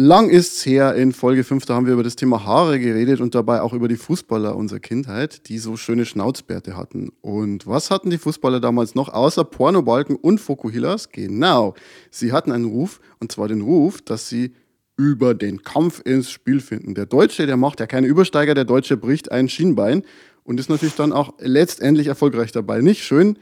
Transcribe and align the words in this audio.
Lang 0.00 0.30
ist's 0.30 0.64
her, 0.64 0.94
in 0.94 1.12
Folge 1.12 1.42
5, 1.42 1.66
da 1.66 1.74
haben 1.74 1.86
wir 1.86 1.94
über 1.94 2.04
das 2.04 2.14
Thema 2.14 2.44
Haare 2.44 2.78
geredet 2.78 3.20
und 3.20 3.34
dabei 3.34 3.62
auch 3.62 3.72
über 3.72 3.88
die 3.88 3.96
Fußballer 3.96 4.54
unserer 4.54 4.78
Kindheit, 4.78 5.48
die 5.48 5.58
so 5.58 5.76
schöne 5.76 6.04
Schnauzbärte 6.06 6.76
hatten. 6.76 7.10
Und 7.20 7.66
was 7.66 7.90
hatten 7.90 8.08
die 8.08 8.18
Fußballer 8.18 8.60
damals 8.60 8.94
noch 8.94 9.08
außer 9.08 9.42
Pornobalken 9.42 10.14
und 10.14 10.38
Fokuhilas? 10.38 11.08
Genau, 11.10 11.74
sie 12.12 12.30
hatten 12.30 12.52
einen 12.52 12.66
Ruf, 12.66 13.00
und 13.18 13.32
zwar 13.32 13.48
den 13.48 13.60
Ruf, 13.60 14.00
dass 14.00 14.28
sie 14.28 14.52
über 14.96 15.34
den 15.34 15.64
Kampf 15.64 16.00
ins 16.04 16.30
Spiel 16.30 16.60
finden. 16.60 16.94
Der 16.94 17.06
Deutsche, 17.06 17.46
der 17.46 17.56
macht 17.56 17.80
ja 17.80 17.88
keine 17.88 18.06
Übersteiger, 18.06 18.54
der 18.54 18.66
Deutsche 18.66 18.96
bricht 18.96 19.32
ein 19.32 19.48
Schienbein 19.48 20.04
und 20.44 20.60
ist 20.60 20.70
natürlich 20.70 20.94
dann 20.94 21.12
auch 21.12 21.34
letztendlich 21.40 22.06
erfolgreich 22.06 22.52
dabei. 22.52 22.82
Nicht 22.82 23.02
schön, 23.02 23.36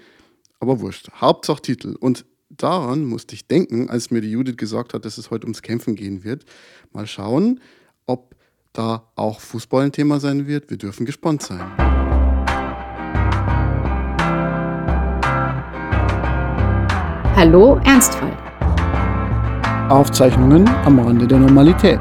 aber 0.59 0.81
wurscht. 0.81 1.11
Hauptsache 1.21 1.61
Titel. 1.61 1.97
Und 2.01 2.25
daran 2.51 3.05
musste 3.05 3.35
ich 3.35 3.47
denken, 3.47 3.91
als 3.91 4.11
mir 4.11 4.21
die 4.21 4.31
Judith 4.31 4.57
gesagt 4.57 4.95
hat, 4.95 5.05
dass 5.05 5.19
es 5.19 5.31
heute 5.31 5.47
ums 5.47 5.63
Kämpfen 5.63 5.95
gehen 5.95 6.25
wird. 6.25 6.45
Mal 6.93 7.07
schauen, 7.07 7.61
ob 8.07 8.35
da 8.73 9.05
auch 9.15 9.41
Fußball 9.41 9.85
ein 9.87 9.93
Thema 9.93 10.21
sein 10.21 10.47
wird. 10.47 10.71
Wir 10.71 10.77
dürfen 10.77 11.07
gespannt 11.07 11.43
sein. 11.43 11.65
Hallo 17.35 17.81
Ernstfall. 17.85 18.37
Aufzeichnungen 19.91 20.67
am 20.69 20.99
Rande 20.99 21.27
der 21.27 21.39
Normalität. 21.39 22.01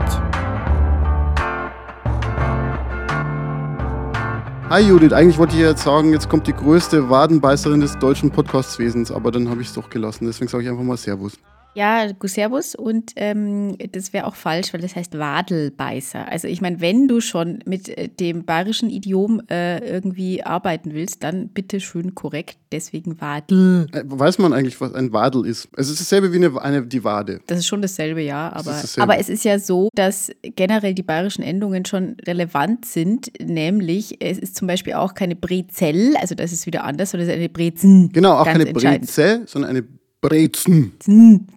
Hi 4.67 4.81
Judith, 4.81 5.13
eigentlich 5.13 5.37
wollte 5.37 5.55
ich 5.55 5.61
jetzt 5.61 5.83
sagen, 5.83 6.11
jetzt 6.11 6.27
kommt 6.27 6.47
die 6.47 6.53
größte 6.53 7.07
Wadenbeißerin 7.07 7.81
des 7.81 7.99
deutschen 7.99 8.31
Podcastwesens, 8.31 9.11
aber 9.11 9.29
dann 9.29 9.47
habe 9.47 9.61
ich 9.61 9.67
es 9.67 9.75
doch 9.75 9.91
gelassen. 9.91 10.25
Deswegen 10.25 10.49
sage 10.49 10.63
ich 10.63 10.69
einfach 10.71 10.83
mal 10.83 10.97
Servus. 10.97 11.37
Ja, 11.75 12.07
Servus 12.23 12.73
und 12.73 13.11
ähm, 13.17 13.77
das 13.91 14.13
wäre 14.13 14.25
auch 14.25 14.35
falsch, 14.35 14.73
weil 14.73 14.81
das 14.81 14.95
heißt 14.95 15.17
Wadelbeißer. 15.17 16.27
Also 16.27 16.47
ich 16.47 16.61
meine, 16.61 16.81
wenn 16.81 17.07
du 17.07 17.21
schon 17.21 17.59
mit 17.65 17.89
äh, 17.89 18.07
dem 18.07 18.45
bayerischen 18.45 18.89
Idiom 18.89 19.41
äh, 19.49 19.79
irgendwie 19.79 20.43
arbeiten 20.43 20.93
willst, 20.93 21.23
dann 21.23 21.49
bitte 21.49 21.79
schön 21.79 22.15
korrekt, 22.15 22.57
deswegen 22.71 23.19
Wadel. 23.21 23.87
Äh, 23.91 24.03
weiß 24.05 24.39
man 24.39 24.53
eigentlich, 24.53 24.79
was 24.79 24.93
ein 24.93 25.11
Wadel 25.13 25.45
ist? 25.45 25.67
Es 25.75 25.89
ist 25.89 25.99
dasselbe 25.99 26.31
wie 26.31 26.37
eine, 26.37 26.61
eine 26.61 26.85
die 26.85 27.03
Wade. 27.03 27.41
Das 27.47 27.59
ist 27.59 27.67
schon 27.67 27.81
dasselbe, 27.81 28.21
ja. 28.21 28.51
Aber, 28.53 28.71
dasselbe. 28.71 29.03
aber 29.03 29.19
es 29.19 29.29
ist 29.29 29.43
ja 29.43 29.59
so, 29.59 29.89
dass 29.93 30.31
generell 30.41 30.93
die 30.93 31.03
bayerischen 31.03 31.43
Endungen 31.43 31.85
schon 31.85 32.15
relevant 32.25 32.85
sind, 32.85 33.31
nämlich 33.39 34.21
es 34.21 34.39
ist 34.39 34.55
zum 34.55 34.67
Beispiel 34.67 34.93
auch 34.93 35.13
keine 35.13 35.35
Brezel, 35.35 36.15
also 36.17 36.35
das 36.35 36.53
ist 36.53 36.65
wieder 36.65 36.83
anders, 36.85 37.11
sondern 37.11 37.27
es 37.27 37.33
ist 37.33 37.39
eine 37.39 37.49
Brezen. 37.49 38.09
Genau, 38.13 38.37
auch 38.37 38.45
keine 38.45 38.65
Brezel, 38.65 39.43
sondern 39.45 39.71
eine 39.71 39.83
Brezen. 40.27 40.93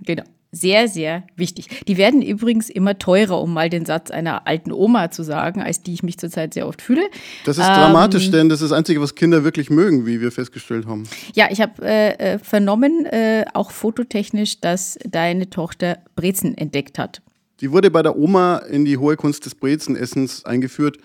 Genau. 0.04 0.24
Sehr, 0.50 0.88
sehr 0.88 1.24
wichtig. 1.36 1.68
Die 1.86 1.98
werden 1.98 2.22
übrigens 2.22 2.70
immer 2.70 2.98
teurer, 2.98 3.42
um 3.42 3.52
mal 3.52 3.68
den 3.68 3.84
Satz 3.84 4.10
einer 4.10 4.46
alten 4.46 4.72
Oma 4.72 5.10
zu 5.10 5.22
sagen, 5.22 5.60
als 5.60 5.82
die 5.82 5.92
ich 5.92 6.02
mich 6.02 6.16
zurzeit 6.16 6.54
sehr 6.54 6.66
oft 6.66 6.80
fühle. 6.80 7.02
Das 7.44 7.58
ist 7.58 7.66
ähm, 7.66 7.74
dramatisch, 7.74 8.30
denn 8.30 8.48
das 8.48 8.62
ist 8.62 8.70
das 8.70 8.78
Einzige, 8.78 9.02
was 9.02 9.14
Kinder 9.14 9.44
wirklich 9.44 9.68
mögen, 9.68 10.06
wie 10.06 10.22
wir 10.22 10.32
festgestellt 10.32 10.86
haben. 10.86 11.04
Ja, 11.34 11.48
ich 11.50 11.60
habe 11.60 11.82
äh, 11.82 12.12
äh, 12.14 12.38
vernommen, 12.38 13.04
äh, 13.04 13.44
auch 13.52 13.70
fototechnisch, 13.70 14.60
dass 14.60 14.98
deine 15.06 15.50
Tochter 15.50 15.98
Brezen 16.16 16.56
entdeckt 16.56 16.98
hat. 16.98 17.20
Die 17.60 17.70
wurde 17.70 17.90
bei 17.90 18.02
der 18.02 18.16
Oma 18.16 18.56
in 18.58 18.86
die 18.86 18.96
hohe 18.96 19.16
Kunst 19.16 19.44
des 19.44 19.54
Brezenessens 19.54 20.46
eingeführt 20.46 20.96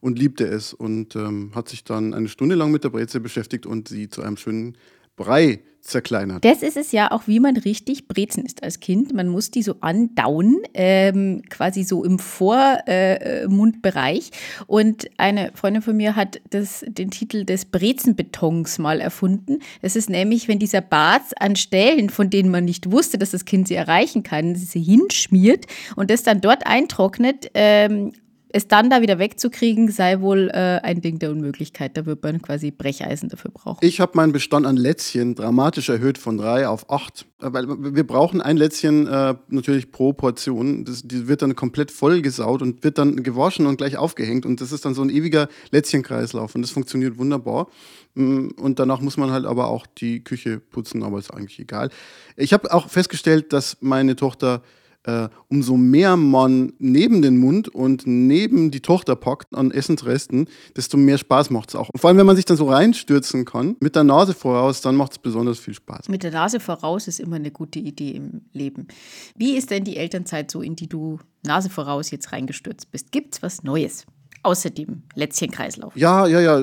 und 0.00 0.18
liebte 0.18 0.44
es 0.44 0.74
und 0.74 1.16
ähm, 1.16 1.52
hat 1.54 1.70
sich 1.70 1.84
dann 1.84 2.12
eine 2.12 2.28
Stunde 2.28 2.54
lang 2.54 2.70
mit 2.70 2.84
der 2.84 2.90
Breze 2.90 3.20
beschäftigt 3.20 3.64
und 3.64 3.88
sie 3.88 4.10
zu 4.10 4.20
einem 4.20 4.36
schönen 4.36 4.76
Brei 5.16 5.60
zerkleinert. 5.80 6.44
Das 6.44 6.62
ist 6.62 6.76
es 6.76 6.92
ja 6.92 7.10
auch, 7.10 7.26
wie 7.26 7.40
man 7.40 7.56
richtig 7.56 8.08
Brezen 8.08 8.44
isst 8.44 8.62
als 8.62 8.80
Kind. 8.80 9.14
Man 9.14 9.28
muss 9.28 9.50
die 9.50 9.62
so 9.62 9.76
andauen, 9.80 10.58
ähm, 10.74 11.42
quasi 11.48 11.84
so 11.84 12.04
im 12.04 12.18
Vormundbereich. 12.18 14.28
Äh, 14.28 14.64
und 14.66 15.08
eine 15.16 15.52
Freundin 15.54 15.82
von 15.82 15.96
mir 15.96 16.16
hat 16.16 16.40
das, 16.50 16.84
den 16.86 17.10
Titel 17.10 17.44
des 17.44 17.64
Brezenbetons 17.64 18.78
mal 18.78 19.00
erfunden. 19.00 19.60
Das 19.82 19.96
ist 19.96 20.10
nämlich, 20.10 20.48
wenn 20.48 20.58
dieser 20.58 20.82
Bart 20.82 21.40
an 21.40 21.56
Stellen, 21.56 22.10
von 22.10 22.30
denen 22.30 22.50
man 22.50 22.64
nicht 22.64 22.90
wusste, 22.90 23.18
dass 23.18 23.30
das 23.30 23.44
Kind 23.44 23.68
sie 23.68 23.74
erreichen 23.74 24.22
kann, 24.22 24.54
sie 24.54 24.82
hinschmiert 24.82 25.66
und 25.96 26.10
das 26.10 26.22
dann 26.22 26.40
dort 26.40 26.66
eintrocknet, 26.66 27.50
ähm, 27.54 28.12
es 28.52 28.68
dann 28.68 28.90
da 28.90 29.00
wieder 29.02 29.18
wegzukriegen, 29.18 29.90
sei 29.90 30.20
wohl 30.20 30.50
äh, 30.52 30.80
ein 30.82 31.00
Ding 31.00 31.18
der 31.18 31.30
Unmöglichkeit. 31.30 31.96
Da 31.96 32.06
wird 32.06 32.22
man 32.22 32.42
quasi 32.42 32.70
Brecheisen 32.70 33.28
dafür 33.28 33.50
brauchen. 33.50 33.78
Ich 33.82 34.00
habe 34.00 34.12
meinen 34.14 34.32
Bestand 34.32 34.66
an 34.66 34.76
Lätzchen 34.76 35.34
dramatisch 35.34 35.88
erhöht 35.88 36.18
von 36.18 36.36
drei 36.36 36.66
auf 36.66 36.90
acht. 36.90 37.26
Äh, 37.40 37.52
weil 37.52 37.66
wir 37.68 38.06
brauchen 38.06 38.40
ein 38.40 38.56
Lätzchen 38.56 39.06
äh, 39.06 39.34
natürlich 39.48 39.92
pro 39.92 40.12
Portion. 40.12 40.84
Das, 40.84 41.02
die 41.02 41.28
wird 41.28 41.42
dann 41.42 41.54
komplett 41.54 41.90
vollgesaut 41.90 42.62
und 42.62 42.82
wird 42.82 42.98
dann 42.98 43.22
gewaschen 43.22 43.66
und 43.66 43.76
gleich 43.76 43.96
aufgehängt. 43.96 44.44
Und 44.44 44.60
das 44.60 44.72
ist 44.72 44.84
dann 44.84 44.94
so 44.94 45.02
ein 45.02 45.10
ewiger 45.10 45.48
Lätzchenkreislauf. 45.70 46.54
Und 46.54 46.62
das 46.62 46.70
funktioniert 46.70 47.18
wunderbar. 47.18 47.68
Mm, 48.14 48.48
und 48.56 48.78
danach 48.78 49.00
muss 49.00 49.16
man 49.16 49.30
halt 49.30 49.46
aber 49.46 49.68
auch 49.68 49.86
die 49.86 50.24
Küche 50.24 50.58
putzen, 50.58 51.02
aber 51.02 51.18
ist 51.18 51.32
eigentlich 51.32 51.58
egal. 51.60 51.90
Ich 52.36 52.52
habe 52.52 52.72
auch 52.72 52.88
festgestellt, 52.88 53.52
dass 53.52 53.76
meine 53.80 54.16
Tochter 54.16 54.62
äh, 55.04 55.28
umso 55.48 55.76
mehr 55.76 56.16
man 56.16 56.72
neben 56.78 57.22
den 57.22 57.38
Mund 57.38 57.68
und 57.68 58.06
neben 58.06 58.70
die 58.70 58.80
Tochter 58.80 59.16
packt 59.16 59.54
an 59.54 59.70
Essensresten, 59.70 60.46
desto 60.76 60.96
mehr 60.96 61.18
Spaß 61.18 61.50
macht 61.50 61.70
es 61.70 61.76
auch. 61.76 61.88
Vor 61.96 62.08
allem, 62.08 62.18
wenn 62.18 62.26
man 62.26 62.36
sich 62.36 62.44
dann 62.44 62.56
so 62.56 62.68
reinstürzen 62.68 63.44
kann, 63.44 63.76
mit 63.80 63.96
der 63.96 64.04
Nase 64.04 64.34
voraus, 64.34 64.80
dann 64.80 64.96
macht 64.96 65.12
es 65.12 65.18
besonders 65.18 65.58
viel 65.58 65.74
Spaß. 65.74 66.08
Mit 66.08 66.22
der 66.22 66.32
Nase 66.32 66.60
voraus 66.60 67.08
ist 67.08 67.20
immer 67.20 67.36
eine 67.36 67.50
gute 67.50 67.78
Idee 67.78 68.10
im 68.12 68.42
Leben. 68.52 68.88
Wie 69.36 69.56
ist 69.56 69.70
denn 69.70 69.84
die 69.84 69.96
Elternzeit 69.96 70.50
so, 70.50 70.62
in 70.62 70.76
die 70.76 70.88
du 70.88 71.18
Nase 71.44 71.70
voraus 71.70 72.10
jetzt 72.10 72.32
reingestürzt 72.32 72.90
bist? 72.90 73.12
Gibt 73.12 73.34
es 73.34 73.42
was 73.42 73.62
Neues? 73.62 74.04
Außer 74.42 74.70
dem 74.70 75.02
Lätzchenkreislauf. 75.14 75.94
Ja, 75.94 76.26
ja, 76.26 76.40
ja. 76.40 76.54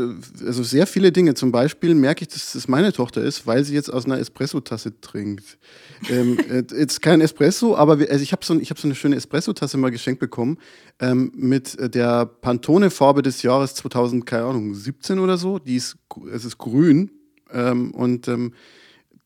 Also 0.46 0.64
sehr 0.64 0.88
viele 0.88 1.12
Dinge. 1.12 1.36
Zum 1.36 1.52
Beispiel 1.52 1.94
merke 1.94 2.24
ich, 2.24 2.30
dass 2.30 2.54
das 2.54 2.68
meine 2.68 2.92
Tochter 2.92 3.22
ist, 3.22 3.46
weil 3.46 3.64
sie 3.64 3.76
jetzt 3.76 3.94
aus 3.94 4.06
einer 4.06 4.18
Espresso-Tasse 4.18 5.00
trinkt. 5.00 5.60
ähm, 6.10 6.40
äh, 6.50 6.64
jetzt 6.76 7.04
kein 7.04 7.22
Espresso, 7.22 7.76
aber 7.76 8.00
wir, 8.00 8.10
also 8.10 8.24
ich 8.24 8.32
habe 8.32 8.44
so, 8.44 8.56
hab 8.56 8.80
so 8.80 8.88
eine 8.88 8.96
schöne 8.96 9.16
Espresso-Tasse 9.16 9.78
mal 9.78 9.92
geschenkt 9.92 10.20
bekommen 10.20 10.58
ähm, 11.00 11.32
mit 11.36 11.78
der 11.94 12.26
Pantone-Farbe 12.26 13.22
des 13.22 13.44
Jahres 13.44 13.76
2000, 13.76 14.26
keine 14.26 14.46
Ahnung, 14.46 14.74
17 14.74 15.20
oder 15.20 15.38
so. 15.38 15.60
Die 15.60 15.76
ist, 15.76 15.98
es 16.34 16.46
ist 16.46 16.58
grün 16.58 17.12
ähm, 17.54 17.92
und 17.92 18.28
ähm, 18.28 18.54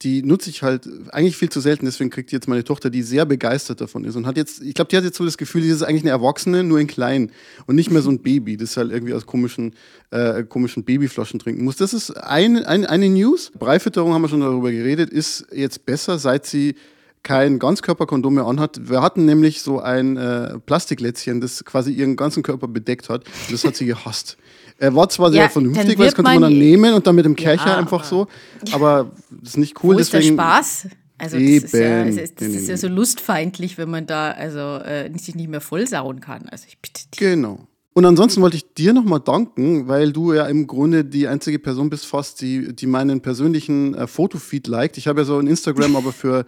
die 0.02 0.24
nutze 0.24 0.50
ich 0.50 0.64
halt 0.64 0.88
eigentlich 1.14 1.38
viel 1.38 1.50
zu 1.50 1.60
selten, 1.60 1.86
deswegen 1.86 2.10
kriegt 2.10 2.32
jetzt 2.32 2.48
meine 2.48 2.64
Tochter, 2.64 2.90
die 2.90 3.04
sehr 3.04 3.26
begeistert 3.26 3.82
davon 3.82 4.04
ist 4.04 4.16
und 4.16 4.26
hat 4.26 4.38
jetzt, 4.38 4.62
ich 4.62 4.74
glaube, 4.74 4.90
die 4.90 4.98
hat 4.98 5.04
jetzt 5.04 5.18
so 5.18 5.26
das 5.26 5.38
Gefühl, 5.38 5.62
die 5.62 5.70
ist 5.70 5.84
eigentlich 5.84 6.04
eine 6.04 6.10
Erwachsene, 6.10 6.64
nur 6.64 6.80
in 6.80 6.88
klein 6.88 7.32
und 7.68 7.76
nicht 7.76 7.92
mehr 7.92 8.02
so 8.02 8.10
ein 8.10 8.20
Baby, 8.20 8.58
das 8.58 8.78
halt 8.78 8.92
irgendwie 8.92 9.14
aus 9.14 9.26
komischen, 9.26 9.74
äh, 10.10 10.44
komischen 10.44 10.84
Babyflaschen 10.84 11.40
trinken 11.40 11.64
muss. 11.64 11.76
Das 11.76 11.94
ist 11.94 12.12
ein, 12.12 12.64
ein, 12.64 12.86
eine 12.86 13.10
News. 13.10 13.52
Breifütterung 13.58 14.14
haben 14.14 14.24
wir 14.24 14.30
schon 14.30 14.42
darüber 14.42 14.72
geredet, 14.72 15.12
ist 15.12 15.46
jetzt 15.52 15.86
besser, 15.86 16.18
seit 16.18 16.46
sie 16.46 16.76
kein 17.24 17.60
Ganzkörperkondom 17.60 18.36
mehr 18.36 18.46
anhat. 18.46 18.90
Wir 18.90 19.02
hatten 19.02 19.26
nämlich 19.26 19.62
so 19.62 19.80
ein 19.80 20.18
äh, 20.18 20.60
Plastiklätzchen, 20.60 21.42
das 21.42 21.64
quasi 21.66 21.92
ihren 21.92 22.16
ganzen 22.16 22.44
Körper 22.44 22.68
bedeckt 22.68 23.10
hat. 23.10 23.26
Und 23.26 23.54
das 23.54 23.64
hat 23.64 23.76
sie 23.76 23.86
gehasst. 23.86 24.38
Er 24.78 24.96
war 24.96 25.10
zwar 25.10 25.32
sehr 25.32 25.44
ja, 25.44 25.50
vernünftig, 25.50 26.00
weil 26.00 26.08
das 26.08 26.16
konnte 26.16 26.32
man 26.32 26.42
dann 26.42 26.58
nehmen 26.58 26.94
und 26.94 27.06
dann 27.06 27.16
mit 27.16 27.26
dem 27.26 27.36
Kercher 27.36 27.68
ja, 27.68 27.78
einfach 27.78 28.04
so. 28.04 28.28
Aber 28.72 29.12
das 29.30 29.52
ist 29.52 29.58
nicht 29.58 29.84
cool. 29.84 29.96
Wo 29.96 30.00
ist 30.00 30.12
deswegen, 30.12 30.38
der 30.38 30.44
Spaß? 30.44 30.88
Also 31.20 31.38
das 31.38 31.46
ist, 31.46 31.74
ja, 31.74 32.04
das 32.04 32.16
ist, 32.16 32.42
das 32.42 32.48
ist 32.48 32.68
ja 32.68 32.78
so 32.78 32.88
lustfeindlich, 32.88 33.78
wenn 33.78 33.92
man 33.92 34.08
da 34.08 34.32
also 34.32 34.60
äh, 34.60 35.12
sich 35.16 35.36
nicht 35.36 35.50
mehr 35.50 35.62
vollsauen 35.62 36.20
kann. 36.20 36.50
Also 36.50 36.66
ich 36.68 36.80
bitte 36.80 37.04
dich. 37.12 37.20
Genau. 37.20 37.68
Und 37.94 38.06
ansonsten 38.06 38.42
wollte 38.42 38.56
ich 38.56 38.74
dir 38.74 38.94
nochmal 38.94 39.20
danken, 39.20 39.88
weil 39.88 40.14
du 40.14 40.34
ja 40.34 40.48
im 40.48 40.66
Grunde 40.66 41.06
die 41.06 41.28
einzige 41.28 41.60
Person 41.60 41.92
bist, 41.92 42.08
fast, 42.08 42.42
die, 42.42 42.74
die 42.74 42.88
meinen 42.88 43.22
persönlichen 43.22 43.94
äh, 43.94 44.08
Fotofeed 44.08 44.66
liked. 44.66 44.98
Ich 44.98 45.08
habe 45.08 45.22
ja 45.22 45.26
so 45.26 45.38
ein 45.38 45.46
Instagram, 45.46 45.96
aber 45.96 46.12
für 46.12 46.46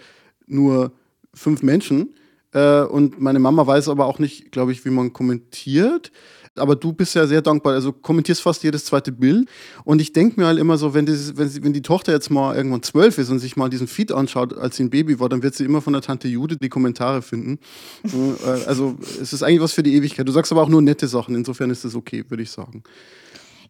nur 0.53 0.91
fünf 1.33 1.63
Menschen. 1.63 2.15
Äh, 2.53 2.83
und 2.83 3.19
meine 3.19 3.39
Mama 3.39 3.65
weiß 3.65 3.89
aber 3.89 4.05
auch 4.05 4.19
nicht, 4.19 4.51
glaube 4.51 4.71
ich, 4.71 4.85
wie 4.85 4.89
man 4.89 5.13
kommentiert. 5.13 6.11
Aber 6.55 6.75
du 6.75 6.93
bist 6.93 7.15
ja 7.15 7.25
sehr 7.25 7.41
dankbar. 7.41 7.73
Also 7.73 7.91
kommentierst 7.91 8.41
fast 8.41 8.63
jedes 8.63 8.85
zweite 8.85 9.11
Bild. 9.11 9.49
Und 9.85 9.99
ich 10.01 10.13
denke 10.13 10.39
mir 10.39 10.45
halt 10.45 10.59
immer 10.59 10.77
so, 10.77 10.93
wenn 10.93 11.07
die, 11.07 11.13
wenn, 11.35 11.49
sie, 11.49 11.63
wenn 11.63 11.73
die 11.73 11.81
Tochter 11.81 12.11
jetzt 12.11 12.29
mal 12.29 12.55
irgendwann 12.55 12.83
zwölf 12.83 13.17
ist 13.17 13.31
und 13.31 13.39
sich 13.39 13.55
mal 13.55 13.69
diesen 13.69 13.87
Feed 13.87 14.11
anschaut, 14.11 14.55
als 14.55 14.77
sie 14.77 14.83
ein 14.83 14.91
Baby 14.91 15.19
war, 15.19 15.29
dann 15.29 15.41
wird 15.41 15.55
sie 15.55 15.65
immer 15.65 15.81
von 15.81 15.93
der 15.93 16.03
Tante 16.03 16.27
Jude 16.27 16.57
die 16.57 16.69
Kommentare 16.69 17.23
finden. 17.23 17.57
Äh, 18.03 18.67
also 18.67 18.95
es 19.19 19.33
ist 19.33 19.41
eigentlich 19.41 19.61
was 19.61 19.73
für 19.73 19.83
die 19.83 19.95
Ewigkeit. 19.95 20.27
Du 20.27 20.31
sagst 20.31 20.51
aber 20.51 20.61
auch 20.61 20.69
nur 20.69 20.81
nette 20.81 21.07
Sachen. 21.07 21.33
Insofern 21.33 21.71
ist 21.71 21.85
das 21.85 21.95
okay, 21.95 22.23
würde 22.29 22.43
ich 22.43 22.51
sagen. 22.51 22.83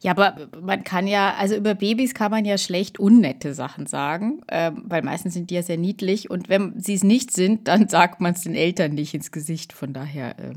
Ja, 0.04 0.12
aber 0.12 0.50
man 0.62 0.84
kann 0.84 1.08
ja, 1.08 1.34
also 1.36 1.56
über 1.56 1.76
Babys 1.76 2.14
kann 2.14 2.30
man 2.30 2.44
ja 2.44 2.58
schlecht 2.58 3.00
unnette 3.00 3.54
Sachen 3.54 3.86
sagen, 3.86 4.42
äh, 4.48 4.72
weil 4.84 5.02
meistens 5.02 5.34
sind 5.34 5.50
die 5.50 5.56
ja 5.56 5.64
sehr 5.64 5.78
niedlich. 5.78 6.30
Und 6.30 6.50
wenn 6.50 6.78
sie 6.78 6.96
es 6.96 7.04
nicht 7.04 7.32
sind, 7.32 7.70
dann 7.70 7.88
sagt 7.90 8.20
man 8.20 8.34
es 8.34 8.42
den 8.42 8.54
Eltern 8.54 8.94
nicht 8.94 9.14
ins 9.14 9.32
Gesicht. 9.32 9.72
Von 9.72 9.94
daher. 9.94 10.38
Äh 10.38 10.54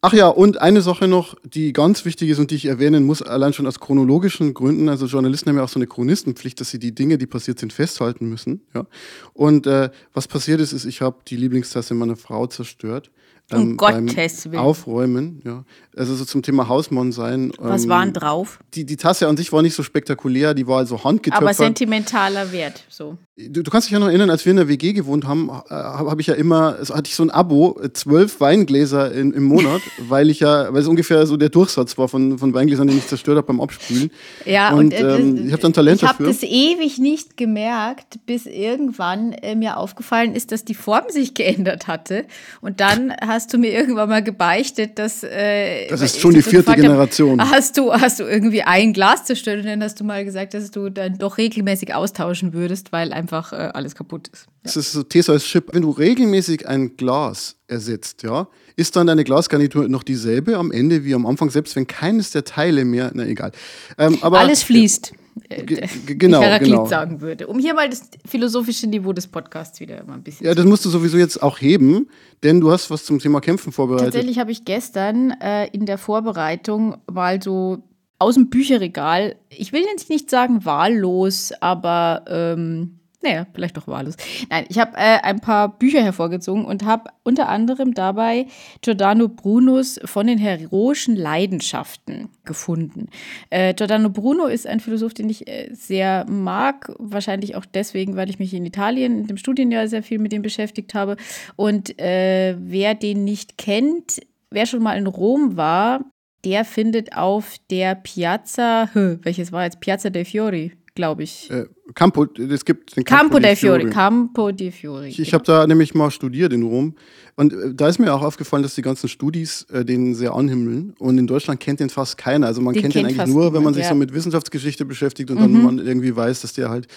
Ach 0.00 0.12
ja, 0.12 0.28
und 0.28 0.60
eine 0.60 0.82
Sache 0.82 1.06
noch, 1.06 1.36
die 1.44 1.72
ganz 1.72 2.04
wichtig 2.04 2.28
ist 2.28 2.38
und 2.38 2.50
die 2.50 2.56
ich 2.56 2.66
erwähnen 2.66 3.04
muss, 3.04 3.22
allein 3.22 3.52
schon 3.52 3.66
aus 3.68 3.80
chronologischen 3.80 4.52
Gründen. 4.52 4.88
Also 4.88 5.06
Journalisten 5.06 5.50
haben 5.50 5.56
ja 5.56 5.64
auch 5.64 5.68
so 5.68 5.78
eine 5.78 5.86
Chronistenpflicht, 5.86 6.60
dass 6.60 6.70
sie 6.70 6.78
die 6.80 6.94
Dinge, 6.94 7.18
die 7.18 7.26
passiert 7.26 7.60
sind, 7.60 7.72
festhalten 7.72 8.28
müssen. 8.28 8.66
Ja? 8.74 8.86
Und 9.32 9.66
äh, 9.66 9.90
was 10.12 10.26
passiert 10.28 10.60
ist, 10.60 10.72
ist, 10.72 10.84
ich 10.84 11.02
habe 11.02 11.18
die 11.26 11.36
Lieblingstasse 11.36 11.94
meiner 11.94 12.16
Frau 12.16 12.46
zerstört. 12.46 13.10
Um 13.52 13.60
ähm, 13.60 13.76
Gottes 13.76 14.50
Willen. 14.50 14.58
Aufräumen, 14.58 15.40
ja. 15.44 15.64
Also 15.96 16.14
so 16.14 16.24
zum 16.24 16.42
Thema 16.42 16.68
Hausmann 16.68 17.12
sein. 17.12 17.52
Was 17.58 17.84
ähm, 17.84 17.90
waren 17.90 18.12
drauf? 18.12 18.58
Die, 18.74 18.84
die 18.84 18.96
Tasse 18.96 19.28
an 19.28 19.36
sich 19.36 19.52
war 19.52 19.62
nicht 19.62 19.74
so 19.74 19.82
spektakulär, 19.82 20.54
die 20.54 20.66
war 20.66 20.78
also 20.78 21.04
handgetöpfert. 21.04 21.42
Aber 21.42 21.54
sentimentaler 21.54 22.50
Wert, 22.52 22.84
so. 22.88 23.16
Du, 23.38 23.62
du, 23.62 23.70
kannst 23.70 23.86
dich 23.86 23.92
ja 23.92 23.98
noch 23.98 24.06
erinnern, 24.06 24.30
als 24.30 24.46
wir 24.46 24.50
in 24.52 24.56
der 24.56 24.66
WG 24.66 24.94
gewohnt 24.94 25.26
haben, 25.26 25.50
äh, 25.50 25.74
habe 25.74 26.22
ich 26.22 26.26
ja 26.26 26.32
immer, 26.32 26.76
also 26.78 26.94
hatte 26.94 27.08
ich 27.08 27.14
so 27.14 27.22
ein 27.22 27.28
Abo, 27.28 27.78
äh, 27.82 27.92
zwölf 27.92 28.40
Weingläser 28.40 29.12
in, 29.12 29.34
im 29.34 29.42
Monat, 29.44 29.82
weil 29.98 30.30
ich 30.30 30.40
ja, 30.40 30.72
weil 30.72 30.80
es 30.80 30.88
ungefähr 30.88 31.26
so 31.26 31.36
der 31.36 31.50
Durchsatz 31.50 31.98
war 31.98 32.08
von, 32.08 32.38
von 32.38 32.54
Weingläsern, 32.54 32.88
die 32.88 32.96
ich 32.96 33.06
zerstört 33.06 33.36
habe 33.36 33.46
beim 33.46 33.60
Abspülen. 33.60 34.10
Ja, 34.44 34.70
und, 34.70 34.78
und 34.78 34.92
äh, 34.92 35.16
ähm, 35.16 35.46
ich 35.46 35.52
habe 35.52 35.62
dann 35.62 35.72
Talent 35.72 35.96
ich 35.96 36.08
dafür. 36.08 36.28
Ich 36.28 36.36
habe 36.36 36.46
das 36.46 36.50
ewig 36.50 36.98
nicht 36.98 37.36
gemerkt, 37.36 38.18
bis 38.26 38.46
irgendwann 38.46 39.32
äh, 39.32 39.56
mir 39.56 39.76
aufgefallen 39.76 40.34
ist, 40.34 40.52
dass 40.52 40.64
die 40.64 40.74
Form 40.74 41.04
sich 41.08 41.34
geändert 41.34 41.88
hatte. 41.88 42.26
Und 42.60 42.80
dann 42.80 43.12
hast 43.20 43.52
du 43.52 43.58
mir 43.58 43.72
irgendwann 43.72 44.08
mal 44.08 44.22
gebeichtet, 44.22 44.98
dass. 44.98 45.24
Äh, 45.24 45.88
das 45.88 46.00
ist 46.00 46.20
schon 46.20 46.32
die 46.32 46.42
vierte 46.42 46.74
Generation. 46.74 47.40
Hab, 47.40 47.50
hast, 47.50 47.76
du, 47.76 47.92
hast 47.92 48.20
du 48.20 48.24
irgendwie 48.24 48.62
ein 48.62 48.92
Glas 48.92 49.24
zerstört 49.24 49.60
und 49.60 49.66
dann 49.66 49.82
hast 49.82 49.98
du 49.98 50.04
mal 50.04 50.24
gesagt, 50.24 50.54
dass 50.54 50.70
du 50.70 50.90
dann 50.90 51.18
doch 51.18 51.38
regelmäßig 51.38 51.94
austauschen 51.94 52.52
würdest, 52.52 52.92
weil 52.92 53.12
einfach 53.26 53.52
äh, 53.52 53.70
alles 53.74 53.96
kaputt 53.96 54.28
ist. 54.28 54.46
Ja. 54.46 54.52
Das 54.62 54.76
ist 54.76 54.92
so 54.92 55.02
Theseus 55.02 55.44
Chip. 55.44 55.70
Wenn 55.72 55.82
du 55.82 55.90
regelmäßig 55.90 56.68
ein 56.68 56.96
Glas 56.96 57.56
ersetzt, 57.66 58.22
ja, 58.22 58.46
ist 58.76 58.94
dann 58.94 59.08
deine 59.08 59.24
Glasgarnitur 59.24 59.88
noch 59.88 60.04
dieselbe 60.04 60.56
am 60.56 60.70
Ende 60.70 61.04
wie 61.04 61.14
am 61.14 61.26
Anfang, 61.26 61.50
selbst 61.50 61.74
wenn 61.74 61.88
keines 61.88 62.30
der 62.30 62.44
Teile 62.44 62.84
mehr, 62.84 63.10
na 63.14 63.26
egal. 63.26 63.50
Ähm, 63.98 64.18
aber, 64.20 64.38
Alles 64.38 64.62
fließt. 64.62 65.12
Äh, 65.48 65.64
genau, 66.06 66.40
Heraklit 66.40 66.70
genau. 66.70 66.86
sagen 66.86 67.20
würde. 67.20 67.48
Um 67.48 67.58
hier 67.58 67.74
mal 67.74 67.90
das 67.90 68.08
philosophische 68.24 68.86
Niveau 68.86 69.12
des 69.12 69.26
Podcasts 69.26 69.80
wieder 69.80 70.04
mal 70.04 70.14
ein 70.14 70.22
bisschen 70.22 70.46
Ja, 70.46 70.54
das 70.54 70.64
musst 70.64 70.84
du 70.84 70.88
sowieso 70.88 71.18
jetzt 71.18 71.42
auch 71.42 71.60
heben, 71.60 72.08
denn 72.44 72.60
du 72.60 72.70
hast 72.70 72.90
was 72.90 73.04
zum 73.04 73.18
Thema 73.18 73.40
Kämpfen 73.40 73.72
vorbereitet. 73.72 74.14
Tatsächlich 74.14 74.38
habe 74.38 74.52
ich 74.52 74.64
gestern 74.64 75.32
äh, 75.32 75.66
in 75.72 75.84
der 75.84 75.98
Vorbereitung 75.98 76.96
mal 77.10 77.42
so 77.42 77.82
aus 78.18 78.34
dem 78.34 78.48
Bücherregal, 78.48 79.36
ich 79.50 79.72
will 79.72 79.82
jetzt 79.82 80.08
nicht 80.08 80.30
sagen 80.30 80.64
wahllos, 80.64 81.52
aber 81.60 82.24
ähm, 82.28 82.98
naja, 83.22 83.46
vielleicht 83.54 83.76
doch 83.76 83.88
wahllos. 83.88 84.16
Nein, 84.50 84.66
ich 84.68 84.78
habe 84.78 84.96
äh, 84.96 85.20
ein 85.22 85.40
paar 85.40 85.78
Bücher 85.78 86.02
hervorgezogen 86.02 86.64
und 86.64 86.84
habe 86.84 87.10
unter 87.22 87.48
anderem 87.48 87.94
dabei 87.94 88.46
Giordano 88.82 89.28
Brunos 89.28 89.98
von 90.04 90.26
den 90.26 90.38
heroischen 90.38 91.16
Leidenschaften 91.16 92.28
gefunden. 92.44 93.08
Äh, 93.50 93.74
Giordano 93.74 94.10
Bruno 94.10 94.46
ist 94.46 94.66
ein 94.66 94.80
Philosoph, 94.80 95.14
den 95.14 95.30
ich 95.30 95.48
äh, 95.48 95.70
sehr 95.72 96.26
mag, 96.28 96.92
wahrscheinlich 96.98 97.56
auch 97.56 97.64
deswegen, 97.64 98.16
weil 98.16 98.30
ich 98.30 98.38
mich 98.38 98.52
in 98.54 98.66
Italien 98.66 99.20
in 99.20 99.26
dem 99.26 99.36
Studienjahr 99.38 99.88
sehr 99.88 100.02
viel 100.02 100.18
mit 100.18 100.32
ihm 100.32 100.42
beschäftigt 100.42 100.94
habe. 100.94 101.16
Und 101.56 101.98
äh, 101.98 102.56
wer 102.58 102.94
den 102.94 103.24
nicht 103.24 103.58
kennt, 103.58 104.20
wer 104.50 104.66
schon 104.66 104.82
mal 104.82 104.96
in 104.98 105.06
Rom 105.06 105.56
war, 105.56 106.04
der 106.44 106.64
findet 106.64 107.16
auf 107.16 107.56
der 107.70 107.94
Piazza, 107.94 108.88
welches 108.94 109.52
war 109.52 109.64
jetzt 109.64 109.80
Piazza 109.80 110.10
dei 110.10 110.24
Fiori, 110.24 110.72
glaube 110.96 111.22
ich. 111.22 111.48
Äh, 111.48 111.66
Campo, 111.94 112.24
es 112.24 112.64
gibt 112.64 112.96
den 112.96 113.04
Campo, 113.04 113.34
Campo 113.34 113.38
dei 113.38 113.54
Fiori. 113.54 113.88
Campo 113.90 114.50
dei 114.50 114.72
Fiori. 114.72 115.08
Ich, 115.08 115.20
ich 115.20 115.32
habe 115.32 115.44
da 115.44 115.64
nämlich 115.68 115.94
mal 115.94 116.10
studiert 116.10 116.52
in 116.52 116.64
Rom 116.64 116.96
und 117.36 117.52
äh, 117.52 117.72
da 117.72 117.86
ist 117.86 118.00
mir 118.00 118.12
auch 118.12 118.22
aufgefallen, 118.22 118.64
dass 118.64 118.74
die 118.74 118.82
ganzen 118.82 119.08
Studis 119.08 119.64
äh, 119.70 119.84
den 119.84 120.16
sehr 120.16 120.34
anhimmeln 120.34 120.94
und 120.98 121.16
in 121.18 121.28
Deutschland 121.28 121.60
kennt 121.60 121.78
den 121.78 121.90
fast 121.90 122.18
keiner. 122.18 122.48
Also 122.48 122.60
man 122.60 122.74
den 122.74 122.82
kennt, 122.82 122.94
kennt 122.94 123.10
den 123.10 123.20
eigentlich 123.20 123.32
nur, 123.32 123.54
wenn 123.54 123.62
man 123.62 123.74
sich 123.74 123.84
ja. 123.84 123.90
so 123.90 123.94
mit 123.94 124.12
Wissenschaftsgeschichte 124.12 124.84
beschäftigt 124.84 125.30
und 125.30 125.36
mhm. 125.36 125.40
dann 125.40 125.62
man 125.62 125.78
irgendwie 125.78 126.16
weiß, 126.16 126.40
dass 126.40 126.54
der 126.54 126.70
halt 126.70 126.88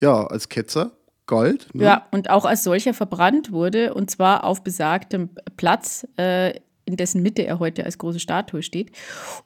ja 0.00 0.26
als 0.26 0.48
Ketzer 0.48 0.90
galt. 1.26 1.68
Ne? 1.72 1.84
Ja, 1.84 2.06
und 2.10 2.30
auch 2.30 2.44
als 2.44 2.64
solcher 2.64 2.94
verbrannt 2.94 3.52
wurde 3.52 3.94
und 3.94 4.10
zwar 4.10 4.42
auf 4.42 4.64
besagtem 4.64 5.30
Platz. 5.56 6.06
Äh, 6.16 6.54
in 6.84 6.96
dessen 6.96 7.22
Mitte 7.22 7.46
er 7.46 7.58
heute 7.58 7.84
als 7.84 7.98
große 7.98 8.20
Statue 8.20 8.62
steht. 8.62 8.90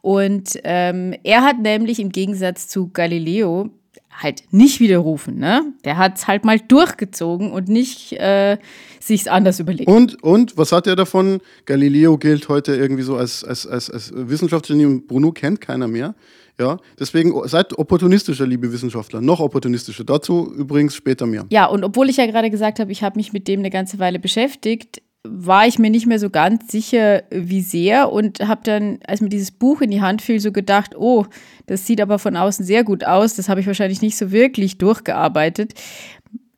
Und 0.00 0.58
ähm, 0.64 1.14
er 1.22 1.42
hat 1.42 1.58
nämlich 1.58 2.00
im 2.00 2.10
Gegensatz 2.10 2.68
zu 2.68 2.88
Galileo 2.88 3.70
halt 4.16 4.44
nicht 4.50 4.80
widerrufen, 4.80 5.38
ne? 5.38 5.72
Der 5.84 5.96
hat 5.98 6.18
es 6.18 6.26
halt 6.26 6.44
mal 6.44 6.58
durchgezogen 6.58 7.52
und 7.52 7.68
nicht 7.68 8.12
äh, 8.14 8.58
sich's 9.00 9.28
anders 9.28 9.60
überlegt. 9.60 9.88
Und, 9.88 10.22
und 10.22 10.56
was 10.56 10.72
hat 10.72 10.86
er 10.86 10.96
davon? 10.96 11.40
Galileo 11.64 12.18
gilt 12.18 12.48
heute 12.48 12.74
irgendwie 12.74 13.02
so 13.02 13.16
als, 13.16 13.44
als, 13.44 13.66
als, 13.66 13.90
als 13.90 14.12
Wissenschaftler 14.14 14.76
und 14.76 15.06
Bruno 15.06 15.32
kennt 15.32 15.60
keiner 15.60 15.88
mehr. 15.88 16.14
Ja, 16.58 16.78
deswegen 16.98 17.34
seid 17.48 17.78
opportunistischer, 17.78 18.46
liebe 18.46 18.72
Wissenschaftler, 18.72 19.20
noch 19.20 19.40
opportunistischer. 19.40 20.04
Dazu 20.04 20.54
übrigens 20.56 20.94
später 20.94 21.26
mehr. 21.26 21.44
Ja, 21.50 21.66
und 21.66 21.84
obwohl 21.84 22.08
ich 22.08 22.16
ja 22.16 22.24
gerade 22.24 22.50
gesagt 22.50 22.80
habe, 22.80 22.90
ich 22.92 23.02
habe 23.02 23.18
mich 23.18 23.34
mit 23.34 23.46
dem 23.46 23.60
eine 23.60 23.68
ganze 23.68 23.98
Weile 23.98 24.18
beschäftigt, 24.18 25.02
war 25.28 25.66
ich 25.66 25.78
mir 25.78 25.90
nicht 25.90 26.06
mehr 26.06 26.18
so 26.18 26.30
ganz 26.30 26.70
sicher, 26.70 27.22
wie 27.30 27.62
sehr 27.62 28.12
und 28.12 28.40
habe 28.40 28.60
dann, 28.64 28.98
als 29.06 29.20
mir 29.20 29.28
dieses 29.28 29.50
Buch 29.50 29.80
in 29.80 29.90
die 29.90 30.00
Hand 30.00 30.22
fiel, 30.22 30.40
so 30.40 30.52
gedacht, 30.52 30.96
oh, 30.96 31.26
das 31.66 31.86
sieht 31.86 32.00
aber 32.00 32.18
von 32.18 32.36
außen 32.36 32.64
sehr 32.64 32.84
gut 32.84 33.04
aus, 33.04 33.34
das 33.34 33.48
habe 33.48 33.60
ich 33.60 33.66
wahrscheinlich 33.66 34.02
nicht 34.02 34.16
so 34.16 34.32
wirklich 34.32 34.78
durchgearbeitet, 34.78 35.74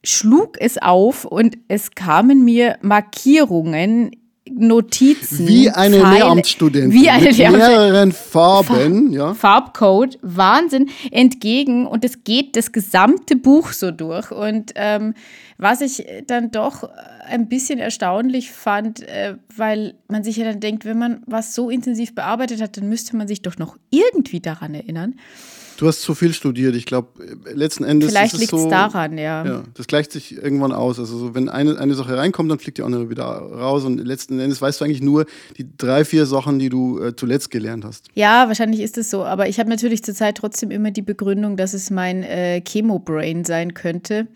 schlug 0.05 0.57
es 0.61 0.79
auf 0.79 1.25
und 1.25 1.59
es 1.69 1.93
kamen 1.93 2.45
mir 2.45 2.79
Markierungen 2.83 4.13
Notizen. 4.55 5.47
Wie 5.47 5.71
eine 5.71 6.01
Pfeile, 6.01 6.19
Lehramtsstudentin. 6.19 6.93
Wie 6.93 7.09
eine 7.09 7.27
mit 7.27 7.39
mehreren 7.39 8.13
Farben, 8.13 9.13
ja. 9.13 9.35
Farbcode, 9.35 10.19
Wahnsinn, 10.23 10.89
entgegen. 11.11 11.87
Und 11.87 12.05
es 12.05 12.25
geht 12.25 12.57
das 12.57 12.73
gesamte 12.73 13.37
Buch 13.37 13.73
so 13.73 13.91
durch. 13.91 14.31
Und 14.31 14.73
ähm, 14.75 15.15
was 15.59 15.81
ich 15.81 16.07
dann 16.27 16.51
doch 16.51 16.89
ein 17.27 17.49
bisschen 17.49 17.79
erstaunlich 17.79 18.53
fand, 18.53 19.03
äh, 19.03 19.35
weil 19.55 19.95
man 20.09 20.25
sich 20.25 20.37
ja 20.37 20.45
dann 20.45 20.61
denkt, 20.61 20.85
wenn 20.85 20.99
man 20.99 21.23
was 21.27 21.55
so 21.55 21.71
intensiv 21.71 22.15
bearbeitet 22.15 22.63
hat, 22.63 22.77
dann 22.77 22.89
müsste 22.89 23.17
man 23.17 23.29
sich 23.29 23.43
doch 23.43 23.59
noch 23.59 23.77
irgendwie 23.91 24.41
daran 24.41 24.75
erinnern. 24.75 25.15
Du 25.79 25.87
hast 25.87 26.03
zu 26.03 26.17
viel 26.17 26.35
studiert. 26.35 26.75
Ich 26.75 26.87
glaube, 26.87 27.07
letzten 27.55 27.85
Endes. 27.85 28.11
Vielleicht 28.11 28.37
liegt 28.37 28.53
es 28.53 28.63
so, 28.63 28.69
daran, 28.69 29.17
ja. 29.17 29.47
ja. 29.47 29.63
Das 29.75 29.87
gleicht 29.87 30.11
sich 30.11 30.37
irgendwann 30.37 30.73
aus. 30.73 30.99
Also, 30.99 31.17
so, 31.17 31.35
wenn 31.37 31.49
eine, 31.49 31.79
eine 31.79 31.95
Sache 31.95 32.17
reinkommt, 32.17 32.51
dann 32.51 32.59
fliegt 32.59 32.79
die 32.79 32.83
andere 32.83 33.11
wieder 33.11 33.25
raus. 33.25 33.85
Und 33.85 34.05
letzten 34.05 34.41
Endes 34.41 34.61
weißt 34.61 34.81
du 34.81 34.85
eigentlich 34.85 35.03
nur 35.03 35.25
die 35.57 35.69
drei, 35.79 36.05
vier 36.05 36.27
Sachen, 36.27 36.59
die 36.59 36.69
du 36.69 37.01
äh, 37.01 37.15
zuletzt 37.15 37.53
gelernt 37.53 37.85
hast. 37.85 38.09
Ja, 38.15 38.49
wahrscheinlich 38.49 38.81
ist 38.81 38.99
es 38.99 39.09
so. 39.09 39.23
Aber 39.25 39.49
ich 39.49 39.61
habe 39.61 39.71
natürlich 39.71 40.03
zurzeit 40.03 40.37
trotzdem 40.39 40.73
immer 40.73 40.91
die 40.91 41.03
Begründung, 41.03 41.57
dass 41.57 41.75
es 41.75 41.91
mein 41.91 42.25
äh, 42.25 42.61
Chemo-Brain 42.61 43.45
sein 43.45 43.73
könnte. 43.73 44.27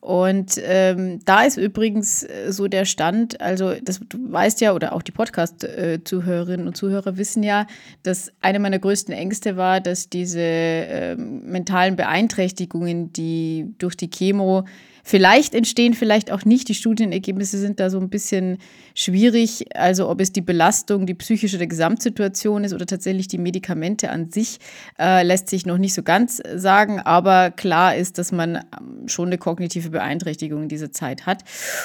Und 0.00 0.58
ähm, 0.64 1.20
da 1.26 1.42
ist 1.42 1.58
übrigens 1.58 2.22
äh, 2.22 2.50
so 2.50 2.68
der 2.68 2.86
Stand, 2.86 3.38
also 3.40 3.74
das 3.82 4.00
du 4.00 4.18
weißt 4.32 4.62
ja, 4.62 4.72
oder 4.72 4.94
auch 4.94 5.02
die 5.02 5.12
Podcast-Zuhörerinnen 5.12 6.66
und 6.66 6.74
Zuhörer 6.74 7.18
wissen 7.18 7.42
ja, 7.42 7.66
dass 8.02 8.32
eine 8.40 8.60
meiner 8.60 8.78
größten 8.78 9.12
Ängste 9.12 9.58
war, 9.58 9.80
dass 9.80 10.08
diese 10.08 10.40
äh, 10.40 11.16
mentalen 11.16 11.96
Beeinträchtigungen, 11.96 13.12
die 13.12 13.74
durch 13.76 13.94
die 13.94 14.08
Chemo 14.08 14.64
vielleicht 15.10 15.56
entstehen, 15.56 15.92
vielleicht 15.92 16.30
auch 16.30 16.44
nicht. 16.44 16.68
Die 16.68 16.74
Studienergebnisse 16.74 17.58
sind 17.58 17.80
da 17.80 17.90
so 17.90 17.98
ein 17.98 18.10
bisschen 18.10 18.58
schwierig. 18.94 19.76
Also 19.76 20.08
ob 20.08 20.20
es 20.20 20.32
die 20.32 20.40
Belastung, 20.40 21.04
die 21.04 21.14
psychische 21.14 21.58
der 21.58 21.66
Gesamtsituation 21.66 22.62
ist 22.62 22.72
oder 22.72 22.86
tatsächlich 22.86 23.26
die 23.26 23.38
Medikamente 23.38 24.10
an 24.10 24.30
sich, 24.30 24.60
äh, 25.00 25.24
lässt 25.24 25.48
sich 25.48 25.66
noch 25.66 25.78
nicht 25.78 25.94
so 25.94 26.04
ganz 26.04 26.40
sagen. 26.54 27.00
Aber 27.00 27.50
klar 27.50 27.96
ist, 27.96 28.18
dass 28.18 28.30
man 28.30 28.56
ähm, 28.56 29.08
schon 29.08 29.26
eine 29.26 29.38
kognitive 29.38 29.90
Beeinträchtigung 29.90 30.62
in 30.62 30.68
dieser 30.68 30.92
Zeit 30.92 31.26
hat. 31.26 31.42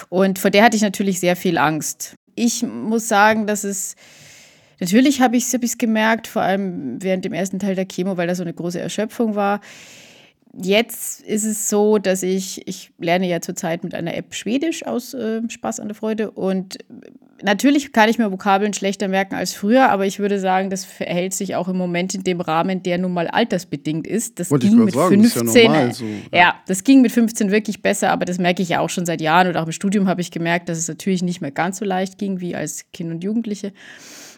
Und 0.09 0.37
vor 0.37 0.51
der 0.51 0.63
hatte 0.63 0.77
ich 0.77 0.83
natürlich 0.83 1.19
sehr 1.19 1.35
viel 1.35 1.57
Angst. 1.57 2.13
Ich 2.35 2.61
muss 2.61 3.07
sagen, 3.07 3.47
dass 3.47 3.63
es 3.63 3.95
Natürlich 4.81 5.21
habe 5.21 5.37
ich 5.37 5.45
es 5.53 5.77
gemerkt, 5.77 6.27
vor 6.27 6.41
allem 6.41 7.01
während 7.01 7.23
dem 7.23 7.31
ersten 7.31 7.59
Teil 7.59 7.75
der 7.75 7.85
Chemo, 7.85 8.17
weil 8.17 8.27
da 8.27 8.35
so 8.35 8.43
eine 8.43 8.53
große 8.53 8.77
Erschöpfung 8.77 9.33
war 9.33 9.61
jetzt 10.61 11.21
ist 11.21 11.43
es 11.43 11.69
so, 11.69 11.97
dass 11.97 12.23
ich, 12.23 12.67
ich 12.67 12.91
lerne 12.97 13.27
ja 13.27 13.41
zurzeit 13.41 13.83
mit 13.83 13.93
einer 13.93 14.15
App 14.15 14.33
Schwedisch 14.33 14.85
aus 14.85 15.13
äh, 15.13 15.41
Spaß 15.47 15.79
an 15.79 15.87
der 15.87 15.95
Freude 15.95 16.31
und 16.31 16.77
natürlich 17.43 17.91
kann 17.91 18.09
ich 18.09 18.17
mir 18.17 18.31
Vokabeln 18.31 18.73
schlechter 18.73 19.07
merken 19.07 19.35
als 19.35 19.53
früher, 19.53 19.89
aber 19.89 20.05
ich 20.05 20.19
würde 20.19 20.39
sagen, 20.39 20.69
das 20.69 20.85
verhält 20.85 21.33
sich 21.33 21.55
auch 21.55 21.67
im 21.67 21.77
Moment 21.77 22.15
in 22.15 22.23
dem 22.23 22.41
Rahmen, 22.41 22.83
der 22.83 22.97
nun 22.97 23.13
mal 23.13 23.27
altersbedingt 23.27 24.07
ist. 24.07 24.39
Das 24.39 24.51
Wollte 24.51 24.67
ging 24.67 24.83
mit 24.83 24.93
sagen, 24.93 25.21
15. 25.23 25.45
Das 25.45 25.55
ja, 25.55 25.93
so. 25.93 26.05
ja, 26.33 26.55
das 26.67 26.83
ging 26.83 27.01
mit 27.01 27.11
15 27.11 27.51
wirklich 27.51 27.81
besser, 27.81 28.11
aber 28.11 28.25
das 28.25 28.37
merke 28.37 28.61
ich 28.61 28.69
ja 28.69 28.79
auch 28.79 28.89
schon 28.89 29.05
seit 29.05 29.21
Jahren 29.21 29.47
und 29.47 29.57
auch 29.57 29.65
im 29.65 29.71
Studium 29.71 30.07
habe 30.07 30.21
ich 30.21 30.31
gemerkt, 30.31 30.69
dass 30.69 30.77
es 30.77 30.87
natürlich 30.87 31.23
nicht 31.23 31.41
mehr 31.41 31.51
ganz 31.51 31.77
so 31.77 31.85
leicht 31.85 32.17
ging 32.17 32.39
wie 32.39 32.55
als 32.55 32.85
Kind 32.91 33.11
und 33.11 33.23
Jugendliche. 33.23 33.73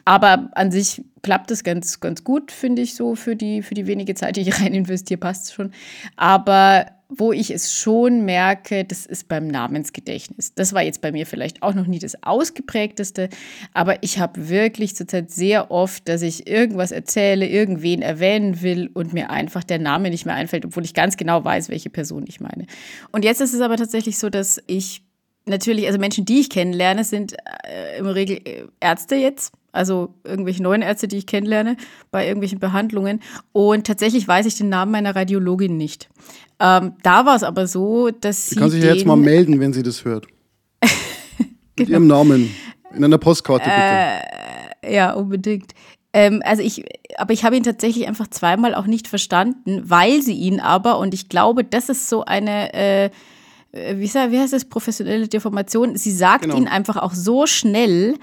Aber 0.07 0.49
an 0.53 0.71
sich 0.71 1.03
klappt 1.21 1.51
es 1.51 1.65
ganz, 1.65 1.99
ganz 1.99 2.23
gut, 2.23 2.53
finde 2.53 2.81
ich 2.81 2.95
so, 2.95 3.15
für 3.15 3.35
die, 3.35 3.61
für 3.61 3.73
die 3.73 3.87
wenige 3.87 4.15
Zeit, 4.15 4.37
die 4.37 4.41
ich 4.41 4.61
rein 4.61 4.73
investiere, 4.73 5.19
passt 5.19 5.47
es 5.47 5.53
schon. 5.53 5.73
Aber 6.15 6.85
wo 7.09 7.33
ich 7.33 7.51
es 7.51 7.73
schon 7.73 8.23
merke, 8.23 8.85
das 8.85 9.05
ist 9.05 9.27
beim 9.27 9.47
Namensgedächtnis. 9.47 10.53
Das 10.53 10.71
war 10.71 10.81
jetzt 10.81 11.01
bei 11.01 11.11
mir 11.11 11.25
vielleicht 11.25 11.61
auch 11.61 11.73
noch 11.73 11.87
nie 11.87 11.99
das 11.99 12.23
ausgeprägteste, 12.23 13.27
aber 13.73 14.01
ich 14.01 14.17
habe 14.17 14.47
wirklich 14.47 14.95
zurzeit 14.95 15.29
sehr 15.29 15.71
oft, 15.71 16.07
dass 16.07 16.21
ich 16.21 16.47
irgendwas 16.47 16.93
erzähle, 16.93 17.45
irgendwen 17.45 18.01
erwähnen 18.01 18.61
will 18.61 18.89
und 18.93 19.11
mir 19.11 19.29
einfach 19.29 19.65
der 19.65 19.79
Name 19.79 20.09
nicht 20.09 20.25
mehr 20.25 20.35
einfällt, 20.35 20.65
obwohl 20.65 20.85
ich 20.85 20.93
ganz 20.93 21.17
genau 21.17 21.43
weiß, 21.43 21.67
welche 21.67 21.89
Person 21.89 22.23
ich 22.29 22.39
meine. 22.39 22.65
Und 23.11 23.25
jetzt 23.25 23.41
ist 23.41 23.53
es 23.53 23.59
aber 23.59 23.75
tatsächlich 23.75 24.17
so, 24.17 24.29
dass 24.29 24.61
ich 24.67 25.01
natürlich, 25.47 25.87
also 25.87 25.99
Menschen, 25.99 26.23
die 26.23 26.39
ich 26.39 26.49
kennenlerne, 26.49 27.03
sind 27.03 27.33
äh, 27.63 27.97
im 27.97 28.07
Regel 28.07 28.37
äh, 28.45 28.67
Ärzte 28.79 29.15
jetzt. 29.15 29.51
Also 29.77 30.15
irgendwelche 30.23 30.61
neuen 30.63 30.81
Ärzte, 30.81 31.07
die 31.07 31.17
ich 31.17 31.27
kennenlerne, 31.27 31.77
bei 32.11 32.25
irgendwelchen 32.25 32.59
Behandlungen. 32.59 33.21
Und 33.53 33.87
tatsächlich 33.87 34.27
weiß 34.27 34.45
ich 34.45 34.55
den 34.55 34.69
Namen 34.69 34.91
meiner 34.91 35.15
Radiologin 35.15 35.77
nicht. 35.77 36.09
Ähm, 36.59 36.93
da 37.03 37.25
war 37.25 37.35
es 37.35 37.43
aber 37.43 37.67
so, 37.67 38.09
dass 38.09 38.47
sie. 38.47 38.55
Sie 38.55 38.59
kann 38.59 38.69
sich 38.69 38.83
ja 38.83 38.93
jetzt 38.93 39.05
mal 39.05 39.15
melden, 39.15 39.59
wenn 39.59 39.73
sie 39.73 39.83
das 39.83 40.03
hört. 40.03 40.27
Mit 41.79 41.89
ihrem 41.89 42.07
Namen. 42.07 42.53
In 42.95 43.03
einer 43.03 43.17
Postkarte, 43.17 43.65
bitte. 43.65 44.91
Äh, 44.91 44.95
ja, 44.95 45.13
unbedingt. 45.13 45.73
Ähm, 46.13 46.41
also 46.43 46.63
ich, 46.63 46.83
aber 47.17 47.33
ich 47.33 47.43
habe 47.43 47.55
ihn 47.57 47.63
tatsächlich 47.63 48.07
einfach 48.07 48.27
zweimal 48.27 48.73
auch 48.73 48.87
nicht 48.87 49.07
verstanden, 49.07 49.83
weil 49.85 50.21
sie 50.21 50.33
ihn 50.33 50.59
aber, 50.59 50.97
und 50.97 51.13
ich 51.13 51.29
glaube, 51.29 51.63
das 51.63 51.89
ist 51.89 52.09
so 52.09 52.25
eine, 52.25 52.73
äh, 52.73 53.09
wie, 53.71 54.11
wie 54.11 54.39
heißt 54.39 54.53
das, 54.53 54.65
professionelle 54.65 55.27
Deformation, 55.27 55.95
sie 55.97 56.11
sagt 56.11 56.43
Genau. 56.43 56.57
ihn 56.57 56.67
einfach 56.67 56.97
auch 56.97 57.13
so 57.13 57.45
schnell, 57.45 58.15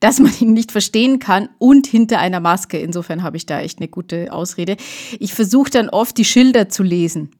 dass 0.00 0.18
man 0.18 0.32
ihn 0.40 0.52
nicht 0.52 0.72
verstehen 0.72 1.18
kann 1.18 1.48
und 1.58 1.86
hinter 1.86 2.18
einer 2.18 2.40
Maske. 2.40 2.78
Insofern 2.78 3.22
habe 3.22 3.36
ich 3.36 3.46
da 3.46 3.60
echt 3.60 3.78
eine 3.78 3.88
gute 3.88 4.32
Ausrede. 4.32 4.76
Ich 5.18 5.34
versuche 5.34 5.70
dann 5.70 5.88
oft 5.88 6.16
die 6.18 6.24
Schilder 6.24 6.68
zu 6.68 6.82
lesen. 6.82 7.30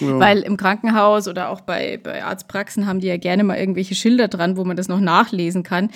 Ja. 0.00 0.18
Weil 0.18 0.40
im 0.40 0.56
Krankenhaus 0.56 1.28
oder 1.28 1.48
auch 1.50 1.60
bei, 1.62 1.98
bei 2.02 2.24
Arztpraxen 2.24 2.86
haben 2.86 3.00
die 3.00 3.06
ja 3.06 3.16
gerne 3.16 3.44
mal 3.44 3.56
irgendwelche 3.56 3.94
Schilder 3.94 4.28
dran, 4.28 4.56
wo 4.56 4.64
man 4.64 4.76
das 4.76 4.88
noch 4.88 5.00
nachlesen 5.00 5.62
kann. 5.62 5.90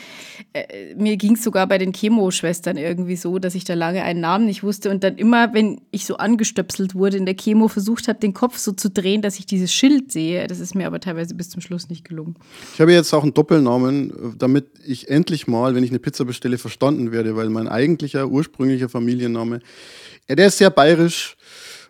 Äh, 0.52 0.95
mir 0.97 1.16
ging 1.16 1.35
es 1.35 1.42
sogar 1.42 1.66
bei 1.66 1.78
den 1.78 1.92
Chemoschwestern 1.92 2.76
irgendwie 2.76 3.16
so, 3.16 3.38
dass 3.38 3.54
ich 3.54 3.64
da 3.64 3.75
lange 3.75 4.02
einen 4.02 4.21
Namen 4.21 4.47
nicht 4.47 4.62
wusste 4.62 4.90
und 4.90 5.04
dann 5.04 5.16
immer, 5.16 5.52
wenn 5.54 5.80
ich 5.90 6.06
so 6.06 6.16
angestöpselt 6.16 6.95
wurde 6.95 7.16
in 7.16 7.26
der 7.26 7.37
Chemo, 7.37 7.68
versucht 7.68 8.09
habe, 8.09 8.18
den 8.18 8.35
Kopf 8.35 8.59
so 8.59 8.73
zu 8.73 8.90
drehen, 8.90 9.23
dass 9.23 9.38
ich 9.38 9.47
dieses 9.47 9.73
Schild 9.73 10.12
sehe. 10.12 10.47
Das 10.47 10.61
ist 10.61 10.75
mir 10.75 10.87
aber 10.87 11.00
teilweise 11.00 11.35
bis 11.35 11.50
zum 11.50 11.61
Schluss 11.61 11.88
nicht 11.88 12.04
gelungen. 12.04 12.37
Ich 12.75 12.80
habe 12.80 12.92
jetzt 12.92 13.12
auch 13.12 13.23
einen 13.23 13.35
Doppelnamen, 13.35 14.11
äh, 14.11 14.14
damit 14.38 14.66
ich 14.87 15.09
endlich 15.09 15.47
mal, 15.47 15.65
wenn 15.75 15.85
ich 15.85 15.90
eine 15.90 15.99
Pizza 15.99 16.25
bestelle, 16.25 16.58
verstanden 16.58 17.12
werde, 17.12 17.37
weil 17.37 17.49
mein 17.50 17.68
eigentlicher, 17.68 18.28
ursprünglicher 18.28 18.88
Familienname, 18.88 19.61
ja, 20.28 20.35
der 20.35 20.49
ist 20.49 20.58
sehr 20.58 20.70
bayerisch 20.70 21.37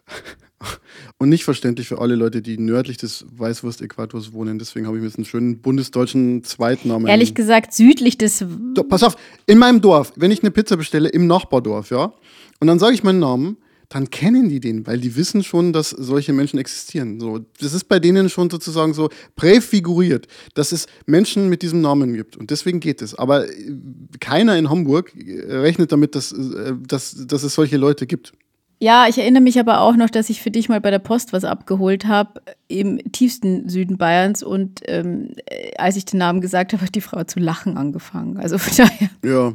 und 1.18 1.28
nicht 1.28 1.44
verständlich 1.44 1.88
für 1.88 2.00
alle 2.00 2.14
Leute, 2.14 2.42
die 2.42 2.58
nördlich 2.58 2.96
des 2.96 3.26
Weißwurst-Äquators 3.36 4.32
wohnen. 4.32 4.58
Deswegen 4.58 4.86
habe 4.86 4.96
ich 4.96 5.02
mir 5.02 5.08
jetzt 5.08 5.18
einen 5.18 5.24
schönen 5.24 5.60
bundesdeutschen 5.60 6.44
Zweitnamen. 6.44 7.06
Ehrlich 7.06 7.34
gesagt, 7.34 7.74
südlich 7.74 8.18
des. 8.18 8.44
Pass 8.88 9.02
auf, 9.02 9.16
in 9.46 9.58
meinem 9.58 9.80
Dorf, 9.80 10.12
wenn 10.16 10.30
ich 10.30 10.42
eine 10.42 10.50
Pizza 10.50 10.76
bestelle, 10.76 11.08
im 11.08 11.26
Nachbardorf, 11.26 11.90
ja, 11.90 12.12
und 12.60 12.66
dann 12.66 12.78
sage 12.78 12.94
ich 12.94 13.02
meinen 13.02 13.20
Namen, 13.20 13.56
dann 13.88 14.10
kennen 14.10 14.48
die 14.48 14.60
den, 14.60 14.86
weil 14.86 14.98
die 14.98 15.16
wissen 15.16 15.44
schon, 15.44 15.72
dass 15.72 15.90
solche 15.90 16.32
Menschen 16.32 16.58
existieren. 16.58 17.20
So, 17.20 17.40
das 17.60 17.72
ist 17.72 17.84
bei 17.84 18.00
denen 18.00 18.28
schon 18.28 18.50
sozusagen 18.50 18.94
so 18.94 19.10
präfiguriert, 19.36 20.26
dass 20.54 20.72
es 20.72 20.86
Menschen 21.06 21.48
mit 21.48 21.62
diesem 21.62 21.80
Namen 21.80 22.14
gibt. 22.14 22.36
Und 22.36 22.50
deswegen 22.50 22.80
geht 22.80 23.02
es. 23.02 23.14
Aber 23.14 23.48
äh, 23.48 23.52
keiner 24.20 24.56
in 24.58 24.70
Hamburg 24.70 25.12
äh, 25.16 25.56
rechnet 25.56 25.92
damit, 25.92 26.14
dass, 26.14 26.32
äh, 26.32 26.74
dass, 26.86 27.26
dass 27.26 27.42
es 27.42 27.54
solche 27.54 27.76
Leute 27.76 28.06
gibt. 28.06 28.32
Ja, 28.78 29.06
ich 29.08 29.16
erinnere 29.16 29.42
mich 29.42 29.58
aber 29.58 29.80
auch 29.80 29.96
noch, 29.96 30.10
dass 30.10 30.28
ich 30.28 30.42
für 30.42 30.50
dich 30.50 30.68
mal 30.68 30.82
bei 30.82 30.90
der 30.90 30.98
Post 30.98 31.32
was 31.32 31.44
abgeholt 31.44 32.04
habe 32.06 32.42
im 32.68 32.98
tiefsten 33.10 33.70
Süden 33.70 33.96
Bayerns 33.96 34.42
und 34.42 34.82
ähm, 34.86 35.30
äh, 35.46 35.74
als 35.78 35.96
ich 35.96 36.04
den 36.04 36.18
Namen 36.18 36.42
gesagt 36.42 36.74
habe, 36.74 36.82
hat 36.84 36.94
die 36.94 37.00
Frau 37.00 37.24
zu 37.24 37.40
lachen 37.40 37.78
angefangen. 37.78 38.36
Also 38.36 38.58
von 38.58 38.76
daher. 38.86 39.10
Ja. 39.24 39.54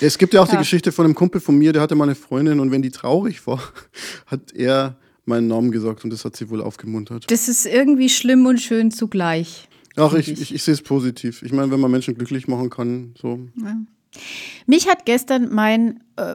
Es 0.00 0.16
gibt 0.16 0.32
ja 0.32 0.40
auch 0.42 0.46
die 0.48 0.54
Ja. 0.54 0.60
Geschichte 0.60 0.92
von 0.92 1.04
einem 1.04 1.14
Kumpel 1.14 1.42
von 1.42 1.58
mir, 1.58 1.74
der 1.74 1.82
hatte 1.82 1.94
mal 1.94 2.04
eine 2.04 2.14
Freundin 2.14 2.58
und 2.58 2.70
wenn 2.70 2.80
die 2.80 2.90
traurig 2.90 3.46
war, 3.46 3.60
hat 4.26 4.52
er 4.54 4.96
meinen 5.26 5.46
Namen 5.46 5.70
gesagt 5.70 6.04
und 6.04 6.10
das 6.10 6.24
hat 6.24 6.34
sie 6.34 6.48
wohl 6.48 6.62
aufgemuntert. 6.62 7.30
Das 7.30 7.48
ist 7.48 7.66
irgendwie 7.66 8.08
schlimm 8.08 8.46
und 8.46 8.60
schön 8.62 8.90
zugleich. 8.90 9.68
Ach, 9.96 10.14
ich, 10.14 10.28
ich, 10.30 10.54
ich 10.54 10.62
sehe 10.62 10.74
es 10.74 10.82
positiv. 10.82 11.42
Ich 11.42 11.52
meine, 11.52 11.70
wenn 11.70 11.80
man 11.80 11.90
Menschen 11.90 12.14
glücklich 12.14 12.48
machen 12.48 12.68
kann, 12.70 13.14
so. 13.20 13.40
Mich 14.66 14.88
hat 14.88 15.04
gestern 15.06 15.52
mein 15.52 16.00
äh, 16.16 16.34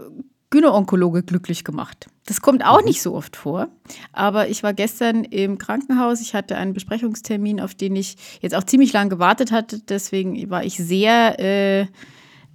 Gynäonkologe 0.51 1.23
glücklich 1.23 1.63
gemacht. 1.63 2.07
Das 2.25 2.41
kommt 2.41 2.65
auch 2.65 2.83
nicht 2.83 3.01
so 3.01 3.13
oft 3.13 3.35
vor, 3.35 3.67
aber 4.13 4.49
ich 4.49 4.63
war 4.63 4.73
gestern 4.73 5.23
im 5.23 5.57
Krankenhaus. 5.57 6.21
Ich 6.21 6.33
hatte 6.33 6.57
einen 6.57 6.73
Besprechungstermin, 6.73 7.59
auf 7.59 7.75
den 7.75 7.95
ich 7.95 8.15
jetzt 8.41 8.55
auch 8.55 8.63
ziemlich 8.63 8.93
lange 8.93 9.09
gewartet 9.09 9.51
hatte. 9.51 9.79
Deswegen 9.79 10.49
war 10.49 10.63
ich 10.63 10.77
sehr 10.77 11.39
äh, 11.39 11.87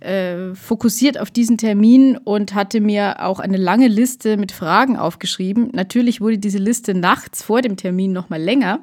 äh, 0.04 0.54
fokussiert 0.54 1.18
auf 1.18 1.30
diesen 1.30 1.56
Termin 1.56 2.16
und 2.16 2.54
hatte 2.54 2.80
mir 2.80 3.22
auch 3.22 3.40
eine 3.40 3.56
lange 3.56 3.88
Liste 3.88 4.36
mit 4.36 4.52
Fragen 4.52 4.96
aufgeschrieben. 4.96 5.70
Natürlich 5.72 6.20
wurde 6.20 6.38
diese 6.38 6.58
Liste 6.58 6.94
nachts 6.94 7.42
vor 7.42 7.62
dem 7.62 7.76
Termin 7.76 8.12
noch 8.12 8.28
mal 8.28 8.42
länger. 8.42 8.80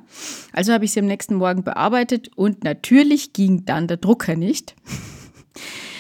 Also 0.52 0.74
habe 0.74 0.86
ich 0.86 0.94
sie 0.94 1.00
am 1.00 1.06
nächsten 1.06 1.36
Morgen 1.36 1.64
bearbeitet 1.64 2.32
und 2.36 2.64
natürlich 2.64 3.34
ging 3.34 3.66
dann 3.66 3.88
der 3.88 3.98
Drucker 3.98 4.36
nicht. 4.36 4.76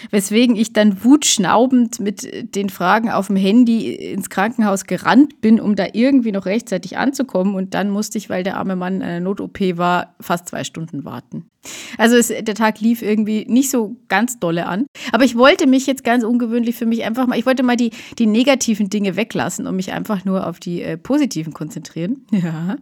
Weswegen 0.09 0.55
ich 0.55 0.73
dann 0.73 1.03
wutschnaubend 1.03 1.99
mit 1.99 2.55
den 2.55 2.69
Fragen 2.69 3.11
auf 3.11 3.27
dem 3.27 3.35
Handy 3.35 3.93
ins 3.93 4.29
Krankenhaus 4.29 4.85
gerannt 4.85 5.41
bin, 5.41 5.59
um 5.59 5.75
da 5.75 5.87
irgendwie 5.93 6.31
noch 6.31 6.45
rechtzeitig 6.45 6.97
anzukommen. 6.97 7.55
Und 7.55 7.73
dann 7.73 7.89
musste 7.89 8.17
ich, 8.17 8.29
weil 8.29 8.43
der 8.43 8.57
arme 8.57 8.75
Mann 8.75 8.95
in 8.95 9.03
einer 9.03 9.19
Not-OP 9.19 9.59
war, 9.77 10.15
fast 10.19 10.49
zwei 10.49 10.63
Stunden 10.63 11.05
warten. 11.05 11.51
Also 11.97 12.15
es, 12.15 12.27
der 12.29 12.55
Tag 12.55 12.79
lief 12.79 13.01
irgendwie 13.01 13.45
nicht 13.47 13.69
so 13.69 13.95
ganz 14.07 14.39
dolle 14.39 14.65
an. 14.65 14.87
Aber 15.11 15.23
ich 15.23 15.37
wollte 15.37 15.67
mich 15.67 15.85
jetzt 15.85 16.03
ganz 16.03 16.23
ungewöhnlich 16.23 16.75
für 16.75 16.85
mich 16.85 17.03
einfach 17.03 17.27
mal, 17.27 17.37
ich 17.37 17.45
wollte 17.45 17.61
mal 17.61 17.75
die, 17.75 17.91
die 18.17 18.25
negativen 18.25 18.89
Dinge 18.89 19.15
weglassen 19.15 19.67
und 19.67 19.75
mich 19.75 19.91
einfach 19.91 20.25
nur 20.25 20.47
auf 20.47 20.59
die 20.59 20.81
äh, 20.81 20.97
positiven 20.97 21.53
konzentrieren. 21.53 22.25
Ja. 22.41 22.77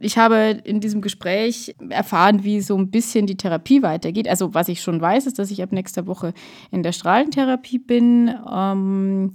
Ich 0.00 0.18
habe 0.18 0.58
in 0.64 0.80
diesem 0.80 1.00
Gespräch 1.00 1.76
erfahren, 1.90 2.42
wie 2.42 2.60
so 2.60 2.76
ein 2.76 2.90
bisschen 2.90 3.26
die 3.26 3.36
Therapie 3.36 3.82
weitergeht. 3.82 4.26
Also 4.26 4.52
was 4.52 4.68
ich 4.68 4.82
schon 4.82 5.00
weiß, 5.00 5.26
ist, 5.26 5.38
dass 5.38 5.50
ich 5.50 5.62
ab 5.62 5.70
nächster 5.70 6.06
Woche 6.06 6.32
in 6.70 6.82
der 6.82 6.92
Strahlentherapie 6.92 7.78
bin. 7.78 8.34
Ähm, 8.50 9.34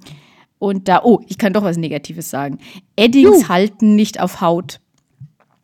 und 0.60 0.88
da, 0.88 1.02
oh, 1.04 1.20
ich 1.28 1.38
kann 1.38 1.54
doch 1.54 1.64
was 1.64 1.78
Negatives 1.78 2.30
sagen. 2.30 2.60
Eddings 2.96 3.42
Juh. 3.42 3.48
halten 3.50 3.96
nicht 3.96 4.20
auf 4.20 4.42
Haut. 4.42 4.80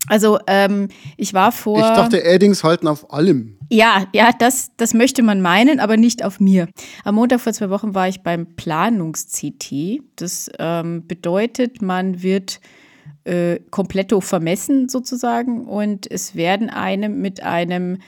Also 0.07 0.39
ähm, 0.47 0.87
ich 1.15 1.33
war 1.33 1.51
vor. 1.51 1.77
Ich 1.77 1.85
dachte, 1.85 2.23
Addings 2.25 2.63
halten 2.63 2.87
auf 2.87 3.13
allem. 3.13 3.57
Ja, 3.69 4.05
ja, 4.13 4.31
das, 4.37 4.71
das 4.75 4.93
möchte 4.93 5.23
man 5.23 5.41
meinen, 5.41 5.79
aber 5.79 5.95
nicht 5.95 6.25
auf 6.25 6.39
mir. 6.39 6.67
Am 7.05 7.15
Montag 7.15 7.39
vor 7.39 7.53
zwei 7.53 7.69
Wochen 7.69 7.93
war 7.93 8.07
ich 8.07 8.21
beim 8.21 8.55
Planungs-CT. 8.55 10.01
Das 10.15 10.51
ähm, 10.59 11.07
bedeutet, 11.07 11.81
man 11.81 12.21
wird 12.23 12.59
äh, 13.23 13.59
kompletto 13.69 14.19
vermessen 14.19 14.89
sozusagen 14.89 15.67
und 15.67 16.09
es 16.09 16.35
werden 16.35 16.69
einem 16.69 17.21
mit 17.21 17.43
einem, 17.43 17.99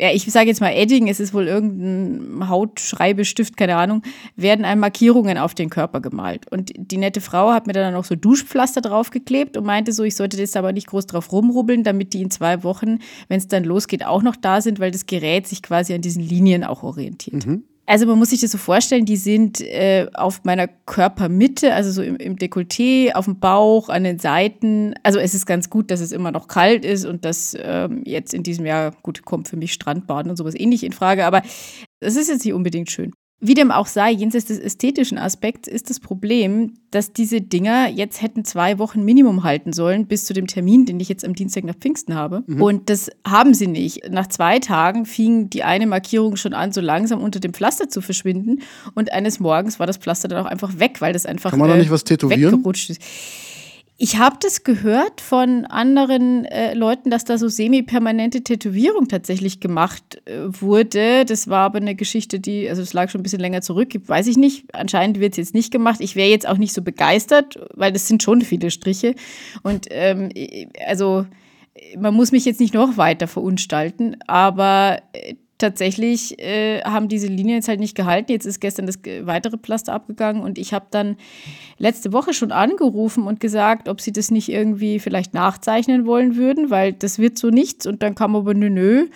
ja, 0.00 0.10
ich 0.12 0.24
sage 0.24 0.48
jetzt 0.48 0.60
mal 0.60 0.72
Edding, 0.72 1.08
es 1.08 1.20
ist 1.20 1.32
wohl 1.34 1.46
irgendein 1.46 2.48
Hautschreibestift, 2.48 3.56
keine 3.56 3.76
Ahnung, 3.76 4.02
werden 4.34 4.64
einem 4.64 4.80
Markierungen 4.80 5.38
auf 5.38 5.54
den 5.54 5.70
Körper 5.70 6.00
gemalt. 6.00 6.50
Und 6.50 6.72
die 6.76 6.96
nette 6.96 7.20
Frau 7.20 7.52
hat 7.52 7.68
mir 7.68 7.74
dann 7.74 7.94
noch 7.94 8.04
so 8.04 8.16
Duschpflaster 8.16 8.80
draufgeklebt 8.80 9.56
und 9.56 9.64
meinte 9.64 9.92
so, 9.92 10.02
ich 10.02 10.16
sollte 10.16 10.36
das 10.36 10.56
aber 10.56 10.72
nicht 10.72 10.88
groß 10.88 11.06
drauf 11.06 11.30
rumrubbeln, 11.30 11.84
damit 11.84 12.12
die 12.12 12.22
in 12.22 12.30
zwei 12.30 12.64
Wochen, 12.64 12.98
wenn 13.28 13.38
es 13.38 13.46
dann 13.46 13.62
losgeht, 13.62 14.04
auch 14.04 14.22
noch 14.22 14.36
da 14.36 14.60
sind, 14.60 14.80
weil 14.80 14.90
das 14.90 15.06
Gerät 15.06 15.46
sich 15.46 15.62
quasi 15.62 15.94
an 15.94 16.00
diesen 16.00 16.22
Linien 16.22 16.64
auch 16.64 16.82
orientiert. 16.82 17.46
Also 17.86 18.06
man 18.06 18.18
muss 18.18 18.30
sich 18.30 18.40
das 18.40 18.50
so 18.50 18.58
vorstellen, 18.58 19.04
die 19.04 19.18
sind 19.18 19.60
äh, 19.60 20.08
auf 20.14 20.44
meiner 20.44 20.68
Körpermitte, 20.68 21.74
also 21.74 21.90
so 21.90 22.02
im, 22.02 22.16
im 22.16 22.36
Dekolleté, 22.36 23.12
auf 23.12 23.26
dem 23.26 23.38
Bauch, 23.38 23.90
an 23.90 24.04
den 24.04 24.18
Seiten. 24.18 24.94
Also 25.02 25.18
es 25.18 25.34
ist 25.34 25.44
ganz 25.44 25.68
gut, 25.68 25.90
dass 25.90 26.00
es 26.00 26.12
immer 26.12 26.32
noch 26.32 26.48
kalt 26.48 26.84
ist 26.84 27.04
und 27.04 27.24
dass 27.26 27.54
ähm, 27.60 28.02
jetzt 28.06 28.32
in 28.32 28.42
diesem 28.42 28.64
Jahr, 28.64 28.92
gut, 29.02 29.24
kommt 29.24 29.48
für 29.48 29.56
mich 29.56 29.74
Strandbaden 29.74 30.30
und 30.30 30.36
sowas 30.36 30.54
eh 30.54 30.64
in 30.64 30.92
Frage, 30.92 31.26
aber 31.26 31.42
es 32.00 32.16
ist 32.16 32.28
jetzt 32.28 32.44
nicht 32.44 32.54
unbedingt 32.54 32.90
schön. 32.90 33.12
Wie 33.40 33.54
dem 33.54 33.70
auch 33.70 33.86
sei, 33.86 34.10
jenseits 34.10 34.46
des 34.46 34.58
ästhetischen 34.58 35.18
Aspekts 35.18 35.68
ist 35.68 35.90
das 35.90 36.00
Problem, 36.00 36.74
dass 36.90 37.12
diese 37.12 37.42
Dinger 37.42 37.88
jetzt 37.90 38.22
hätten 38.22 38.44
zwei 38.44 38.78
Wochen 38.78 39.04
Minimum 39.04 39.42
halten 39.42 39.72
sollen, 39.74 40.06
bis 40.06 40.24
zu 40.24 40.32
dem 40.32 40.46
Termin, 40.46 40.86
den 40.86 40.98
ich 40.98 41.10
jetzt 41.10 41.24
am 41.26 41.34
Dienstag 41.34 41.64
nach 41.64 41.74
Pfingsten 41.74 42.14
habe. 42.14 42.42
Und 42.58 42.88
das 42.88 43.10
haben 43.26 43.52
sie 43.52 43.66
nicht. 43.66 44.08
Nach 44.10 44.28
zwei 44.28 44.60
Tagen 44.60 45.04
fing 45.04 45.50
die 45.50 45.62
eine 45.62 45.86
Markierung 45.86 46.36
schon 46.36 46.54
an, 46.54 46.72
so 46.72 46.80
langsam 46.80 47.20
unter 47.20 47.38
dem 47.40 47.52
Pflaster 47.52 47.88
zu 47.88 48.00
verschwinden. 48.00 48.60
Und 48.94 49.12
eines 49.12 49.40
Morgens 49.40 49.78
war 49.78 49.86
das 49.86 49.98
Pflaster 49.98 50.28
dann 50.28 50.46
auch 50.46 50.50
einfach 50.50 50.78
weg, 50.78 51.00
weil 51.00 51.12
das 51.12 51.26
einfach 51.26 51.50
Kann 51.50 51.58
man 51.58 51.68
da 51.68 51.76
nicht 51.76 51.90
was 51.90 52.04
tätowieren? 52.04 52.52
weggerutscht 52.52 52.90
ist. 52.90 53.02
Ich 54.04 54.18
habe 54.18 54.36
das 54.38 54.64
gehört 54.64 55.22
von 55.22 55.64
anderen 55.64 56.44
äh, 56.44 56.74
Leuten, 56.74 57.08
dass 57.08 57.24
da 57.24 57.38
so 57.38 57.48
semi-permanente 57.48 58.44
Tätowierung 58.44 59.08
tatsächlich 59.08 59.60
gemacht 59.60 60.20
äh, 60.26 60.40
wurde. 60.46 61.24
Das 61.24 61.48
war 61.48 61.60
aber 61.60 61.78
eine 61.78 61.94
Geschichte, 61.94 62.38
die, 62.38 62.68
also 62.68 62.82
es 62.82 62.92
lag 62.92 63.08
schon 63.08 63.20
ein 63.20 63.22
bisschen 63.22 63.40
länger 63.40 63.62
zurück, 63.62 63.94
weiß 64.06 64.26
ich 64.26 64.36
nicht. 64.36 64.66
Anscheinend 64.74 65.20
wird 65.20 65.32
es 65.32 65.36
jetzt 65.38 65.54
nicht 65.54 65.70
gemacht. 65.70 66.02
Ich 66.02 66.16
wäre 66.16 66.28
jetzt 66.28 66.46
auch 66.46 66.58
nicht 66.58 66.74
so 66.74 66.82
begeistert, 66.82 67.58
weil 67.72 67.92
das 67.92 68.06
sind 68.06 68.22
schon 68.22 68.42
viele 68.42 68.70
Striche. 68.70 69.14
Und 69.62 69.86
ähm, 69.88 70.28
also 70.86 71.24
man 71.98 72.12
muss 72.12 72.30
mich 72.30 72.44
jetzt 72.44 72.60
nicht 72.60 72.74
noch 72.74 72.98
weiter 72.98 73.26
verunstalten, 73.26 74.18
aber 74.26 74.98
äh, 75.14 75.34
tatsächlich 75.58 76.38
äh, 76.40 76.80
haben 76.82 77.08
diese 77.08 77.28
Linien 77.28 77.56
jetzt 77.56 77.68
halt 77.68 77.80
nicht 77.80 77.94
gehalten. 77.94 78.32
Jetzt 78.32 78.44
ist 78.44 78.60
gestern 78.60 78.86
das 78.86 78.96
äh, 79.04 79.24
weitere 79.26 79.56
Pflaster 79.56 79.92
abgegangen 79.92 80.42
und 80.42 80.58
ich 80.58 80.74
habe 80.74 80.86
dann 80.90 81.16
letzte 81.78 82.12
Woche 82.12 82.34
schon 82.34 82.50
angerufen 82.50 83.26
und 83.26 83.40
gesagt, 83.40 83.88
ob 83.88 84.00
sie 84.00 84.12
das 84.12 84.30
nicht 84.30 84.48
irgendwie 84.48 84.98
vielleicht 84.98 85.32
nachzeichnen 85.32 86.06
wollen 86.06 86.36
würden, 86.36 86.70
weil 86.70 86.92
das 86.92 87.18
wird 87.18 87.38
so 87.38 87.50
nichts. 87.50 87.86
Und 87.86 88.02
dann 88.02 88.14
kam 88.14 88.34
aber 88.34 88.52
nö, 88.54 88.68
nö. 88.68 89.06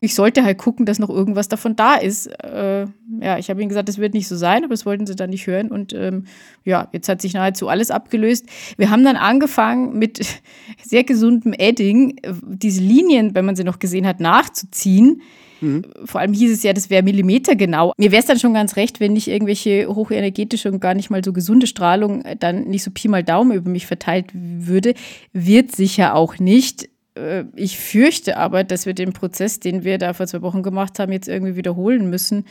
ich 0.00 0.16
sollte 0.16 0.44
halt 0.44 0.58
gucken, 0.58 0.84
dass 0.84 0.98
noch 0.98 1.10
irgendwas 1.10 1.48
davon 1.48 1.76
da 1.76 1.94
ist. 1.94 2.26
Äh, 2.42 2.86
ja, 3.20 3.38
ich 3.38 3.48
habe 3.48 3.60
ihnen 3.60 3.68
gesagt, 3.68 3.88
das 3.88 3.98
wird 3.98 4.14
nicht 4.14 4.26
so 4.26 4.36
sein, 4.36 4.64
aber 4.64 4.74
das 4.74 4.84
wollten 4.86 5.06
sie 5.06 5.14
dann 5.14 5.30
nicht 5.30 5.46
hören. 5.46 5.70
Und 5.70 5.92
ähm, 5.92 6.24
ja, 6.64 6.88
jetzt 6.92 7.08
hat 7.08 7.22
sich 7.22 7.34
nahezu 7.34 7.68
alles 7.68 7.92
abgelöst. 7.92 8.46
Wir 8.76 8.90
haben 8.90 9.04
dann 9.04 9.16
angefangen 9.16 9.96
mit 9.96 10.20
sehr 10.82 11.04
gesundem 11.04 11.52
Edding, 11.52 12.18
äh, 12.22 12.32
diese 12.42 12.82
Linien, 12.82 13.36
wenn 13.36 13.44
man 13.44 13.54
sie 13.54 13.64
noch 13.64 13.78
gesehen 13.78 14.08
hat, 14.08 14.18
nachzuziehen. 14.18 15.22
Mhm. 15.60 15.82
Vor 16.04 16.20
allem 16.20 16.32
hieß 16.32 16.52
es 16.52 16.62
ja, 16.62 16.72
das 16.72 16.90
wäre 16.90 17.02
millimetergenau. 17.02 17.92
Mir 17.96 18.10
wäre 18.10 18.20
es 18.20 18.26
dann 18.26 18.38
schon 18.38 18.54
ganz 18.54 18.76
recht, 18.76 19.00
wenn 19.00 19.12
nicht 19.12 19.28
irgendwelche 19.28 19.86
hochenergetische 19.88 20.70
und 20.70 20.80
gar 20.80 20.94
nicht 20.94 21.10
mal 21.10 21.24
so 21.24 21.32
gesunde 21.32 21.66
Strahlung 21.66 22.22
äh, 22.22 22.36
dann 22.36 22.64
nicht 22.64 22.82
so 22.82 22.90
Pi 22.90 23.08
mal 23.08 23.22
Daumen 23.22 23.52
über 23.52 23.70
mich 23.70 23.86
verteilt 23.86 24.26
würde. 24.32 24.94
Wird 25.32 25.74
sicher 25.74 26.14
auch 26.14 26.38
nicht. 26.38 26.88
Äh, 27.14 27.44
ich 27.56 27.78
fürchte 27.78 28.36
aber, 28.36 28.64
dass 28.64 28.86
wir 28.86 28.94
den 28.94 29.12
Prozess, 29.12 29.60
den 29.60 29.84
wir 29.84 29.98
da 29.98 30.12
vor 30.12 30.26
zwei 30.26 30.42
Wochen 30.42 30.62
gemacht 30.62 30.98
haben, 30.98 31.12
jetzt 31.12 31.28
irgendwie 31.28 31.56
wiederholen 31.56 32.10
müssen. 32.10 32.44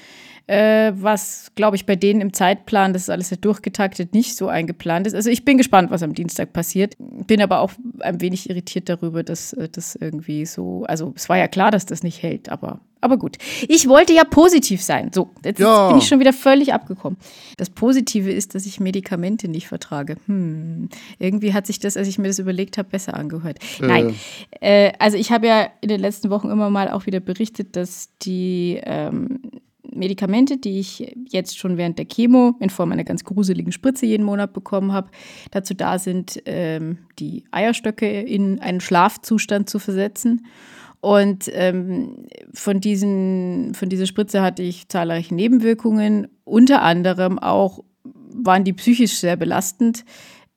Äh, 0.45 0.91
was, 0.95 1.51
glaube 1.55 1.77
ich, 1.77 1.85
bei 1.85 1.95
denen 1.95 2.19
im 2.19 2.33
Zeitplan, 2.33 2.91
das 2.91 3.03
ist 3.03 3.09
alles 3.09 3.29
ja 3.29 3.37
durchgetaktet, 3.37 4.13
nicht 4.13 4.35
so 4.35 4.47
eingeplant 4.49 5.07
ist. 5.07 5.13
Also 5.13 5.29
ich 5.29 5.45
bin 5.45 5.57
gespannt, 5.57 5.89
was 5.89 6.03
am 6.03 6.13
Dienstag 6.13 6.51
passiert. 6.51 6.95
Bin 6.99 7.41
aber 7.41 7.61
auch 7.61 7.71
ein 7.99 8.19
wenig 8.19 8.49
irritiert 8.49 8.89
darüber, 8.89 9.23
dass 9.23 9.53
äh, 9.53 9.69
das 9.69 9.95
irgendwie 9.95 10.45
so, 10.45 10.83
also 10.83 11.13
es 11.15 11.29
war 11.29 11.37
ja 11.37 11.47
klar, 11.47 11.71
dass 11.71 11.85
das 11.85 12.03
nicht 12.03 12.21
hält, 12.21 12.49
aber 12.49 12.81
aber 13.03 13.17
gut. 13.17 13.37
Ich 13.67 13.89
wollte 13.89 14.13
ja 14.13 14.23
positiv 14.23 14.81
sein. 14.81 15.11
So, 15.13 15.31
jetzt 15.43 15.59
ja. 15.59 15.89
bin 15.89 15.97
ich 15.97 16.07
schon 16.07 16.21
wieder 16.21 16.31
völlig 16.31 16.73
abgekommen. 16.73 17.19
Das 17.57 17.69
Positive 17.69 18.31
ist, 18.31 18.55
dass 18.55 18.65
ich 18.65 18.79
Medikamente 18.79 19.49
nicht 19.49 19.67
vertrage. 19.67 20.15
Hm. 20.27 20.87
Irgendwie 21.19 21.53
hat 21.53 21.67
sich 21.67 21.79
das, 21.79 21.97
als 21.97 22.07
ich 22.07 22.17
mir 22.17 22.27
das 22.29 22.39
überlegt 22.39 22.77
habe, 22.77 22.89
besser 22.89 23.15
angehört. 23.15 23.59
Äh. 23.81 23.87
Nein. 23.87 24.15
Äh, 24.61 24.93
also 24.99 25.17
ich 25.17 25.33
habe 25.33 25.47
ja 25.47 25.67
in 25.81 25.89
den 25.89 25.99
letzten 25.99 26.29
Wochen 26.29 26.49
immer 26.49 26.69
mal 26.69 26.89
auch 26.89 27.05
wieder 27.05 27.19
berichtet, 27.19 27.75
dass 27.75 28.09
die 28.21 28.79
ähm, 28.83 29.41
Medikamente, 29.95 30.57
die 30.57 30.79
ich 30.79 31.15
jetzt 31.29 31.57
schon 31.57 31.77
während 31.77 31.97
der 31.97 32.05
Chemo 32.05 32.55
in 32.59 32.69
Form 32.69 32.91
einer 32.91 33.03
ganz 33.03 33.23
gruseligen 33.23 33.71
Spritze 33.71 34.05
jeden 34.05 34.23
Monat 34.23 34.53
bekommen 34.53 34.93
habe, 34.93 35.09
dazu 35.51 35.73
da 35.73 35.99
sind, 35.99 36.41
ähm, 36.45 36.99
die 37.19 37.43
Eierstöcke 37.51 38.21
in 38.21 38.59
einen 38.59 38.81
Schlafzustand 38.81 39.69
zu 39.69 39.79
versetzen. 39.79 40.45
Und 41.01 41.49
ähm, 41.53 42.27
von, 42.53 42.79
diesen, 42.79 43.73
von 43.73 43.89
dieser 43.89 44.05
Spritze 44.05 44.41
hatte 44.41 44.63
ich 44.63 44.87
zahlreiche 44.87 45.35
Nebenwirkungen. 45.35 46.29
Unter 46.45 46.81
anderem 46.81 47.39
auch 47.39 47.83
waren 48.33 48.63
die 48.63 48.73
psychisch 48.73 49.17
sehr 49.17 49.35
belastend. 49.35 50.05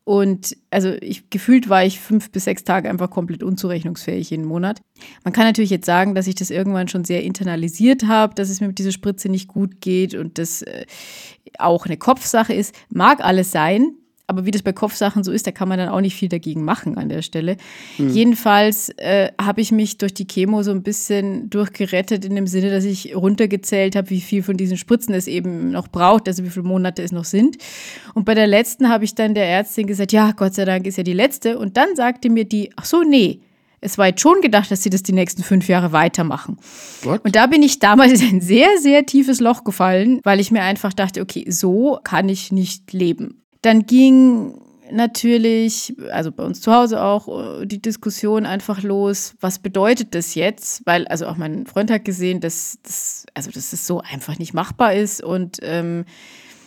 Und 0.07 0.57
also 0.71 0.93
ich 1.01 1.31
gefühlt 1.31 1.69
war 1.69 1.85
ich 1.85 1.99
fünf 1.99 2.31
bis 2.31 2.45
sechs 2.45 2.63
Tage 2.63 2.89
einfach 2.89 3.11
komplett 3.11 3.43
unzurechnungsfähig 3.43 4.31
jeden 4.31 4.45
Monat. 4.45 4.81
Man 5.25 5.33
kann 5.33 5.47
natürlich 5.47 5.71
jetzt 5.71 5.85
sagen, 5.85 6.15
dass 6.15 6.29
ich 6.29 6.37
das 6.37 6.51
irgendwann 6.51 6.87
schon 6.87 7.05
sehr 7.05 7.25
internalisiert 7.25 8.07
habe, 8.07 8.33
dass 8.37 8.49
es 8.49 8.61
mir 8.61 8.69
mit 8.69 8.79
dieser 8.79 8.93
Spritze 8.93 9.29
nicht 9.29 9.49
gut 9.49 9.81
geht 9.81 10.15
und 10.15 10.39
das 10.39 10.63
äh, 10.63 10.87
auch 11.59 11.87
eine 11.87 11.97
Kopfsache 11.97 12.55
ist. 12.55 12.73
Mag 12.89 13.19
alles 13.21 13.51
sein. 13.51 13.97
Aber 14.29 14.45
wie 14.45 14.51
das 14.51 14.63
bei 14.63 14.73
Kopfsachen 14.73 15.23
so 15.23 15.31
ist, 15.31 15.47
da 15.47 15.53
kann 15.53 15.69
man 15.69 15.79
dann 15.79 15.89
auch 15.89 16.01
nicht 16.01 16.17
viel 16.17 16.29
dagegen 16.29 16.65
machen 16.65 16.99
an 16.99 17.09
der 17.09 17.23
Stelle. 17.23 17.57
Mhm. 17.97 18.11
Jedenfalls 18.11 18.89
äh, 18.97 19.31
habe 19.41 19.61
ich 19.61 19.71
mich 19.71 19.99
durch 19.99 20.15
die 20.15 20.27
Chemo 20.27 20.65
so 20.65 20.73
ein 20.73 20.83
bisschen 20.83 21.49
durchgerettet 21.49 22.25
in 22.25 22.35
dem 22.35 22.49
Sinne, 22.49 22.71
dass 22.71 22.85
ich 22.85 23.15
runtergezählt 23.15 23.95
habe, 23.95 24.11
wie 24.11 24.21
viel 24.21 24.43
von 24.43 24.57
diesen 24.57 24.79
Spritzen 24.79 25.15
es 25.15 25.29
eben 25.29 25.71
noch 25.71 25.87
braucht, 25.87 26.27
also 26.27 26.43
wie 26.43 26.51
viele 26.51 26.67
Monate 26.67 27.03
es 27.03 27.13
noch 27.13 27.25
sind. 27.25 27.59
Und 28.15 28.25
bei 28.25 28.35
der 28.35 28.49
letzten 28.49 28.89
habe 28.89 29.05
ich 29.05 29.15
dann 29.15 29.35
der 29.35 29.47
Ärztin 29.47 29.87
gesagt, 29.87 30.13
ja, 30.13 30.33
Gott 30.33 30.55
sei 30.55 30.65
Dank 30.65 30.87
ist 30.87 30.99
ja 30.99 31.05
die 31.05 31.13
letzte. 31.13 31.59
Und 31.59 31.77
dann 31.77 31.95
sagte 31.95 32.29
mir 32.29 32.45
die, 32.45 32.71
ach 32.75 32.85
so, 32.85 33.03
nee, 33.05 33.43
es 33.81 33.99
war 33.99 34.09
jetzt 34.09 34.21
schon 34.21 34.41
gedacht, 34.41 34.71
dass 34.71 34.83
sie 34.83 34.91
das 34.91 35.05
die 35.05 35.13
nächsten 35.13 35.45
fünf 35.45 35.69
Jahre 35.69 35.93
weitermachen. 35.93 36.57
What? 37.03 37.25
Und 37.25 37.37
da 37.37 37.47
bin 37.47 37.63
ich 37.63 37.79
damals 37.79 38.21
in 38.21 38.37
ein 38.37 38.41
sehr, 38.41 38.79
sehr 38.81 39.07
tiefes 39.07 39.39
Loch 39.39 39.63
gefallen, 39.63 40.21
weil 40.25 40.41
ich 40.41 40.51
mir 40.51 40.63
einfach 40.63 40.93
dachte, 40.93 41.21
okay, 41.21 41.49
so 41.49 42.01
kann 42.03 42.29
ich 42.29 42.51
nicht 42.51 42.93
leben. 42.93 43.46
Dann 43.67 43.85
ging 43.85 44.61
natürlich, 44.93 45.97
also 46.13 46.31
bei 46.31 46.45
uns 46.45 46.61
zu 46.61 46.73
Hause 46.73 47.03
auch, 47.03 47.65
die 47.65 47.83
Diskussion 47.83 48.47
einfach 48.47 48.85
los, 48.85 49.35
was 49.41 49.59
bedeutet 49.59 50.15
das 50.15 50.37
jetzt? 50.37 50.87
Weil, 50.87 51.09
also 51.09 51.27
auch 51.27 51.37
mein 51.37 51.67
Freund 51.67 51.91
hat 51.91 52.05
gesehen, 52.05 52.41
dass 52.41 52.79
das, 52.85 53.27
also 53.35 53.51
dass 53.51 53.73
es 53.73 53.85
so 53.85 54.03
einfach 54.03 54.39
nicht 54.39 54.55
machbar 54.55 54.95
ist. 54.95 55.21
Und 55.21 55.59
ähm, 55.63 56.05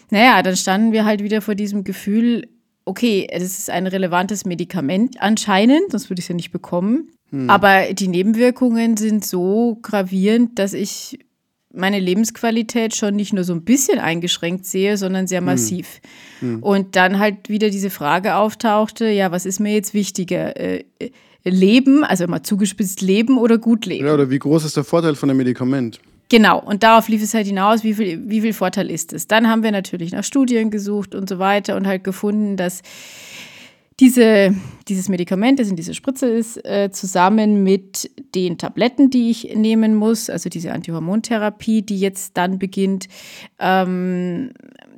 naja, 0.10 0.44
dann 0.44 0.58
standen 0.58 0.92
wir 0.92 1.06
halt 1.06 1.24
wieder 1.24 1.40
vor 1.40 1.56
diesem 1.56 1.86
Gefühl, 1.86 2.50
okay, 2.84 3.30
es 3.32 3.44
ist 3.44 3.70
ein 3.70 3.88
relevantes 3.88 4.44
Medikament 4.44 5.22
anscheinend, 5.22 5.92
sonst 5.92 6.10
würde 6.10 6.20
ich 6.20 6.26
es 6.26 6.30
ja 6.30 6.36
nicht 6.36 6.52
bekommen. 6.52 7.14
Hm. 7.30 7.50
Aber 7.50 7.94
die 7.94 8.10
Nebenwirkungen 8.10 8.98
sind 8.98 9.24
so 9.24 9.80
gravierend, 9.82 10.60
dass 10.60 10.74
ich 10.74 11.20
meine 11.72 12.00
Lebensqualität 12.00 12.96
schon 12.96 13.16
nicht 13.16 13.34
nur 13.34 13.44
so 13.44 13.54
ein 13.54 13.64
bisschen 13.64 14.00
eingeschränkt 14.00 14.66
sehe, 14.66 14.98
sondern 14.98 15.28
sehr 15.28 15.40
hm. 15.40 15.46
massiv. 15.46 16.02
Mhm. 16.42 16.64
Und 16.64 16.96
dann 16.96 17.20
halt 17.20 17.50
wieder 17.50 17.70
diese 17.70 17.90
Frage 17.90 18.36
auftauchte, 18.36 19.10
ja, 19.10 19.32
was 19.32 19.46
ist 19.46 19.60
mir 19.60 19.74
jetzt 19.74 19.94
wichtiger? 19.94 20.58
Äh, 20.58 20.86
leben, 21.44 22.04
also 22.04 22.26
immer 22.26 22.44
zugespitzt 22.44 23.02
leben 23.02 23.38
oder 23.38 23.58
gut 23.58 23.86
leben? 23.86 24.06
Ja, 24.06 24.14
oder 24.14 24.30
wie 24.30 24.40
groß 24.40 24.66
ist 24.66 24.76
der 24.76 24.84
Vorteil 24.84 25.16
von 25.16 25.30
dem 25.30 25.38
Medikament? 25.38 26.00
Genau, 26.30 26.60
und 26.60 26.84
darauf 26.84 27.08
lief 27.08 27.24
es 27.24 27.34
halt 27.34 27.48
hinaus, 27.48 27.84
wie 27.84 27.96
viel, 27.96 28.30
wie 28.30 28.42
viel 28.42 28.54
Vorteil 28.54 28.92
ist 28.92 29.14
es. 29.14 29.26
Dann 29.26 29.48
haben 29.48 29.64
wir 29.64 29.72
natürlich 29.72 30.12
nach 30.12 30.24
Studien 30.24 30.70
gesucht 30.70 31.16
und 31.16 31.28
so 31.28 31.40
weiter 31.40 31.76
und 31.76 31.88
halt 31.88 32.04
gefunden, 32.04 32.56
dass 32.56 32.84
diese, 34.00 34.56
dieses 34.88 35.10
Medikament, 35.10 35.60
das 35.60 35.70
in 35.70 35.76
dieser 35.76 35.94
Spritze 35.94 36.28
ist, 36.28 36.64
äh, 36.66 36.90
zusammen 36.92 37.64
mit 37.64 38.10
den 38.34 38.58
Tabletten, 38.58 39.10
die 39.10 39.30
ich 39.30 39.56
nehmen 39.56 39.96
muss, 39.96 40.30
also 40.30 40.50
diese 40.50 40.72
Antihormontherapie, 40.72 41.82
die 41.82 42.00
jetzt 42.00 42.38
dann 42.38 42.60
beginnt, 42.60 43.08
ähm, 43.60 44.52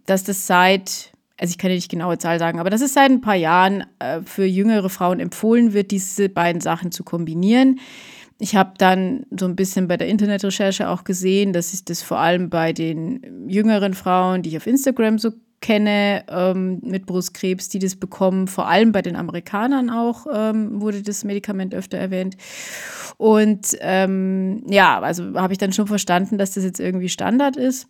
dass 0.06 0.24
das 0.24 0.46
seit, 0.46 1.12
also 1.38 1.52
ich 1.52 1.58
kann 1.58 1.72
ja 1.72 1.76
nicht 1.76 1.90
genaue 1.90 2.20
Zahl 2.20 2.38
sagen, 2.38 2.60
aber 2.60 2.70
dass 2.70 2.82
es 2.82 2.94
seit 2.94 3.10
ein 3.10 3.22
paar 3.22 3.36
Jahren 3.36 3.86
äh, 4.00 4.22
für 4.22 4.46
jüngere 4.46 4.90
Frauen 4.90 5.20
empfohlen 5.20 5.74
wird, 5.74 5.92
diese 5.92 6.30
beiden 6.30 6.62
Sachen 6.62 6.92
zu 6.92 7.04
kombinieren. 7.04 7.80
Ich 8.38 8.56
habe 8.56 8.74
dann 8.78 9.26
so 9.32 9.46
ein 9.46 9.56
bisschen 9.56 9.88
bei 9.88 9.98
der 9.98 10.08
Internetrecherche 10.08 10.90
auch 10.90 11.04
gesehen, 11.04 11.54
dass 11.54 11.74
ich 11.74 11.86
das 11.86 12.02
vor 12.02 12.18
allem 12.18 12.50
bei 12.50 12.74
den 12.74 13.48
jüngeren 13.48 13.94
Frauen, 13.94 14.42
die 14.42 14.50
ich 14.50 14.58
auf 14.58 14.68
Instagram 14.68 15.20
so 15.20 15.32
kenne 15.62 16.26
ähm, 16.28 16.80
mit 16.84 17.06
Brustkrebs, 17.06 17.70
die 17.70 17.80
das 17.80 17.96
bekommen. 17.96 18.48
Vor 18.48 18.68
allem 18.68 18.92
bei 18.92 19.02
den 19.02 19.16
Amerikanern 19.16 19.90
auch 19.90 20.26
ähm, 20.34 20.82
wurde 20.82 21.04
das 21.04 21.24
Medikament 21.24 21.74
öfter 21.74 21.98
erwähnt. 21.98 22.36
Und 23.18 23.78
ähm, 23.80 24.64
ja, 24.68 25.00
also 25.00 25.36
habe 25.36 25.54
ich 25.54 25.60
dann 25.60 25.72
schon 25.72 25.88
verstanden, 25.88 26.38
dass 26.38 26.56
das 26.56 26.64
jetzt 26.64 26.80
irgendwie 26.80 27.10
Standard 27.10 27.56
ist. 27.56 27.88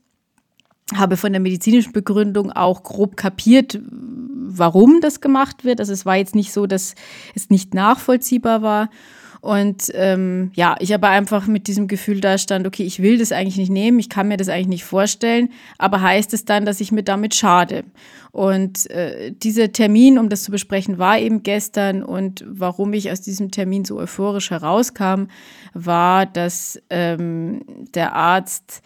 Habe 0.94 1.16
von 1.16 1.32
der 1.32 1.42
medizinischen 1.42 1.94
Begründung 1.94 2.52
auch 2.52 2.84
grob 2.84 3.16
kapiert, 3.16 3.80
warum 3.90 5.00
das 5.00 5.22
gemacht 5.22 5.64
wird. 5.64 5.80
Also 5.80 5.94
es 5.94 6.06
war 6.06 6.18
jetzt 6.18 6.36
nicht 6.36 6.52
so, 6.52 6.68
dass 6.68 6.96
es 7.34 7.50
nicht 7.50 7.74
nachvollziehbar 7.74 8.62
war. 8.62 8.90
Und 9.42 9.92
ähm, 9.96 10.52
ja, 10.54 10.76
ich 10.80 10.94
aber 10.94 11.10
einfach 11.10 11.48
mit 11.48 11.66
diesem 11.66 11.88
Gefühl 11.88 12.22
da 12.22 12.38
stand, 12.38 12.68
okay, 12.68 12.84
ich 12.84 13.02
will 13.02 13.18
das 13.18 13.32
eigentlich 13.32 13.58
nicht 13.58 13.72
nehmen, 13.72 13.98
ich 13.98 14.08
kann 14.08 14.28
mir 14.28 14.38
das 14.38 14.50
eigentlich 14.50 14.68
nicht 14.68 14.84
vorstellen, 14.84 15.50
aber 15.80 16.00
heißt 16.00 16.36
es 16.36 16.46
dann, 16.46 16.64
dass 16.64 16.80
ich 16.80 16.92
mir 16.92 17.02
damit 17.02 17.34
schade? 17.34 17.84
Und 18.32 18.88
äh, 18.92 19.32
dieser 19.32 19.72
Termin, 19.72 20.20
um 20.20 20.30
das 20.30 20.44
zu 20.44 20.52
besprechen, 20.52 21.00
war 21.00 21.18
eben 21.18 21.42
gestern. 21.42 22.04
Und 22.04 22.46
warum 22.48 22.94
ich 22.94 23.12
aus 23.12 23.22
diesem 23.22 23.50
Termin 23.50 23.84
so 23.84 23.98
euphorisch 23.98 24.52
herauskam, 24.52 25.26
war, 25.74 26.28
dass 26.28 26.80
ähm, 26.92 27.64
der 27.96 28.14
Arzt 28.14 28.84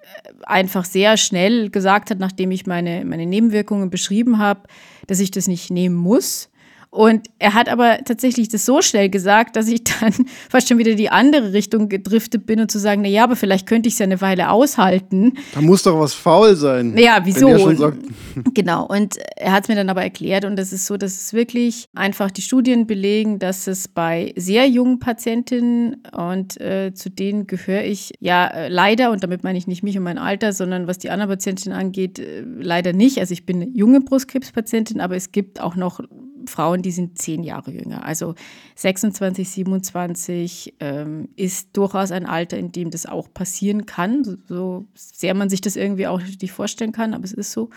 äh, 0.00 0.44
einfach 0.44 0.84
sehr 0.84 1.16
schnell 1.16 1.70
gesagt 1.70 2.10
hat, 2.10 2.20
nachdem 2.20 2.52
ich 2.52 2.66
meine, 2.66 3.04
meine 3.04 3.26
Nebenwirkungen 3.26 3.90
beschrieben 3.90 4.38
habe, 4.38 4.60
dass 5.08 5.18
ich 5.18 5.32
das 5.32 5.48
nicht 5.48 5.70
nehmen 5.70 5.96
muss 5.96 6.50
und 6.90 7.28
er 7.38 7.52
hat 7.52 7.68
aber 7.68 7.98
tatsächlich 8.04 8.48
das 8.48 8.64
so 8.64 8.80
schnell 8.80 9.10
gesagt, 9.10 9.56
dass 9.56 9.68
ich 9.68 9.84
dann 9.84 10.12
fast 10.48 10.68
schon 10.68 10.78
wieder 10.78 10.94
die 10.94 11.10
andere 11.10 11.52
Richtung 11.52 11.90
gedriftet 11.90 12.46
bin 12.46 12.60
und 12.60 12.70
zu 12.70 12.78
sagen, 12.78 13.02
na 13.02 13.08
ja, 13.08 13.24
aber 13.24 13.36
vielleicht 13.36 13.66
könnte 13.66 13.88
ich 13.88 13.94
es 13.94 13.98
ja 13.98 14.04
eine 14.04 14.22
Weile 14.22 14.50
aushalten. 14.50 15.34
Da 15.52 15.60
muss 15.60 15.82
doch 15.82 16.00
was 16.00 16.14
faul 16.14 16.56
sein. 16.56 16.96
Ja, 16.96 17.20
wieso? 17.24 17.48
genau. 18.54 18.86
Und 18.86 19.16
er 19.36 19.52
hat 19.52 19.64
es 19.64 19.68
mir 19.68 19.74
dann 19.74 19.90
aber 19.90 20.02
erklärt 20.02 20.46
und 20.46 20.56
das 20.56 20.72
ist 20.72 20.86
so, 20.86 20.96
dass 20.96 21.20
es 21.20 21.34
wirklich 21.34 21.88
einfach 21.94 22.30
die 22.30 22.42
Studien 22.42 22.86
belegen, 22.86 23.38
dass 23.38 23.66
es 23.66 23.86
bei 23.86 24.32
sehr 24.36 24.66
jungen 24.66 24.98
Patientinnen 24.98 26.02
und 26.16 26.58
äh, 26.60 26.94
zu 26.94 27.10
denen 27.10 27.46
gehöre 27.46 27.84
ich 27.84 28.12
ja 28.20 28.46
äh, 28.46 28.68
leider 28.68 29.10
und 29.10 29.22
damit 29.22 29.44
meine 29.44 29.58
ich 29.58 29.66
nicht 29.66 29.82
mich 29.82 29.98
und 29.98 30.04
mein 30.04 30.18
Alter, 30.18 30.54
sondern 30.54 30.86
was 30.86 30.96
die 30.96 31.10
anderen 31.10 31.30
Patientinnen 31.30 31.78
angeht, 31.78 32.18
äh, 32.18 32.40
leider 32.40 32.94
nicht. 32.94 33.18
Also 33.18 33.32
ich 33.32 33.44
bin 33.44 33.60
eine 33.60 33.70
junge 33.70 34.00
Brustkrebspatientin, 34.00 35.02
aber 35.02 35.16
es 35.16 35.32
gibt 35.32 35.60
auch 35.60 35.76
noch 35.76 36.00
Frauen, 36.48 36.82
die 36.82 36.90
sind 36.90 37.18
zehn 37.18 37.42
Jahre 37.42 37.70
jünger. 37.70 38.04
Also 38.04 38.34
26, 38.76 39.48
27 39.48 40.74
ähm, 40.80 41.28
ist 41.36 41.76
durchaus 41.76 42.10
ein 42.10 42.26
Alter, 42.26 42.58
in 42.58 42.72
dem 42.72 42.90
das 42.90 43.06
auch 43.06 43.32
passieren 43.32 43.86
kann, 43.86 44.24
so, 44.24 44.36
so 44.46 44.86
sehr 44.94 45.34
man 45.34 45.48
sich 45.48 45.60
das 45.60 45.76
irgendwie 45.76 46.06
auch 46.06 46.20
nicht 46.20 46.52
vorstellen 46.52 46.92
kann, 46.92 47.14
aber 47.14 47.24
es 47.24 47.32
ist 47.32 47.52
so. 47.52 47.70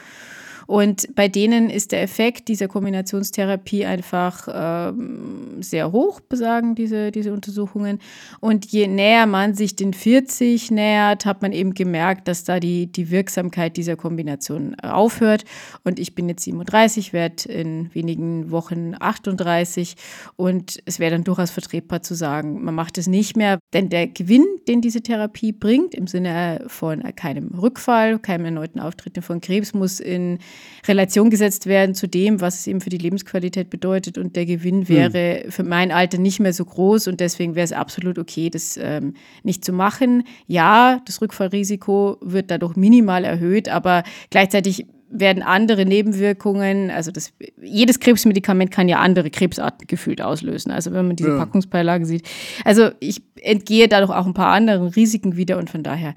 Und 0.71 1.13
bei 1.15 1.27
denen 1.27 1.69
ist 1.69 1.91
der 1.91 2.01
Effekt 2.01 2.47
dieser 2.47 2.69
Kombinationstherapie 2.69 3.86
einfach 3.86 4.47
ähm, 4.49 5.62
sehr 5.62 5.91
hoch, 5.91 6.21
besagen 6.21 6.75
diese, 6.75 7.12
diese 7.12 7.34
Untersuchungen. 7.34 7.99
Und 8.39 8.67
je 8.67 8.88
näher 8.88 9.25
man 9.25 9.53
sich 9.53 9.75
den 9.75 9.93
40 9.93 10.71
nähert, 10.71 11.25
hat 11.25 11.41
man 11.41 11.51
eben 11.51 11.73
gemerkt, 11.73 12.29
dass 12.29 12.45
da 12.45 12.62
die, 12.62 12.89
die 12.89 13.12
Wirksamkeit 13.12 13.75
dieser 13.75 13.97
Kombination 13.97 14.77
äh, 14.81 14.88
aufhört. 14.88 15.43
Und 15.84 15.99
ich 15.99 16.15
bin 16.15 16.29
jetzt 16.29 16.45
37, 16.45 17.12
werde 17.12 17.51
in 17.51 17.93
wenigen 17.93 18.49
Wochen 18.49 18.93
38 18.97 19.97
und 20.38 20.81
es 20.86 20.99
wäre 20.99 21.12
dann 21.12 21.25
durchaus 21.25 21.51
vertretbar 21.51 22.01
zu 22.01 22.15
sagen, 22.15 22.63
man 22.63 22.75
macht 22.75 22.97
es 22.97 23.07
nicht 23.07 23.36
mehr, 23.36 23.60
denn 23.73 23.89
der 23.89 24.07
Gewinn, 24.07 24.45
den 24.69 24.79
diese 24.79 25.01
Therapie 25.01 25.51
bringt, 25.51 25.93
im 25.93 26.07
Sinne 26.07 26.63
von 26.67 27.03
keinem 27.17 27.49
Rückfall, 27.60 28.19
keinem 28.19 28.45
erneuten 28.45 28.79
Auftreten 28.79 29.21
von 29.21 29.41
Krebs, 29.41 29.73
muss 29.73 29.99
in 29.99 30.39
Relation 30.88 31.30
gesetzt 31.30 31.65
werden 31.65 31.95
zu 31.95 32.08
dem, 32.08 32.41
was 32.41 32.60
es 32.60 32.67
eben 32.67 32.82
für 32.82 32.89
die 32.89 32.97
Lebensqualität 32.97 33.69
bedeutet. 33.69 34.17
Und 34.17 34.36
der 34.36 34.45
Gewinn 34.45 34.82
hm. 34.82 34.89
wäre 34.89 35.43
mhm. 35.45 35.52
für 35.52 35.63
mein 35.63 35.91
Alter 35.91 36.17
nicht 36.17 36.39
mehr 36.39 36.54
so 36.54 36.65
groß 36.65 37.08
und 37.08 37.19
deswegen 37.19 37.56
wäre 37.56 37.65
es 37.65 37.74
absolut 37.74 38.17
okay, 38.19 38.50
das 38.50 38.78
ähm, 38.82 39.13
nicht 39.43 39.65
zu 39.65 39.74
machen. 39.74 40.24
Ja, 40.47 41.02
das 41.06 41.21
Rückfallrisiko 41.21 42.17
wird 42.21 42.52
dadurch 42.52 42.76
minimal 42.76 43.24
erhöht, 43.24 43.69
aber 43.69 44.04
gleichzeitig 44.30 44.86
werden 45.12 45.43
andere 45.43 45.86
Nebenwirkungen, 45.86 46.89
also 46.89 47.12
das, 47.12 47.34
jedes 47.62 48.00
Krebsmedikament 48.00 48.71
kann 48.71 48.88
ja 48.88 49.00
andere 49.00 49.30
Krebsarten 49.30 49.88
gefühlt 49.88 50.21
auslösen. 50.21 50.71
Also 50.71 50.93
wenn 50.93 51.06
man 51.08 51.15
diese 51.17 51.32
ja. 51.32 51.38
Packungsbeilage 51.38 52.06
sieht. 52.06 52.28
Also 52.63 52.91
ich 53.00 53.21
entgehe 53.41 53.88
dadurch 53.88 54.12
auch 54.12 54.26
ein 54.26 54.34
paar 54.34 54.54
anderen 54.54 54.88
Risiken 54.88 55.36
wieder 55.36 55.58
und 55.58 55.69
von 55.69 55.84
daher 55.84 56.15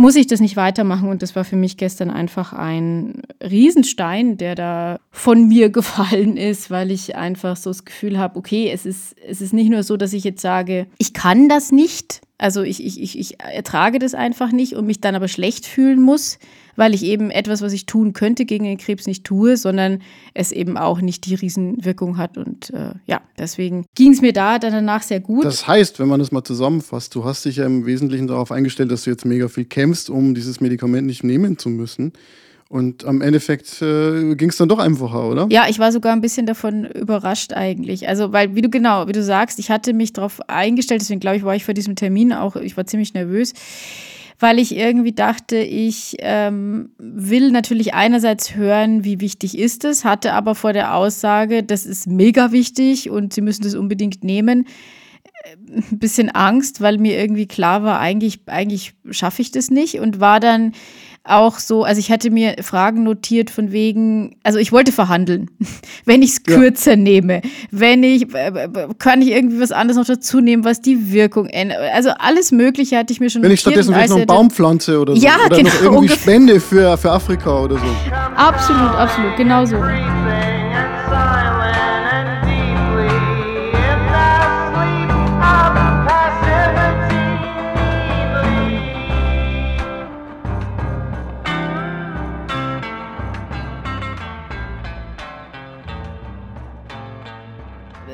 muss 0.00 0.16
ich 0.16 0.26
das 0.26 0.40
nicht 0.40 0.56
weitermachen. 0.56 1.10
Und 1.10 1.20
das 1.20 1.36
war 1.36 1.44
für 1.44 1.56
mich 1.56 1.76
gestern 1.76 2.08
einfach 2.08 2.54
ein 2.54 3.20
Riesenstein, 3.42 4.38
der 4.38 4.54
da 4.54 4.98
von 5.10 5.46
mir 5.46 5.68
gefallen 5.70 6.38
ist, 6.38 6.70
weil 6.70 6.90
ich 6.90 7.16
einfach 7.16 7.56
so 7.56 7.68
das 7.68 7.84
Gefühl 7.84 8.18
habe, 8.18 8.38
okay, 8.38 8.70
es 8.72 8.86
ist, 8.86 9.14
es 9.28 9.42
ist 9.42 9.52
nicht 9.52 9.68
nur 9.68 9.82
so, 9.82 9.98
dass 9.98 10.14
ich 10.14 10.24
jetzt 10.24 10.40
sage, 10.40 10.86
ich 10.96 11.12
kann 11.12 11.50
das 11.50 11.70
nicht. 11.70 12.22
Also 12.38 12.62
ich, 12.62 12.82
ich, 12.82 12.98
ich, 12.98 13.18
ich 13.18 13.40
ertrage 13.40 13.98
das 13.98 14.14
einfach 14.14 14.52
nicht 14.52 14.74
und 14.74 14.86
mich 14.86 15.02
dann 15.02 15.14
aber 15.14 15.28
schlecht 15.28 15.66
fühlen 15.66 16.00
muss, 16.00 16.38
weil 16.80 16.94
ich 16.94 17.02
eben 17.02 17.30
etwas, 17.30 17.60
was 17.60 17.74
ich 17.74 17.84
tun 17.84 18.14
könnte 18.14 18.46
gegen 18.46 18.64
den 18.64 18.78
Krebs 18.78 19.06
nicht 19.06 19.24
tue, 19.24 19.58
sondern 19.58 20.00
es 20.32 20.50
eben 20.50 20.78
auch 20.78 21.02
nicht 21.02 21.26
die 21.26 21.34
Riesenwirkung 21.34 22.16
hat. 22.16 22.38
Und 22.38 22.70
äh, 22.70 22.94
ja, 23.04 23.20
deswegen 23.38 23.84
ging 23.94 24.12
es 24.12 24.22
mir 24.22 24.32
da 24.32 24.58
dann 24.58 24.72
danach 24.72 25.02
sehr 25.02 25.20
gut. 25.20 25.44
Das 25.44 25.66
heißt, 25.66 26.00
wenn 26.00 26.08
man 26.08 26.20
das 26.20 26.32
mal 26.32 26.42
zusammenfasst, 26.42 27.14
du 27.14 27.22
hast 27.26 27.44
dich 27.44 27.56
ja 27.56 27.66
im 27.66 27.84
Wesentlichen 27.84 28.28
darauf 28.28 28.50
eingestellt, 28.50 28.90
dass 28.90 29.04
du 29.04 29.10
jetzt 29.10 29.26
mega 29.26 29.48
viel 29.48 29.66
kämpfst, 29.66 30.08
um 30.08 30.34
dieses 30.34 30.62
Medikament 30.62 31.06
nicht 31.06 31.22
nehmen 31.22 31.58
zu 31.58 31.68
müssen. 31.68 32.14
Und 32.70 33.04
am 33.04 33.20
Endeffekt 33.20 33.82
äh, 33.82 34.34
ging 34.34 34.48
es 34.48 34.56
dann 34.56 34.70
doch 34.70 34.78
einfacher, 34.78 35.28
oder? 35.28 35.48
Ja, 35.50 35.66
ich 35.68 35.78
war 35.78 35.92
sogar 35.92 36.14
ein 36.14 36.22
bisschen 36.22 36.46
davon 36.46 36.86
überrascht 36.86 37.52
eigentlich. 37.52 38.08
Also, 38.08 38.32
weil, 38.32 38.54
wie 38.54 38.62
du 38.62 38.70
genau, 38.70 39.06
wie 39.06 39.12
du 39.12 39.22
sagst, 39.22 39.58
ich 39.58 39.70
hatte 39.70 39.92
mich 39.92 40.14
darauf 40.14 40.40
eingestellt, 40.48 41.02
deswegen 41.02 41.20
glaube 41.20 41.36
ich, 41.36 41.44
war 41.44 41.54
ich 41.54 41.66
vor 41.66 41.74
diesem 41.74 41.94
Termin 41.94 42.32
auch, 42.32 42.56
ich 42.56 42.78
war 42.78 42.86
ziemlich 42.86 43.12
nervös 43.12 43.52
weil 44.40 44.58
ich 44.58 44.74
irgendwie 44.74 45.12
dachte, 45.12 45.58
ich 45.58 46.16
ähm, 46.20 46.90
will 46.98 47.50
natürlich 47.50 47.92
einerseits 47.92 48.54
hören, 48.56 49.04
wie 49.04 49.20
wichtig 49.20 49.56
ist 49.56 49.84
es, 49.84 50.04
hatte 50.04 50.32
aber 50.32 50.54
vor 50.54 50.72
der 50.72 50.94
Aussage, 50.94 51.62
das 51.62 51.84
ist 51.84 52.06
mega 52.06 52.50
wichtig 52.50 53.10
und 53.10 53.34
Sie 53.34 53.42
müssen 53.42 53.62
das 53.62 53.74
unbedingt 53.74 54.24
nehmen, 54.24 54.66
äh, 55.44 55.56
ein 55.92 55.98
bisschen 55.98 56.30
Angst, 56.30 56.80
weil 56.80 56.96
mir 56.96 57.18
irgendwie 57.18 57.46
klar 57.46 57.82
war, 57.82 58.00
eigentlich, 58.00 58.40
eigentlich 58.46 58.94
schaffe 59.10 59.42
ich 59.42 59.50
das 59.50 59.70
nicht 59.70 60.00
und 60.00 60.20
war 60.20 60.40
dann 60.40 60.72
auch 61.24 61.58
so, 61.58 61.84
also 61.84 61.98
ich 61.98 62.10
hatte 62.10 62.30
mir 62.30 62.56
Fragen 62.62 63.02
notiert 63.02 63.50
von 63.50 63.72
wegen, 63.72 64.36
also 64.42 64.58
ich 64.58 64.72
wollte 64.72 64.90
verhandeln, 64.90 65.50
wenn 66.04 66.22
ich 66.22 66.30
es 66.30 66.42
kürzer 66.42 66.92
ja. 66.92 66.96
nehme, 66.96 67.42
wenn 67.70 68.02
ich, 68.02 68.26
kann 68.98 69.22
ich 69.22 69.28
irgendwie 69.28 69.60
was 69.60 69.72
anderes 69.72 69.98
noch 69.98 70.06
dazu 70.06 70.40
nehmen, 70.40 70.64
was 70.64 70.80
die 70.80 71.12
Wirkung 71.12 71.46
ändert. 71.46 71.78
Also 71.94 72.10
alles 72.18 72.52
Mögliche 72.52 72.96
hatte 72.96 73.12
ich 73.12 73.20
mir 73.20 73.30
schon 73.30 73.42
Wenn 73.42 73.52
ich 73.52 73.60
stattdessen 73.60 73.92
vielleicht 73.92 74.10
noch 74.10 74.16
einen 74.16 74.26
Baum 74.26 74.50
pflanze 74.50 74.98
oder 74.98 75.14
so. 75.14 75.22
Ja, 75.22 75.36
oder 75.46 75.56
genau. 75.56 75.70
Noch 75.70 75.82
irgendwie 75.82 76.08
Spende 76.14 76.60
für, 76.60 76.96
für 76.96 77.12
Afrika 77.12 77.60
oder 77.62 77.76
so. 77.76 77.84
Absolut, 78.36 78.94
absolut, 78.94 79.36
genau 79.36 79.64
so. 79.66 79.76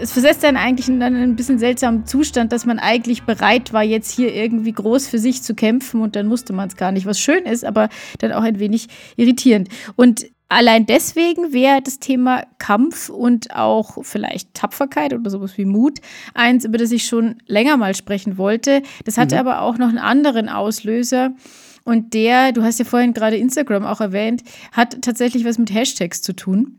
Es 0.06 0.12
versetzt 0.12 0.44
einen 0.44 0.56
eigentlich 0.56 0.88
in 0.88 1.02
einen 1.02 1.34
bisschen 1.34 1.58
seltsamen 1.58 2.06
Zustand, 2.06 2.52
dass 2.52 2.64
man 2.64 2.78
eigentlich 2.78 3.24
bereit 3.24 3.72
war, 3.72 3.82
jetzt 3.82 4.10
hier 4.10 4.32
irgendwie 4.32 4.70
groß 4.72 5.08
für 5.08 5.18
sich 5.18 5.42
zu 5.42 5.54
kämpfen 5.54 6.00
und 6.00 6.14
dann 6.14 6.28
musste 6.28 6.52
man 6.52 6.68
es 6.68 6.76
gar 6.76 6.92
nicht. 6.92 7.06
Was 7.06 7.18
schön 7.18 7.44
ist, 7.44 7.64
aber 7.64 7.88
dann 8.20 8.30
auch 8.30 8.42
ein 8.42 8.60
wenig 8.60 8.86
irritierend. 9.16 9.68
Und 9.96 10.26
allein 10.48 10.86
deswegen 10.86 11.52
wäre 11.52 11.82
das 11.82 11.98
Thema 11.98 12.44
Kampf 12.58 13.08
und 13.08 13.52
auch 13.52 14.04
vielleicht 14.04 14.54
Tapferkeit 14.54 15.12
oder 15.12 15.28
sowas 15.28 15.58
wie 15.58 15.64
Mut 15.64 15.98
eins, 16.34 16.64
über 16.64 16.78
das 16.78 16.92
ich 16.92 17.04
schon 17.04 17.42
länger 17.46 17.76
mal 17.76 17.96
sprechen 17.96 18.38
wollte. 18.38 18.82
Das 19.04 19.18
hatte 19.18 19.34
mhm. 19.34 19.40
aber 19.40 19.62
auch 19.62 19.76
noch 19.76 19.88
einen 19.88 19.98
anderen 19.98 20.48
Auslöser. 20.48 21.34
Und 21.82 22.14
der, 22.14 22.52
du 22.52 22.62
hast 22.62 22.78
ja 22.78 22.84
vorhin 22.84 23.12
gerade 23.12 23.36
Instagram 23.36 23.84
auch 23.84 24.00
erwähnt, 24.00 24.44
hat 24.70 25.02
tatsächlich 25.02 25.44
was 25.44 25.58
mit 25.58 25.74
Hashtags 25.74 26.22
zu 26.22 26.32
tun. 26.32 26.78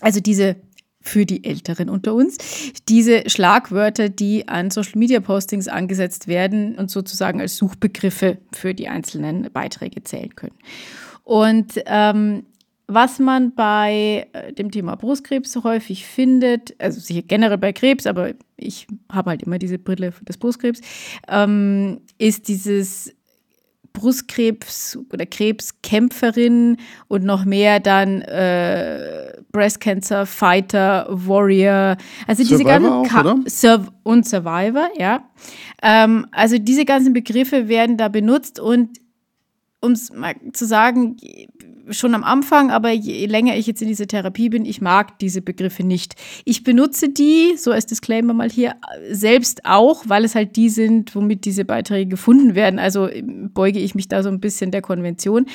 Also 0.00 0.20
diese 0.20 0.56
für 1.00 1.24
die 1.24 1.44
Älteren 1.44 1.88
unter 1.88 2.14
uns, 2.14 2.36
diese 2.88 3.28
Schlagwörter, 3.28 4.08
die 4.08 4.48
an 4.48 4.70
Social-Media-Postings 4.70 5.68
angesetzt 5.68 6.28
werden 6.28 6.76
und 6.76 6.90
sozusagen 6.90 7.40
als 7.40 7.56
Suchbegriffe 7.56 8.38
für 8.52 8.74
die 8.74 8.88
einzelnen 8.88 9.50
Beiträge 9.52 10.02
zählen 10.04 10.34
können. 10.34 10.56
Und 11.24 11.80
ähm, 11.86 12.44
was 12.92 13.20
man 13.20 13.54
bei 13.54 14.26
äh, 14.32 14.52
dem 14.52 14.72
Thema 14.72 14.96
Brustkrebs 14.96 15.54
häufig 15.62 16.04
findet, 16.06 16.74
also 16.80 16.98
sicher 16.98 17.22
generell 17.22 17.58
bei 17.58 17.72
Krebs, 17.72 18.06
aber 18.06 18.32
ich 18.56 18.88
habe 19.10 19.30
halt 19.30 19.44
immer 19.44 19.58
diese 19.58 19.78
Brille 19.78 20.12
des 20.28 20.36
Brustkrebs, 20.38 20.80
ähm, 21.28 22.00
ist 22.18 22.48
dieses 22.48 23.14
Brustkrebs 23.92 24.98
oder 25.12 25.26
Krebskämpferin 25.26 26.76
und 27.08 27.24
noch 27.24 27.44
mehr 27.44 27.80
dann 27.80 28.22
äh, 28.22 29.32
Breast 29.52 29.80
Cancer 29.80 30.26
Fighter, 30.26 31.06
Warrior, 31.10 31.96
also 32.26 32.42
diese 32.42 32.64
ganzen 32.64 32.88
auch, 32.90 33.36
Sur 33.46 33.86
und 34.02 34.26
Survivor, 34.26 34.88
ja. 34.98 35.24
Ähm, 35.82 36.26
also 36.30 36.58
diese 36.58 36.84
ganzen 36.84 37.12
Begriffe 37.12 37.68
werden 37.68 37.96
da 37.96 38.08
benutzt 38.08 38.60
und 38.60 38.98
um 39.80 39.92
es 39.92 40.12
mal 40.12 40.34
zu 40.52 40.66
sagen, 40.66 41.16
schon 41.90 42.14
am 42.14 42.24
Anfang, 42.24 42.70
aber 42.70 42.90
je 42.90 43.26
länger 43.26 43.56
ich 43.56 43.66
jetzt 43.66 43.82
in 43.82 43.88
dieser 43.88 44.06
Therapie 44.06 44.48
bin, 44.48 44.64
ich 44.64 44.80
mag 44.80 45.18
diese 45.18 45.42
Begriffe 45.42 45.84
nicht. 45.84 46.14
Ich 46.44 46.64
benutze 46.64 47.08
die, 47.08 47.56
so 47.56 47.72
als 47.72 47.86
Disclaimer 47.86 48.32
mal 48.32 48.50
hier, 48.50 48.74
selbst 49.10 49.64
auch, 49.64 50.04
weil 50.06 50.24
es 50.24 50.34
halt 50.34 50.56
die 50.56 50.68
sind, 50.68 51.14
womit 51.14 51.44
diese 51.44 51.64
Beiträge 51.64 52.08
gefunden 52.08 52.54
werden. 52.54 52.78
Also 52.78 53.08
beuge 53.22 53.78
ich 53.78 53.94
mich 53.94 54.08
da 54.08 54.22
so 54.22 54.28
ein 54.28 54.40
bisschen 54.40 54.70
der 54.70 54.82
Konvention. 54.82 55.46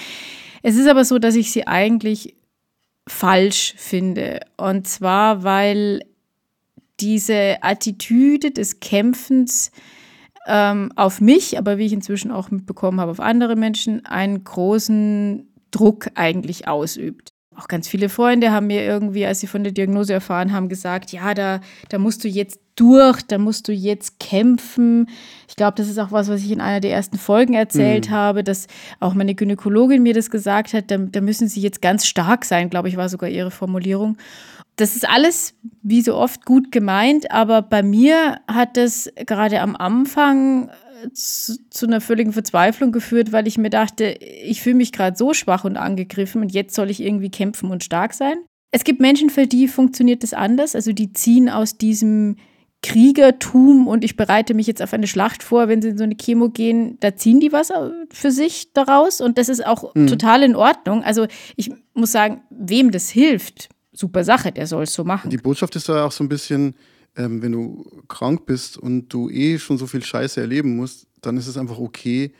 Es 0.61 0.75
ist 0.75 0.87
aber 0.87 1.05
so, 1.05 1.19
dass 1.19 1.35
ich 1.35 1.51
sie 1.51 1.67
eigentlich 1.67 2.35
falsch 3.07 3.75
finde. 3.77 4.41
Und 4.57 4.87
zwar, 4.87 5.43
weil 5.43 6.01
diese 6.99 7.57
Attitüde 7.61 8.51
des 8.51 8.79
Kämpfens 8.79 9.71
ähm, 10.47 10.91
auf 10.95 11.21
mich, 11.21 11.57
aber 11.57 11.77
wie 11.77 11.85
ich 11.85 11.93
inzwischen 11.93 12.31
auch 12.31 12.51
mitbekommen 12.51 12.99
habe, 13.01 13.11
auf 13.11 13.19
andere 13.19 13.55
Menschen 13.55 14.05
einen 14.05 14.43
großen 14.43 15.47
Druck 15.75 16.09
eigentlich 16.15 16.67
ausübt. 16.67 17.33
Auch 17.57 17.67
ganz 17.67 17.87
viele 17.87 18.09
Freunde 18.09 18.51
haben 18.51 18.67
mir 18.67 18.83
irgendwie, 18.83 19.25
als 19.25 19.39
sie 19.39 19.47
von 19.47 19.63
der 19.63 19.71
Diagnose 19.71 20.13
erfahren 20.13 20.51
haben, 20.51 20.67
gesagt, 20.67 21.11
ja, 21.11 21.33
da, 21.33 21.61
da 21.89 21.97
musst 21.97 22.23
du 22.23 22.27
jetzt 22.27 22.59
durch, 22.75 23.21
da 23.21 23.37
musst 23.37 23.67
du 23.69 23.71
jetzt 23.71 24.19
kämpfen. 24.19 25.07
Ich 25.47 25.55
glaube, 25.55 25.75
das 25.77 25.87
ist 25.87 25.97
auch 25.97 26.11
was, 26.11 26.27
was 26.27 26.43
ich 26.43 26.51
in 26.51 26.59
einer 26.59 26.81
der 26.81 26.91
ersten 26.91 27.17
Folgen 27.17 27.53
erzählt 27.53 28.09
mhm. 28.09 28.13
habe, 28.13 28.43
dass 28.43 28.67
auch 28.99 29.13
meine 29.13 29.35
Gynäkologin 29.35 30.03
mir 30.03 30.13
das 30.13 30.29
gesagt 30.29 30.73
hat, 30.73 30.91
da, 30.91 30.97
da 30.97 31.21
müssen 31.21 31.47
sie 31.47 31.61
jetzt 31.61 31.81
ganz 31.81 32.05
stark 32.05 32.43
sein, 32.43 32.69
glaube 32.69 32.89
ich, 32.89 32.97
war 32.97 33.07
sogar 33.07 33.29
ihre 33.29 33.51
Formulierung. 33.51 34.17
Das 34.75 34.97
ist 34.97 35.07
alles, 35.07 35.53
wie 35.83 36.01
so 36.01 36.15
oft, 36.15 36.45
gut 36.45 36.73
gemeint, 36.73 37.31
aber 37.31 37.61
bei 37.61 37.81
mir 37.81 38.41
hat 38.49 38.75
das 38.75 39.09
gerade 39.25 39.61
am 39.61 39.77
Anfang 39.77 40.69
zu, 41.13 41.57
zu, 41.69 41.85
einer 41.85 42.01
völligen 42.01 42.33
Verzweiflung 42.33 42.91
geführt, 42.91 43.31
weil 43.31 43.47
ich 43.47 43.57
mir 43.57 43.69
dachte, 43.69 44.05
ich 44.05 44.61
fühle 44.61 44.75
mich 44.75 44.91
gerade 44.91 45.17
so 45.17 45.33
schwach 45.33 45.63
und 45.63 45.77
angegriffen 45.77 46.41
und 46.41 46.51
jetzt 46.53 46.75
soll 46.75 46.89
ich 46.89 47.01
irgendwie 47.01 47.29
kämpfen 47.29 47.71
und 47.71 47.83
stark 47.83 48.13
sein. 48.13 48.37
Es 48.71 48.83
gibt 48.83 48.99
Menschen, 48.99 49.29
für 49.29 49.47
die 49.47 49.67
funktioniert 49.67 50.23
das 50.23 50.33
anders. 50.33 50.75
Also 50.75 50.91
die 50.91 51.13
ziehen 51.13 51.49
aus 51.49 51.77
diesem 51.77 52.35
Kriegertum 52.85 53.87
und 53.87 54.03
ich 54.03 54.15
bereite 54.15 54.53
mich 54.53 54.67
jetzt 54.67 54.81
auf 54.81 54.93
eine 54.93 55.07
Schlacht 55.07 55.41
vor, 55.41 55.67
wenn 55.67 55.81
sie 55.81 55.89
in 55.89 55.97
so 55.97 56.03
eine 56.03 56.15
Chemo 56.15 56.49
gehen, 56.49 56.97
da 56.99 57.15
ziehen 57.15 57.39
die 57.39 57.51
was 57.51 57.71
für 58.11 58.31
sich 58.31 58.73
daraus 58.73 59.21
und 59.21 59.37
das 59.37 59.49
ist 59.49 59.65
auch 59.65 59.95
mhm. 59.95 60.07
total 60.07 60.43
in 60.43 60.55
Ordnung. 60.55 61.03
Also 61.03 61.25
ich 61.55 61.71
muss 61.93 62.11
sagen, 62.11 62.43
wem 62.51 62.91
das 62.91 63.09
hilft, 63.09 63.69
super 63.91 64.23
Sache, 64.23 64.51
der 64.51 64.67
soll 64.67 64.83
es 64.83 64.93
so 64.93 65.03
machen. 65.03 65.31
Die 65.31 65.37
Botschaft 65.37 65.75
ist 65.75 65.87
ja 65.87 66.05
auch 66.05 66.11
so 66.11 66.23
ein 66.23 66.29
bisschen, 66.29 66.75
ähm, 67.17 67.41
wenn 67.41 67.51
du 67.51 67.85
krank 68.07 68.45
bist 68.45 68.77
und 68.77 69.09
du 69.09 69.29
eh 69.29 69.57
schon 69.59 69.77
so 69.77 69.87
viel 69.87 70.03
Scheiße 70.03 70.39
erleben 70.39 70.75
musst, 70.75 71.07
dann 71.21 71.37
ist 71.37 71.47
es 71.47 71.57
einfach 71.57 71.79
okay, 71.79 72.33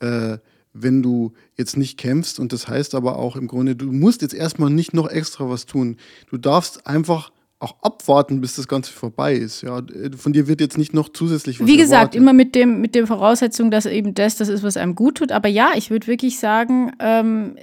äh, 0.00 0.38
wenn 0.72 1.02
du 1.02 1.32
jetzt 1.56 1.76
nicht 1.76 1.98
kämpfst. 1.98 2.38
Und 2.38 2.52
das 2.52 2.68
heißt 2.68 2.94
aber 2.94 3.18
auch 3.18 3.36
im 3.36 3.48
Grunde, 3.48 3.74
du 3.76 3.90
musst 3.92 4.22
jetzt 4.22 4.34
erstmal 4.34 4.70
nicht 4.70 4.94
noch 4.94 5.08
extra 5.08 5.48
was 5.48 5.66
tun. 5.66 5.96
Du 6.30 6.38
darfst 6.38 6.86
einfach 6.86 7.32
auch 7.58 7.76
abwarten, 7.82 8.40
bis 8.40 8.56
das 8.56 8.68
Ganze 8.68 8.92
vorbei 8.92 9.34
ist. 9.34 9.62
Ja, 9.62 9.82
von 10.16 10.32
dir 10.32 10.48
wird 10.48 10.60
jetzt 10.62 10.78
nicht 10.78 10.94
noch 10.94 11.10
zusätzlich 11.10 11.60
was 11.60 11.66
Wie 11.66 11.76
gesagt, 11.76 12.14
erwartet. 12.14 12.20
immer 12.20 12.32
mit 12.32 12.54
dem 12.54 12.80
mit 12.80 12.94
der 12.94 13.06
Voraussetzung, 13.06 13.70
dass 13.70 13.84
eben 13.84 14.14
das 14.14 14.36
das 14.36 14.48
ist, 14.48 14.62
was 14.62 14.78
einem 14.78 14.94
gut 14.94 15.18
tut. 15.18 15.30
Aber 15.30 15.48
ja, 15.48 15.72
ich 15.76 15.90
würde 15.90 16.06
wirklich 16.06 16.38
sagen, 16.38 16.92
ähm, 17.00 17.56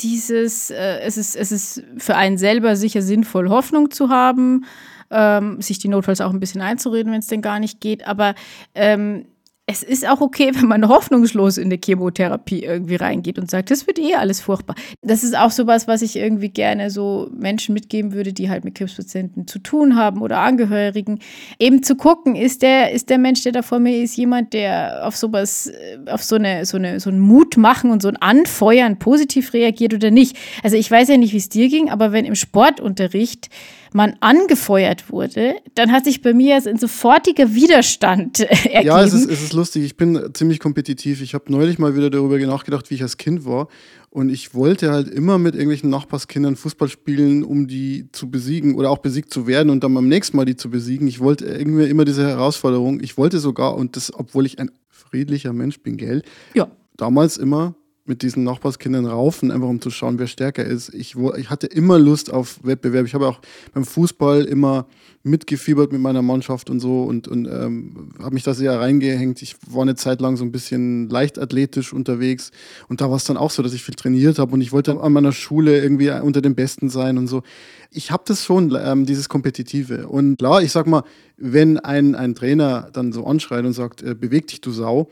dieses, 0.00 0.70
äh, 0.70 1.00
es 1.00 1.18
ist 1.18 1.36
es 1.36 1.52
ist 1.52 1.82
für 1.98 2.16
einen 2.16 2.38
selber 2.38 2.76
sicher 2.76 3.02
sinnvoll, 3.02 3.50
Hoffnung 3.50 3.90
zu 3.90 4.08
haben, 4.08 4.64
ähm, 5.10 5.60
sich 5.60 5.78
die 5.78 5.88
notfalls 5.88 6.20
auch 6.20 6.32
ein 6.32 6.40
bisschen 6.40 6.60
einzureden, 6.60 7.12
wenn 7.12 7.20
es 7.20 7.26
denn 7.26 7.42
gar 7.42 7.60
nicht 7.60 7.80
geht. 7.80 8.06
Aber 8.06 8.34
ähm, 8.74 9.26
es 9.70 9.84
ist 9.84 10.08
auch 10.08 10.20
okay, 10.20 10.50
wenn 10.54 10.66
man 10.66 10.88
hoffnungslos 10.88 11.56
in 11.56 11.66
eine 11.66 11.78
Chemotherapie 11.82 12.64
irgendwie 12.64 12.96
reingeht 12.96 13.38
und 13.38 13.50
sagt, 13.50 13.70
das 13.70 13.86
wird 13.86 13.98
eh 13.98 14.14
alles 14.14 14.40
furchtbar. 14.40 14.74
Das 15.02 15.22
ist 15.22 15.36
auch 15.36 15.50
sowas, 15.50 15.86
was 15.86 16.02
ich 16.02 16.16
irgendwie 16.16 16.48
gerne 16.48 16.90
so 16.90 17.30
Menschen 17.32 17.72
mitgeben 17.72 18.12
würde, 18.12 18.32
die 18.32 18.50
halt 18.50 18.64
mit 18.64 18.74
Krebspatienten 18.74 19.46
zu 19.46 19.60
tun 19.60 19.96
haben 19.96 20.22
oder 20.22 20.38
Angehörigen. 20.38 21.20
Eben 21.58 21.82
zu 21.82 21.94
gucken, 21.94 22.34
ist 22.34 22.62
der, 22.62 22.90
ist 22.92 23.10
der 23.10 23.18
Mensch, 23.18 23.42
der 23.42 23.52
da 23.52 23.62
vor 23.62 23.78
mir 23.78 24.02
ist, 24.02 24.16
jemand, 24.16 24.52
der 24.52 25.06
auf 25.06 25.16
sowas, 25.16 25.68
äh, 25.68 26.10
auf 26.10 26.22
so 26.22 26.36
eine, 26.36 26.66
so 26.66 26.76
eine, 26.76 26.98
so 27.00 27.10
ein 27.10 27.20
Mut 27.20 27.56
machen 27.56 27.90
und 27.90 28.02
so 28.02 28.08
ein 28.08 28.16
Anfeuern 28.16 28.98
positiv 28.98 29.52
reagiert 29.52 29.94
oder 29.94 30.10
nicht. 30.10 30.36
Also 30.62 30.76
ich 30.76 30.90
weiß 30.90 31.08
ja 31.08 31.16
nicht, 31.16 31.32
wie 31.32 31.38
es 31.38 31.48
dir 31.48 31.68
ging, 31.68 31.90
aber 31.90 32.12
wenn 32.12 32.24
im 32.24 32.34
Sportunterricht 32.34 33.48
man 33.94 34.16
angefeuert 34.20 35.10
wurde, 35.10 35.56
dann 35.74 35.92
hat 35.92 36.04
sich 36.04 36.22
bei 36.22 36.32
mir 36.32 36.56
ein 36.56 36.78
sofortiger 36.78 37.54
Widerstand 37.54 38.40
ergeben. 38.40 38.86
Ja, 38.86 39.02
es 39.02 39.12
ist, 39.12 39.30
es 39.30 39.42
ist 39.42 39.52
lustig. 39.52 39.84
Ich 39.84 39.96
bin 39.96 40.30
ziemlich 40.34 40.60
kompetitiv. 40.60 41.22
Ich 41.22 41.34
habe 41.34 41.44
neulich 41.48 41.78
mal 41.78 41.96
wieder 41.96 42.10
darüber 42.10 42.38
nachgedacht, 42.38 42.90
wie 42.90 42.94
ich 42.94 43.02
als 43.02 43.16
Kind 43.16 43.44
war. 43.44 43.68
Und 44.10 44.28
ich 44.28 44.54
wollte 44.54 44.90
halt 44.90 45.08
immer 45.08 45.38
mit 45.38 45.54
irgendwelchen 45.54 45.88
Nachbarskindern 45.88 46.56
Fußball 46.56 46.88
spielen, 46.88 47.44
um 47.44 47.68
die 47.68 48.08
zu 48.10 48.30
besiegen 48.30 48.74
oder 48.74 48.90
auch 48.90 48.98
besiegt 48.98 49.32
zu 49.32 49.46
werden 49.46 49.70
und 49.70 49.84
dann 49.84 49.94
beim 49.94 50.08
nächsten 50.08 50.36
Mal 50.36 50.44
die 50.44 50.56
zu 50.56 50.68
besiegen. 50.68 51.06
Ich 51.06 51.20
wollte 51.20 51.46
irgendwie 51.46 51.84
immer 51.84 52.04
diese 52.04 52.26
Herausforderung. 52.26 53.00
Ich 53.00 53.16
wollte 53.16 53.38
sogar, 53.38 53.76
und 53.76 53.96
das, 53.96 54.12
obwohl 54.12 54.46
ich 54.46 54.58
ein 54.58 54.70
friedlicher 54.88 55.52
Mensch 55.52 55.80
bin, 55.80 55.96
gell? 55.96 56.22
Ja. 56.54 56.68
Damals 56.96 57.36
immer 57.36 57.76
mit 58.04 58.22
diesen 58.22 58.44
Nachbarskindern 58.44 59.06
raufen, 59.06 59.50
einfach 59.50 59.68
um 59.68 59.80
zu 59.80 59.90
schauen, 59.90 60.18
wer 60.18 60.26
stärker 60.26 60.64
ist. 60.64 60.92
Ich, 60.94 61.16
ich 61.36 61.50
hatte 61.50 61.66
immer 61.66 61.98
Lust 61.98 62.32
auf 62.32 62.58
Wettbewerb. 62.62 63.06
Ich 63.06 63.14
habe 63.14 63.28
auch 63.28 63.40
beim 63.72 63.84
Fußball 63.84 64.44
immer 64.44 64.86
mitgefiebert 65.22 65.92
mit 65.92 66.00
meiner 66.00 66.22
Mannschaft 66.22 66.70
und 66.70 66.80
so 66.80 67.02
und, 67.02 67.28
und 67.28 67.46
ähm, 67.46 68.12
habe 68.18 68.32
mich 68.32 68.42
da 68.42 68.54
sehr 68.54 68.80
reingehängt. 68.80 69.42
Ich 69.42 69.54
war 69.66 69.82
eine 69.82 69.94
Zeit 69.94 70.20
lang 70.20 70.36
so 70.36 70.44
ein 70.44 70.52
bisschen 70.52 71.10
leichtathletisch 71.10 71.92
unterwegs 71.92 72.52
und 72.88 73.02
da 73.02 73.10
war 73.10 73.16
es 73.16 73.24
dann 73.24 73.36
auch 73.36 73.50
so, 73.50 73.62
dass 73.62 73.74
ich 73.74 73.82
viel 73.82 73.94
trainiert 73.94 74.38
habe 74.38 74.52
und 74.52 74.62
ich 74.62 74.72
wollte 74.72 74.98
an 74.98 75.12
meiner 75.12 75.32
Schule 75.32 75.78
irgendwie 75.78 76.10
unter 76.10 76.40
den 76.40 76.54
Besten 76.54 76.88
sein 76.88 77.18
und 77.18 77.26
so. 77.26 77.42
Ich 77.90 78.10
habe 78.10 78.22
das 78.26 78.44
schon, 78.44 78.74
ähm, 78.82 79.04
dieses 79.04 79.28
Kompetitive. 79.28 80.06
Und 80.08 80.38
klar, 80.38 80.62
ich 80.62 80.72
sag 80.72 80.86
mal, 80.86 81.02
wenn 81.36 81.78
ein, 81.78 82.14
ein 82.14 82.34
Trainer 82.34 82.88
dann 82.92 83.12
so 83.12 83.26
anschreit 83.26 83.64
und 83.64 83.72
sagt, 83.72 84.02
äh, 84.02 84.14
beweg 84.14 84.46
dich, 84.46 84.60
du 84.60 84.70
Sau, 84.70 85.10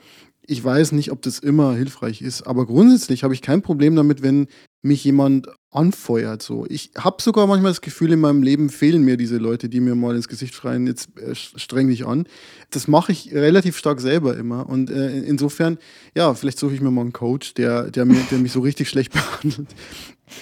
ich 0.48 0.64
weiß 0.64 0.92
nicht, 0.92 1.12
ob 1.12 1.20
das 1.20 1.38
immer 1.38 1.74
hilfreich 1.74 2.22
ist, 2.22 2.42
aber 2.42 2.66
grundsätzlich 2.66 3.22
habe 3.22 3.34
ich 3.34 3.42
kein 3.42 3.60
Problem 3.60 3.94
damit, 3.94 4.22
wenn 4.22 4.48
mich 4.80 5.04
jemand 5.04 5.48
anfeuert. 5.70 6.40
So. 6.40 6.64
Ich 6.68 6.92
habe 6.96 7.20
sogar 7.20 7.46
manchmal 7.46 7.72
das 7.72 7.82
Gefühl, 7.82 8.12
in 8.12 8.20
meinem 8.20 8.42
Leben 8.42 8.70
fehlen 8.70 9.02
mir 9.02 9.18
diese 9.18 9.36
Leute, 9.36 9.68
die 9.68 9.80
mir 9.80 9.94
mal 9.94 10.16
ins 10.16 10.26
Gesicht 10.26 10.54
schreien, 10.54 10.86
jetzt 10.86 11.10
äh, 11.18 11.34
streng 11.34 11.88
dich 11.88 12.06
an. 12.06 12.26
Das 12.70 12.88
mache 12.88 13.12
ich 13.12 13.34
relativ 13.34 13.76
stark 13.76 14.00
selber 14.00 14.38
immer. 14.38 14.66
Und 14.66 14.88
äh, 14.88 15.18
insofern, 15.20 15.76
ja, 16.16 16.32
vielleicht 16.32 16.58
suche 16.58 16.74
ich 16.74 16.80
mir 16.80 16.90
mal 16.90 17.02
einen 17.02 17.12
Coach, 17.12 17.52
der, 17.54 17.90
der, 17.90 18.06
mir, 18.06 18.20
der 18.30 18.38
mich 18.38 18.52
so 18.52 18.60
richtig 18.60 18.88
schlecht 18.88 19.12
behandelt 19.42 19.68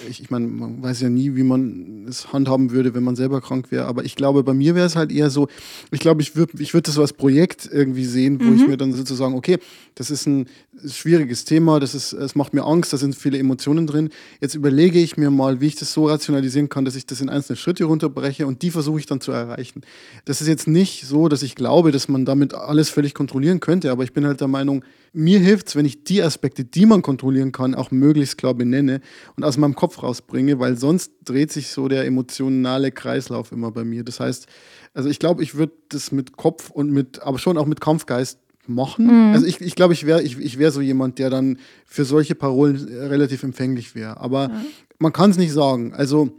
ich, 0.09 0.21
ich 0.21 0.29
meine, 0.29 0.47
man 0.47 0.81
weiß 0.81 1.01
ja 1.01 1.09
nie, 1.09 1.35
wie 1.35 1.43
man 1.43 2.05
es 2.07 2.31
handhaben 2.33 2.71
würde, 2.71 2.93
wenn 2.93 3.03
man 3.03 3.15
selber 3.15 3.41
krank 3.41 3.71
wäre. 3.71 3.85
Aber 3.85 4.05
ich 4.05 4.15
glaube, 4.15 4.43
bei 4.43 4.53
mir 4.53 4.75
wäre 4.75 4.85
es 4.85 4.95
halt 4.95 5.11
eher 5.11 5.29
so, 5.29 5.47
ich 5.91 5.99
glaube, 5.99 6.21
ich 6.21 6.35
würde 6.35 6.61
ich 6.61 6.73
würd 6.73 6.87
das 6.87 6.95
so 6.95 7.01
als 7.01 7.13
Projekt 7.13 7.69
irgendwie 7.71 8.05
sehen, 8.05 8.39
wo 8.39 8.45
mhm. 8.45 8.55
ich 8.55 8.67
mir 8.67 8.77
dann 8.77 8.93
sozusagen, 8.93 9.35
okay, 9.35 9.57
das 9.95 10.09
ist 10.09 10.27
ein 10.27 10.47
schwieriges 10.85 11.45
Thema, 11.45 11.79
das 11.79 11.95
ist, 11.95 12.13
es 12.13 12.35
macht 12.35 12.53
mir 12.53 12.63
Angst, 12.63 12.93
da 12.93 12.97
sind 12.97 13.15
viele 13.15 13.37
Emotionen 13.37 13.87
drin. 13.87 14.09
Jetzt 14.41 14.55
überlege 14.55 14.99
ich 14.99 15.17
mir 15.17 15.31
mal, 15.31 15.59
wie 15.61 15.67
ich 15.67 15.75
das 15.75 15.93
so 15.93 16.07
rationalisieren 16.07 16.69
kann, 16.69 16.85
dass 16.85 16.95
ich 16.95 17.05
das 17.05 17.21
in 17.21 17.29
einzelne 17.29 17.57
Schritte 17.57 17.85
runterbreche 17.85 18.45
und 18.45 18.61
die 18.61 18.71
versuche 18.71 18.99
ich 18.99 19.05
dann 19.05 19.21
zu 19.21 19.31
erreichen. 19.31 19.81
Das 20.25 20.41
ist 20.41 20.47
jetzt 20.47 20.67
nicht 20.67 21.05
so, 21.05 21.29
dass 21.29 21.41
ich 21.41 21.55
glaube, 21.55 21.91
dass 21.91 22.07
man 22.07 22.25
damit 22.25 22.53
alles 22.53 22.89
völlig 22.89 23.13
kontrollieren 23.13 23.59
könnte, 23.59 23.91
aber 23.91 24.03
ich 24.03 24.13
bin 24.13 24.25
halt 24.25 24.41
der 24.41 24.47
Meinung, 24.47 24.83
mir 25.17 25.39
hilft 25.39 25.69
es, 25.69 25.75
wenn 25.75 25.85
ich 25.85 26.03
die 26.03 26.21
Aspekte, 26.21 26.63
die 26.63 26.85
man 26.85 27.01
kontrollieren 27.01 27.51
kann, 27.51 27.73
auch 27.73 27.89
möglichst 27.89 28.37
klar 28.37 28.53
benenne 28.53 29.01
und 29.35 29.43
aus 29.43 29.57
meinem 29.57 29.73
Kopf 29.73 30.03
rausbringe, 30.03 30.59
weil 30.59 30.77
sonst 30.77 31.11
dreht 31.25 31.51
sich 31.51 31.69
so 31.69 31.87
der 31.87 32.05
emotionale 32.05 32.91
Kreislauf 32.91 33.51
immer 33.51 33.71
bei 33.71 33.83
mir. 33.83 34.03
Das 34.03 34.19
heißt, 34.19 34.45
also 34.93 35.09
ich 35.09 35.17
glaube, 35.17 35.41
ich 35.41 35.55
würde 35.55 35.73
das 35.89 36.11
mit 36.11 36.37
Kopf 36.37 36.69
und 36.69 36.91
mit, 36.91 37.23
aber 37.23 37.39
schon 37.39 37.57
auch 37.57 37.65
mit 37.65 37.81
Kampfgeist 37.81 38.37
machen. 38.67 39.05
Mhm. 39.07 39.33
Also 39.33 39.47
ich, 39.47 39.59
ich 39.59 39.73
glaube, 39.73 39.93
ich 39.93 40.05
wäre 40.05 40.21
ich, 40.21 40.37
ich 40.37 40.59
wär 40.59 40.71
so 40.71 40.81
jemand, 40.81 41.17
der 41.17 41.31
dann 41.31 41.57
für 41.87 42.05
solche 42.05 42.35
Parolen 42.35 42.75
relativ 42.75 43.41
empfänglich 43.41 43.95
wäre. 43.95 44.17
Aber 44.17 44.49
mhm. 44.49 44.65
man 44.99 45.13
kann 45.13 45.31
es 45.31 45.37
nicht 45.37 45.51
sagen. 45.51 45.95
Also 45.95 46.29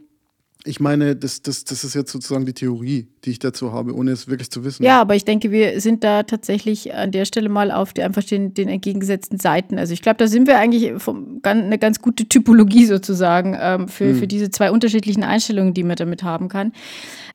ich 0.65 0.81
meine, 0.81 1.15
das, 1.15 1.41
das, 1.41 1.65
das 1.65 1.85
ist 1.85 1.95
jetzt 1.95 2.11
sozusagen 2.11 2.45
die 2.45 2.53
Theorie, 2.53 3.07
die 3.25 3.31
ich 3.31 3.39
dazu 3.39 3.73
habe, 3.73 3.95
ohne 3.95 4.11
es 4.11 4.27
wirklich 4.27 4.51
zu 4.51 4.65
wissen. 4.65 4.83
Ja, 4.83 5.01
aber 5.01 5.15
ich 5.15 5.25
denke, 5.25 5.53
wir 5.53 5.81
sind 5.81 6.03
da 6.03 6.25
tatsächlich 6.25 6.93
an 6.95 7.13
der 7.13 7.27
Stelle 7.27 7.49
mal 7.49 7.71
auf 7.71 7.93
die, 7.93 8.03
einfach 8.03 8.25
den, 8.25 8.55
den 8.55 8.69
entgegengesetzten 8.69 9.39
Seiten. 9.39 9.79
Also 9.79 9.93
ich 9.93 10.03
glaube, 10.03 10.19
da 10.19 10.27
sind 10.27 10.49
wir 10.49 10.59
eigentlich 10.59 11.01
vom, 11.01 11.41
eine 11.45 11.79
ganz 11.79 12.03
gute 12.03 12.27
Typologie 12.27 12.87
sozusagen 12.87 13.57
ähm, 13.59 13.87
für, 13.87 14.07
hm. 14.11 14.17
für 14.17 14.27
diese 14.27 14.51
zwei 14.51 14.73
unterschiedlichen 14.73 15.23
Einstellungen, 15.23 15.75
die 15.75 15.85
man 15.85 15.97
damit 15.97 16.25
haben 16.25 16.49
kann. 16.49 16.73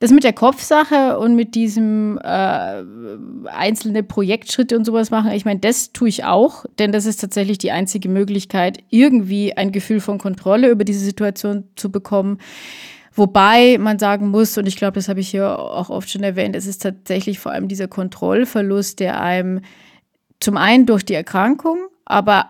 Das 0.02 0.12
mit 0.12 0.26
der 0.26 0.34
Kopfsache 0.34 1.18
und 1.18 1.36
mit 1.36 1.56
diesem 1.56 2.20
äh, 2.22 2.84
einzelne 3.46 4.04
Projektschritte 4.04 4.78
und 4.78 4.84
sowas 4.84 5.12
machen, 5.12 5.32
ich 5.32 5.46
meine, 5.46 5.62
das 5.62 5.94
tue 5.94 6.10
ich 6.10 6.26
auch, 6.26 6.66
denn 6.78 6.92
das 6.92 7.06
ist 7.06 7.22
tatsächlich 7.22 7.58
die 7.58 7.72
einzige 7.72 8.10
Möglichkeit, 8.10 8.80
irgendwie 8.90 9.54
ein 9.54 9.72
Gefühl 9.72 10.02
von 10.02 10.18
Kontrolle 10.18 10.70
über 10.70 10.84
diese 10.84 11.00
Situation 11.00 11.64
zu 11.78 11.90
bekommen. 11.90 12.40
Wobei 13.16 13.78
man 13.78 14.00
sagen 14.00 14.30
muss, 14.30 14.58
und 14.58 14.66
ich 14.66 14.76
glaube, 14.76 14.96
das 14.96 15.08
habe 15.08 15.20
ich 15.20 15.30
hier 15.30 15.60
auch 15.60 15.90
oft 15.90 16.10
schon 16.10 16.24
erwähnt, 16.24 16.56
es 16.56 16.66
ist 16.66 16.82
tatsächlich 16.82 17.40
vor 17.40 17.52
allem 17.52 17.68
dieser 17.68 17.88
Kontrollverlust, 17.88 19.00
der 19.00 19.22
einem 19.22 19.62
zum 20.40 20.58
einen 20.58 20.86
durch 20.86 21.06
die 21.06 21.14
Erkrankung, 21.14 21.78
aber 22.06 22.48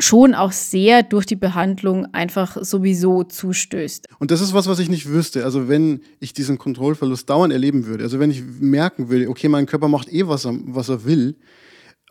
schon 0.00 0.34
auch 0.34 0.52
sehr 0.52 1.04
durch 1.04 1.26
die 1.26 1.36
Behandlung 1.36 2.12
einfach 2.12 2.56
sowieso 2.60 3.22
zustößt. 3.22 4.08
Und 4.18 4.30
das 4.32 4.40
ist 4.40 4.52
was, 4.52 4.66
was 4.66 4.80
ich 4.80 4.88
nicht 4.88 5.08
wüsste. 5.08 5.44
Also 5.44 5.68
wenn 5.68 6.00
ich 6.18 6.32
diesen 6.32 6.58
Kontrollverlust 6.58 7.30
dauernd 7.30 7.52
erleben 7.52 7.86
würde, 7.86 8.02
also 8.02 8.18
wenn 8.18 8.30
ich 8.30 8.42
merken 8.60 9.08
würde, 9.08 9.28
okay, 9.28 9.48
mein 9.48 9.66
Körper 9.66 9.88
macht 9.88 10.12
eh, 10.12 10.26
was 10.26 10.44
er, 10.44 10.58
was 10.64 10.88
er 10.88 11.04
will, 11.04 11.36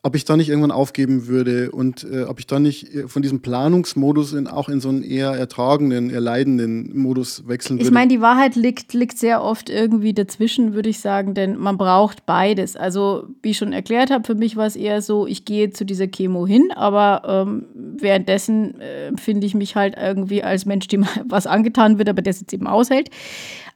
ob 0.04 0.16
ich 0.16 0.26
da 0.26 0.36
nicht 0.36 0.50
irgendwann 0.50 0.72
aufgeben 0.72 1.28
würde 1.28 1.70
und 1.70 2.04
äh, 2.04 2.24
ob 2.24 2.40
ich 2.40 2.48
da 2.48 2.60
nicht 2.60 2.92
äh, 2.94 3.08
von 3.08 3.22
diesem 3.22 3.42
Planungsmodus 3.42 4.34
in, 4.34 4.48
auch 4.48 4.68
in 4.68 4.82
so 4.82 4.90
einen 4.90 5.04
eher 5.04 5.30
ertragenden, 5.30 6.10
erleidenden 6.10 6.98
Modus 6.98 7.48
wechseln 7.48 7.78
würde. 7.78 7.86
Ich 7.86 7.94
meine, 7.94 8.08
die 8.08 8.20
Wahrheit 8.20 8.56
liegt, 8.56 8.94
liegt 8.96 9.20
sehr 9.20 9.44
oft 9.44 9.70
irgendwie 9.70 10.14
dazwischen, 10.14 10.74
würde 10.74 10.90
ich 10.90 11.00
sagen, 11.02 11.36
denn 11.36 11.56
man 11.56 11.78
braucht 11.78 12.26
beides. 12.26 12.76
Also, 12.76 13.28
wie 13.44 13.52
ich 13.52 13.58
schon 13.58 13.74
erklärt 13.74 14.10
habe, 14.10 14.26
für 14.26 14.34
mich 14.34 14.56
war 14.56 14.66
es 14.66 14.76
eher 14.76 15.04
so, 15.04 15.28
ich 15.28 15.46
gehe 15.46 15.70
zu 15.70 15.86
dieser 15.86 16.08
Chemo 16.08 16.48
hin, 16.48 16.72
aber 16.76 17.46
ähm, 17.46 17.66
währenddessen 17.76 18.82
äh, 18.82 19.16
finde 19.18 19.46
ich 19.46 19.54
mich 19.54 19.76
halt 19.76 19.96
irgendwie 20.02 20.44
als 20.44 20.66
Mensch, 20.66 20.88
dem 20.88 21.06
was 21.26 21.46
angetan 21.46 22.00
wird, 22.00 22.10
aber 22.10 22.24
der 22.24 22.32
es 22.32 22.42
jetzt 22.42 22.54
eben 22.54 22.66
aushält. 22.66 23.12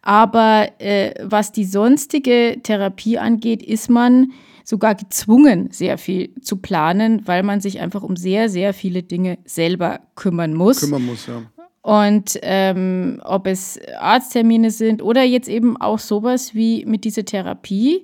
Aber 0.01 0.69
äh, 0.79 1.13
was 1.23 1.51
die 1.51 1.65
sonstige 1.65 2.57
Therapie 2.63 3.19
angeht, 3.19 3.61
ist 3.61 3.91
man 3.91 4.31
sogar 4.65 4.95
gezwungen, 4.95 5.69
sehr 5.71 5.97
viel 5.97 6.33
zu 6.41 6.57
planen, 6.57 7.21
weil 7.25 7.43
man 7.43 7.61
sich 7.61 7.79
einfach 7.79 8.01
um 8.01 8.17
sehr, 8.17 8.49
sehr 8.49 8.73
viele 8.73 9.03
Dinge 9.03 9.37
selber 9.45 10.01
kümmern 10.15 10.53
muss. 10.53 10.81
Kümmern 10.81 11.05
muss, 11.05 11.27
ja. 11.27 11.43
Und 11.83 12.39
ähm, 12.41 13.21
ob 13.23 13.45
es 13.45 13.79
Arzttermine 13.99 14.71
sind 14.71 15.03
oder 15.03 15.23
jetzt 15.23 15.47
eben 15.47 15.77
auch 15.77 15.99
sowas 15.99 16.55
wie 16.55 16.83
mit 16.85 17.05
dieser 17.05 17.25
Therapie. 17.25 18.03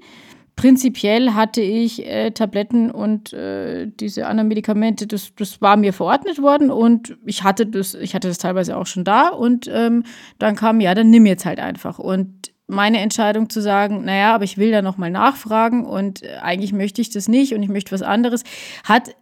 Prinzipiell 0.55 1.33
hatte 1.33 1.61
ich 1.61 2.05
äh, 2.05 2.29
Tabletten 2.29 2.91
und 2.91 3.33
äh, 3.33 3.87
diese 3.87 4.27
anderen 4.27 4.49
Medikamente, 4.49 5.07
das, 5.07 5.33
das 5.33 5.61
war 5.61 5.77
mir 5.77 5.93
verordnet 5.93 6.39
worden 6.39 6.69
und 6.69 7.17
ich 7.25 7.41
hatte 7.43 7.65
das, 7.65 7.95
ich 7.95 8.13
hatte 8.13 8.27
das 8.27 8.37
teilweise 8.37 8.77
auch 8.77 8.85
schon 8.85 9.03
da 9.03 9.29
und 9.29 9.67
ähm, 9.73 10.03
dann 10.37 10.55
kam, 10.55 10.79
ja, 10.79 10.93
dann 10.93 11.09
nimm 11.09 11.25
jetzt 11.25 11.45
halt 11.45 11.59
einfach. 11.59 11.97
Und 11.97 12.50
meine 12.71 12.99
Entscheidung 12.99 13.49
zu 13.49 13.61
sagen, 13.61 14.05
naja, 14.05 14.33
aber 14.33 14.43
ich 14.43 14.57
will 14.57 14.71
da 14.71 14.81
nochmal 14.81 15.11
nachfragen 15.11 15.85
und 15.85 16.23
äh, 16.23 16.37
eigentlich 16.41 16.73
möchte 16.73 17.01
ich 17.01 17.09
das 17.09 17.27
nicht 17.27 17.53
und 17.53 17.61
ich 17.61 17.69
möchte 17.69 17.91
was 17.91 18.01
anderes, 18.01 18.43
hat 18.83 19.15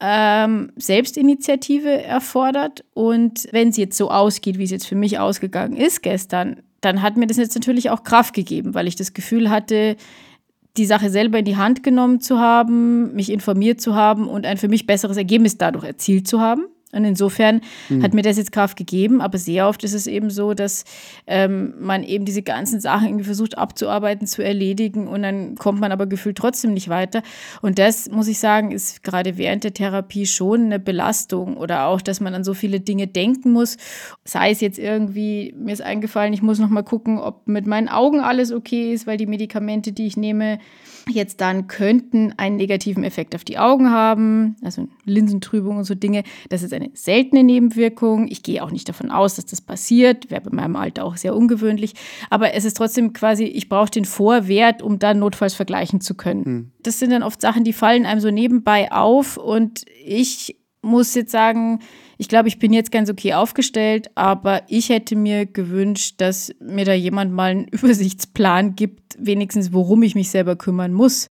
ähm, 0.00 0.72
Selbstinitiative 0.76 2.02
erfordert. 2.02 2.84
Und 2.92 3.48
wenn 3.52 3.68
es 3.68 3.76
jetzt 3.76 3.96
so 3.96 4.10
ausgeht, 4.10 4.58
wie 4.58 4.64
es 4.64 4.70
jetzt 4.70 4.86
für 4.86 4.96
mich 4.96 5.18
ausgegangen 5.18 5.76
ist 5.76 6.02
gestern, 6.02 6.62
dann 6.80 7.02
hat 7.02 7.16
mir 7.16 7.26
das 7.26 7.36
jetzt 7.36 7.54
natürlich 7.54 7.90
auch 7.90 8.02
Kraft 8.02 8.34
gegeben, 8.34 8.74
weil 8.74 8.88
ich 8.88 8.96
das 8.96 9.14
Gefühl 9.14 9.48
hatte, 9.48 9.96
die 10.76 10.86
Sache 10.86 11.10
selber 11.10 11.38
in 11.38 11.44
die 11.44 11.56
Hand 11.56 11.82
genommen 11.82 12.20
zu 12.20 12.38
haben, 12.38 13.14
mich 13.14 13.30
informiert 13.30 13.80
zu 13.80 13.94
haben 13.94 14.26
und 14.26 14.46
ein 14.46 14.56
für 14.56 14.68
mich 14.68 14.86
besseres 14.86 15.16
Ergebnis 15.16 15.58
dadurch 15.58 15.84
erzielt 15.84 16.26
zu 16.26 16.40
haben. 16.40 16.66
Und 16.92 17.04
insofern 17.04 17.62
mhm. 17.88 18.02
hat 18.02 18.12
mir 18.12 18.22
das 18.22 18.36
jetzt 18.36 18.52
Kraft 18.52 18.76
gegeben, 18.76 19.22
aber 19.22 19.38
sehr 19.38 19.66
oft 19.66 19.82
ist 19.82 19.94
es 19.94 20.06
eben 20.06 20.28
so, 20.28 20.52
dass 20.52 20.84
ähm, 21.26 21.74
man 21.80 22.02
eben 22.02 22.26
diese 22.26 22.42
ganzen 22.42 22.80
Sachen 22.80 23.08
irgendwie 23.08 23.24
versucht 23.24 23.56
abzuarbeiten, 23.56 24.26
zu 24.26 24.44
erledigen 24.44 25.08
und 25.08 25.22
dann 25.22 25.54
kommt 25.56 25.80
man 25.80 25.90
aber 25.90 26.06
gefühlt 26.06 26.36
trotzdem 26.36 26.74
nicht 26.74 26.90
weiter. 26.90 27.22
Und 27.62 27.78
das, 27.78 28.10
muss 28.10 28.28
ich 28.28 28.38
sagen, 28.38 28.72
ist 28.72 29.02
gerade 29.02 29.38
während 29.38 29.64
der 29.64 29.72
Therapie 29.72 30.26
schon 30.26 30.66
eine 30.66 30.78
Belastung 30.78 31.56
oder 31.56 31.86
auch, 31.86 32.02
dass 32.02 32.20
man 32.20 32.34
an 32.34 32.44
so 32.44 32.52
viele 32.52 32.80
Dinge 32.80 33.06
denken 33.06 33.52
muss. 33.52 33.78
Sei 34.24 34.50
es 34.50 34.60
jetzt 34.60 34.78
irgendwie, 34.78 35.54
mir 35.56 35.72
ist 35.72 35.82
eingefallen, 35.82 36.34
ich 36.34 36.42
muss 36.42 36.58
noch 36.58 36.68
mal 36.68 36.82
gucken, 36.82 37.18
ob 37.18 37.48
mit 37.48 37.66
meinen 37.66 37.88
Augen 37.88 38.20
alles 38.20 38.52
okay 38.52 38.92
ist, 38.92 39.06
weil 39.06 39.16
die 39.16 39.26
Medikamente, 39.26 39.92
die 39.92 40.06
ich 40.06 40.18
nehme, 40.18 40.58
jetzt 41.08 41.40
dann 41.40 41.66
könnten 41.66 42.32
einen 42.36 42.56
negativen 42.56 43.04
Effekt 43.04 43.34
auf 43.34 43.44
die 43.44 43.58
Augen 43.58 43.90
haben, 43.90 44.56
also 44.62 44.88
Linsentrübung 45.04 45.78
und 45.78 45.84
so 45.84 45.94
Dinge. 45.94 46.22
Das 46.48 46.62
ist 46.62 46.72
eine 46.72 46.90
seltene 46.94 47.42
Nebenwirkung. 47.44 48.28
Ich 48.28 48.42
gehe 48.42 48.62
auch 48.62 48.70
nicht 48.70 48.88
davon 48.88 49.10
aus, 49.10 49.36
dass 49.36 49.46
das 49.46 49.60
passiert. 49.60 50.30
Wäre 50.30 50.42
bei 50.42 50.54
meinem 50.54 50.76
Alter 50.76 51.04
auch 51.04 51.16
sehr 51.16 51.34
ungewöhnlich. 51.34 51.94
Aber 52.30 52.54
es 52.54 52.64
ist 52.64 52.76
trotzdem 52.76 53.12
quasi, 53.12 53.44
ich 53.44 53.68
brauche 53.68 53.90
den 53.90 54.04
Vorwert, 54.04 54.82
um 54.82 54.98
dann 54.98 55.18
notfalls 55.18 55.54
vergleichen 55.54 56.00
zu 56.00 56.14
können. 56.14 56.44
Hm. 56.44 56.72
Das 56.82 56.98
sind 56.98 57.10
dann 57.10 57.22
oft 57.22 57.40
Sachen, 57.40 57.64
die 57.64 57.72
fallen 57.72 58.06
einem 58.06 58.20
so 58.20 58.30
nebenbei 58.30 58.92
auf 58.92 59.36
und 59.36 59.84
ich 60.04 60.56
muss 60.82 61.14
jetzt 61.14 61.30
sagen, 61.30 61.78
ich 62.22 62.28
glaube, 62.28 62.46
ich 62.46 62.60
bin 62.60 62.72
jetzt 62.72 62.92
ganz 62.92 63.10
okay 63.10 63.34
aufgestellt, 63.34 64.12
aber 64.14 64.62
ich 64.68 64.90
hätte 64.90 65.16
mir 65.16 65.44
gewünscht, 65.44 66.14
dass 66.18 66.54
mir 66.60 66.84
da 66.84 66.92
jemand 66.92 67.32
mal 67.32 67.50
einen 67.50 67.64
Übersichtsplan 67.72 68.76
gibt, 68.76 69.16
wenigstens 69.18 69.72
worum 69.72 70.04
ich 70.04 70.14
mich 70.14 70.30
selber 70.30 70.54
kümmern 70.54 70.92
muss. 70.92 71.26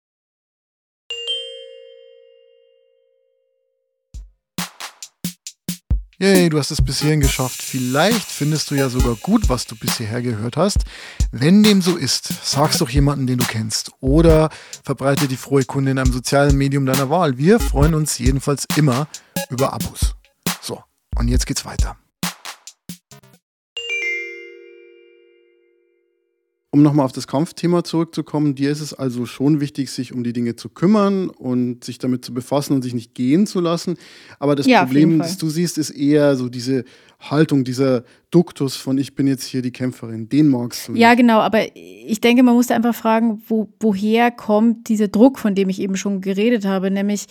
Yay, 6.18 6.50
du 6.50 6.58
hast 6.58 6.72
es 6.72 6.82
bis 6.82 7.02
hierhin 7.02 7.22
geschafft. 7.22 7.62
Vielleicht 7.62 8.26
findest 8.26 8.72
du 8.72 8.76
ja 8.76 8.90
sogar 8.90 9.16
gut, 9.16 9.48
was 9.48 9.68
du 9.68 9.76
bisher 9.76 10.24
gehört 10.24 10.58
hast. 10.58 10.80
Wenn 11.32 11.62
dem 11.62 11.84
so 11.84 11.98
ist, 11.98 12.34
sag's 12.44 12.80
doch 12.80 12.90
jemanden, 12.90 13.28
den 13.28 13.38
du 13.38 13.46
kennst. 13.46 13.92
Oder 14.00 14.50
verbreite 14.84 15.28
die 15.28 15.38
frohe 15.38 15.66
Kunde 15.66 15.92
in 15.92 16.00
einem 16.00 16.12
sozialen 16.12 16.58
Medium 16.58 16.88
deiner 16.88 17.12
Wahl. 17.12 17.38
Wir 17.38 17.60
freuen 17.60 17.94
uns 17.94 18.18
jedenfalls 18.18 18.66
immer 18.76 19.08
über 19.52 19.72
Abos. 19.72 20.16
Und 21.20 21.28
jetzt 21.28 21.46
geht's 21.46 21.66
weiter. 21.66 21.98
Um 26.72 26.82
nochmal 26.82 27.04
auf 27.04 27.12
das 27.12 27.28
Kampfthema 27.28 27.84
zurückzukommen, 27.84 28.56
dir 28.56 28.72
ist 28.72 28.80
es 28.80 28.94
also 28.94 29.26
schon 29.26 29.60
wichtig, 29.60 29.92
sich 29.92 30.14
um 30.14 30.24
die 30.24 30.32
Dinge 30.32 30.56
zu 30.56 30.70
kümmern 30.70 31.30
und 31.30 31.84
sich 31.84 31.98
damit 31.98 32.24
zu 32.24 32.34
befassen 32.34 32.74
und 32.74 32.84
sich 32.84 32.94
nicht 32.94 33.16
gehen 33.16 33.48
zu 33.48 33.60
lassen. 33.60 33.98
Aber 34.38 34.56
das 34.56 34.66
ja, 34.66 34.86
Problem, 34.86 35.18
das 35.18 35.38
du 35.38 35.50
siehst, 35.50 35.78
ist 35.78 35.90
eher 35.90 36.38
so 36.38 36.48
diese 36.48 36.86
Haltung, 37.20 37.66
dieser 37.66 38.06
Duktus 38.32 38.78
von 38.78 38.98
ich 38.98 39.16
bin 39.16 39.28
jetzt 39.28 39.44
hier 39.44 39.62
die 39.62 39.72
Kämpferin. 39.72 40.30
Den 40.30 40.48
magst 40.48 40.88
du. 40.88 40.94
Nicht. 40.94 41.02
Ja, 41.02 41.16
genau, 41.16 41.40
aber 41.40 41.76
ich 41.76 42.22
denke, 42.22 42.44
man 42.44 42.54
muss 42.54 42.68
da 42.68 42.76
einfach 42.76 42.96
fragen, 42.96 43.42
wo, 43.48 43.68
woher 43.82 44.32
kommt 44.32 44.88
dieser 44.88 45.10
Druck, 45.10 45.38
von 45.38 45.54
dem 45.54 45.68
ich 45.68 45.82
eben 45.82 45.98
schon 45.98 46.22
geredet 46.22 46.66
habe, 46.66 46.92
nämlich 46.92 47.26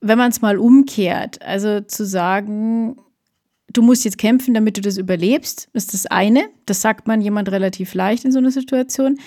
wenn 0.00 0.18
man 0.18 0.30
es 0.30 0.40
mal 0.40 0.58
umkehrt, 0.58 1.42
also 1.42 1.80
zu 1.82 2.06
sagen, 2.06 2.96
du 3.72 3.82
musst 3.82 4.04
jetzt 4.04 4.18
kämpfen, 4.18 4.54
damit 4.54 4.76
du 4.76 4.80
das 4.80 4.98
überlebst, 4.98 5.68
ist 5.72 5.94
das 5.94 6.06
eine. 6.06 6.48
Das 6.66 6.80
sagt 6.80 7.06
man 7.06 7.20
jemand 7.20 7.50
relativ 7.50 7.94
leicht 7.94 8.24
in 8.24 8.32
so 8.32 8.38
einer 8.38 8.50
Situation. 8.50 9.18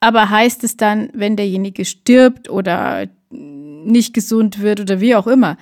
Aber 0.00 0.28
heißt 0.28 0.64
es 0.64 0.76
dann, 0.76 1.08
wenn 1.14 1.36
derjenige 1.36 1.84
stirbt 1.84 2.50
oder 2.50 3.06
nicht 3.30 4.14
gesund 4.14 4.60
wird 4.60 4.80
oder 4.80 5.00
wie 5.00 5.14
auch 5.14 5.26
immer, 5.26 5.56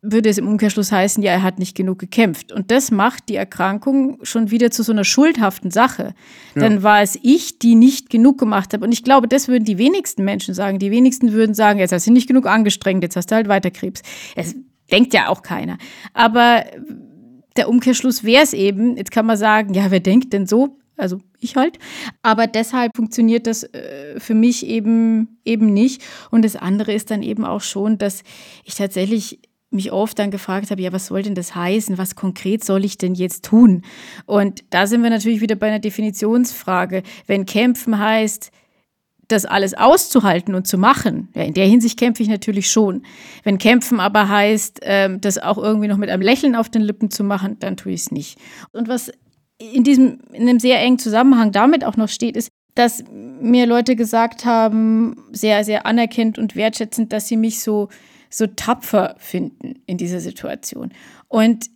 würde 0.00 0.28
es 0.28 0.38
im 0.38 0.46
Umkehrschluss 0.46 0.92
heißen, 0.92 1.22
ja, 1.24 1.32
er 1.32 1.42
hat 1.42 1.58
nicht 1.58 1.76
genug 1.76 1.98
gekämpft. 1.98 2.52
Und 2.52 2.70
das 2.70 2.92
macht 2.92 3.28
die 3.28 3.34
Erkrankung 3.34 4.18
schon 4.22 4.52
wieder 4.52 4.70
zu 4.70 4.84
so 4.84 4.92
einer 4.92 5.02
schuldhaften 5.02 5.72
Sache. 5.72 6.14
Ja. 6.54 6.62
Dann 6.62 6.84
war 6.84 7.02
es 7.02 7.18
ich, 7.20 7.58
die 7.58 7.74
nicht 7.74 8.08
genug 8.08 8.38
gemacht 8.38 8.72
habe. 8.72 8.84
Und 8.84 8.92
ich 8.92 9.02
glaube, 9.02 9.26
das 9.26 9.48
würden 9.48 9.64
die 9.64 9.78
wenigsten 9.78 10.24
Menschen 10.24 10.54
sagen. 10.54 10.78
Die 10.78 10.92
wenigsten 10.92 11.32
würden 11.32 11.54
sagen, 11.54 11.80
jetzt 11.80 11.90
hast 11.90 12.06
du 12.06 12.12
nicht 12.12 12.28
genug 12.28 12.46
angestrengt, 12.46 13.02
jetzt 13.02 13.16
hast 13.16 13.32
du 13.32 13.34
halt 13.34 13.48
weiter 13.48 13.72
Krebs. 13.72 14.02
Es 14.36 14.54
denkt 14.92 15.14
ja 15.14 15.28
auch 15.28 15.42
keiner. 15.42 15.78
Aber 16.14 16.64
der 17.58 17.68
Umkehrschluss 17.68 18.24
wäre 18.24 18.42
es 18.42 18.54
eben, 18.54 18.96
jetzt 18.96 19.10
kann 19.10 19.26
man 19.26 19.36
sagen, 19.36 19.74
ja, 19.74 19.90
wer 19.90 20.00
denkt 20.00 20.32
denn 20.32 20.46
so? 20.46 20.78
Also 20.96 21.20
ich 21.38 21.56
halt. 21.56 21.78
Aber 22.22 22.46
deshalb 22.46 22.96
funktioniert 22.96 23.46
das 23.46 23.62
äh, 23.62 24.18
für 24.18 24.34
mich 24.34 24.66
eben, 24.66 25.38
eben 25.44 25.72
nicht. 25.72 26.02
Und 26.30 26.44
das 26.44 26.56
andere 26.56 26.92
ist 26.92 27.10
dann 27.10 27.22
eben 27.22 27.44
auch 27.44 27.60
schon, 27.60 27.98
dass 27.98 28.22
ich 28.64 28.74
tatsächlich 28.74 29.40
mich 29.70 29.92
oft 29.92 30.18
dann 30.18 30.30
gefragt 30.30 30.70
habe, 30.70 30.80
ja, 30.80 30.92
was 30.92 31.06
soll 31.06 31.22
denn 31.22 31.34
das 31.34 31.54
heißen? 31.54 31.98
Was 31.98 32.16
konkret 32.16 32.64
soll 32.64 32.84
ich 32.84 32.96
denn 32.96 33.14
jetzt 33.14 33.44
tun? 33.44 33.82
Und 34.26 34.64
da 34.70 34.86
sind 34.86 35.02
wir 35.02 35.10
natürlich 35.10 35.40
wieder 35.40 35.56
bei 35.56 35.68
einer 35.68 35.78
Definitionsfrage. 35.78 37.02
Wenn 37.26 37.44
kämpfen 37.44 37.98
heißt, 37.98 38.50
das 39.28 39.44
alles 39.44 39.74
auszuhalten 39.74 40.54
und 40.54 40.66
zu 40.66 40.78
machen, 40.78 41.28
ja, 41.34 41.42
in 41.42 41.54
der 41.54 41.66
Hinsicht 41.66 41.98
kämpfe 41.98 42.22
ich 42.22 42.28
natürlich 42.28 42.70
schon. 42.70 43.02
Wenn 43.44 43.58
kämpfen 43.58 44.00
aber 44.00 44.28
heißt, 44.28 44.80
ähm, 44.82 45.20
das 45.20 45.38
auch 45.38 45.58
irgendwie 45.58 45.88
noch 45.88 45.98
mit 45.98 46.10
einem 46.10 46.22
Lächeln 46.22 46.56
auf 46.56 46.70
den 46.70 46.82
Lippen 46.82 47.10
zu 47.10 47.24
machen, 47.24 47.58
dann 47.60 47.76
tue 47.76 47.92
ich 47.92 48.02
es 48.02 48.10
nicht. 48.10 48.38
Und 48.72 48.88
was 48.88 49.12
in 49.58 49.84
diesem, 49.84 50.20
in 50.32 50.48
einem 50.48 50.60
sehr 50.60 50.80
engen 50.80 50.98
Zusammenhang 50.98 51.52
damit 51.52 51.84
auch 51.84 51.96
noch 51.96 52.08
steht, 52.08 52.36
ist, 52.36 52.48
dass 52.74 53.04
mir 53.10 53.66
Leute 53.66 53.96
gesagt 53.96 54.44
haben, 54.44 55.24
sehr, 55.32 55.64
sehr 55.64 55.84
anerkennend 55.84 56.38
und 56.38 56.56
wertschätzend, 56.56 57.12
dass 57.12 57.28
sie 57.28 57.36
mich 57.36 57.60
so, 57.60 57.88
so 58.30 58.46
tapfer 58.46 59.16
finden 59.18 59.82
in 59.86 59.98
dieser 59.98 60.20
Situation. 60.20 60.92
Und 61.26 61.66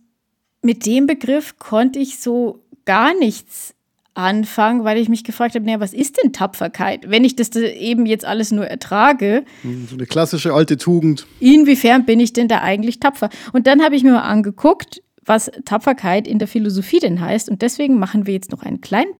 mit 0.61 0.85
dem 0.85 1.05
Begriff 1.05 1.59
konnte 1.59 1.99
ich 1.99 2.19
so 2.19 2.63
gar 2.85 3.13
nichts 3.19 3.72
Anfang, 4.15 4.83
weil 4.83 4.97
ich 4.97 5.09
mich 5.09 5.23
gefragt 5.23 5.55
habe, 5.55 5.65
naja, 5.65 5.79
was 5.79 5.93
ist 5.93 6.21
denn 6.21 6.33
Tapferkeit? 6.33 7.09
Wenn 7.09 7.23
ich 7.23 7.35
das 7.35 7.55
eben 7.55 8.05
jetzt 8.05 8.25
alles 8.25 8.51
nur 8.51 8.65
ertrage. 8.65 9.43
Hm, 9.63 9.87
so 9.89 9.95
eine 9.95 10.05
klassische 10.05 10.53
alte 10.53 10.77
Tugend. 10.77 11.25
Inwiefern 11.39 12.05
bin 12.05 12.19
ich 12.19 12.33
denn 12.33 12.47
da 12.47 12.61
eigentlich 12.61 12.99
tapfer? 12.99 13.29
Und 13.53 13.65
dann 13.67 13.81
habe 13.81 13.95
ich 13.95 14.03
mir 14.03 14.11
mal 14.11 14.21
angeguckt, 14.21 15.01
was 15.25 15.51
Tapferkeit 15.65 16.27
in 16.27 16.39
der 16.39 16.47
Philosophie 16.47 16.99
denn 16.99 17.21
heißt. 17.21 17.49
Und 17.49 17.61
deswegen 17.61 17.97
machen 17.97 18.27
wir 18.27 18.33
jetzt 18.33 18.51
noch 18.51 18.63
einen 18.63 18.81
kleinen 18.81 19.13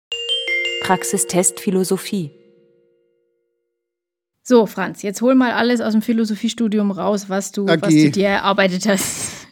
Praxistest 0.82 1.60
Philosophie. 1.60 2.30
So, 4.42 4.66
Franz, 4.66 5.02
jetzt 5.02 5.22
hol 5.22 5.34
mal 5.34 5.52
alles 5.52 5.80
aus 5.80 5.92
dem 5.92 6.02
Philosophiestudium 6.02 6.90
raus, 6.90 7.30
was 7.30 7.50
du, 7.50 7.62
okay. 7.62 7.78
was 7.80 7.88
du 7.88 8.10
dir 8.10 8.28
erarbeitet 8.28 8.86
hast. 8.86 9.46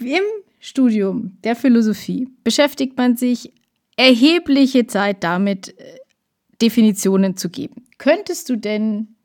Im 0.00 0.24
Studium 0.58 1.38
der 1.44 1.54
Philosophie 1.54 2.28
beschäftigt 2.42 2.96
man 2.96 3.16
sich 3.16 3.52
erhebliche 3.96 4.86
Zeit 4.86 5.22
damit, 5.24 5.78
äh, 5.78 5.98
Definitionen 6.60 7.36
zu 7.36 7.48
geben. 7.50 7.86
Könntest 7.98 8.48
du 8.48 8.56
denn 8.56 9.16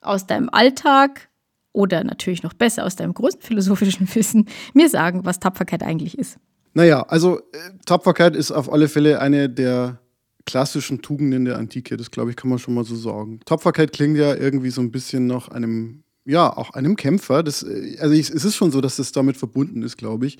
aus 0.00 0.26
deinem 0.26 0.48
Alltag 0.50 1.28
oder 1.72 2.04
natürlich 2.04 2.42
noch 2.42 2.54
besser 2.54 2.84
aus 2.84 2.96
deinem 2.96 3.12
großen 3.12 3.40
philosophischen 3.40 4.08
Wissen 4.14 4.48
mir 4.72 4.88
sagen, 4.88 5.24
was 5.24 5.40
Tapferkeit 5.40 5.82
eigentlich 5.82 6.18
ist? 6.18 6.38
Naja, 6.74 7.02
also 7.02 7.38
äh, 7.38 7.42
Tapferkeit 7.86 8.36
ist 8.36 8.52
auf 8.52 8.72
alle 8.72 8.88
Fälle 8.88 9.20
eine 9.20 9.48
der 9.48 9.98
klassischen 10.44 11.02
Tugenden 11.02 11.44
der 11.44 11.58
Antike. 11.58 11.96
Das 11.96 12.10
glaube 12.10 12.30
ich, 12.30 12.36
kann 12.36 12.48
man 12.48 12.58
schon 12.58 12.74
mal 12.74 12.84
so 12.84 12.94
sagen. 12.94 13.40
Tapferkeit 13.44 13.92
klingt 13.92 14.16
ja 14.16 14.34
irgendwie 14.34 14.70
so 14.70 14.80
ein 14.80 14.92
bisschen 14.92 15.26
nach 15.26 15.48
einem, 15.48 16.04
ja, 16.24 16.56
auch 16.56 16.70
einem 16.70 16.96
Kämpfer. 16.96 17.42
Das, 17.42 17.62
äh, 17.62 17.96
also 17.98 18.14
es 18.14 18.30
ist 18.30 18.56
schon 18.56 18.70
so, 18.70 18.80
dass 18.80 18.96
das 18.96 19.12
damit 19.12 19.36
verbunden 19.36 19.82
ist, 19.82 19.96
glaube 19.96 20.26
ich. 20.26 20.38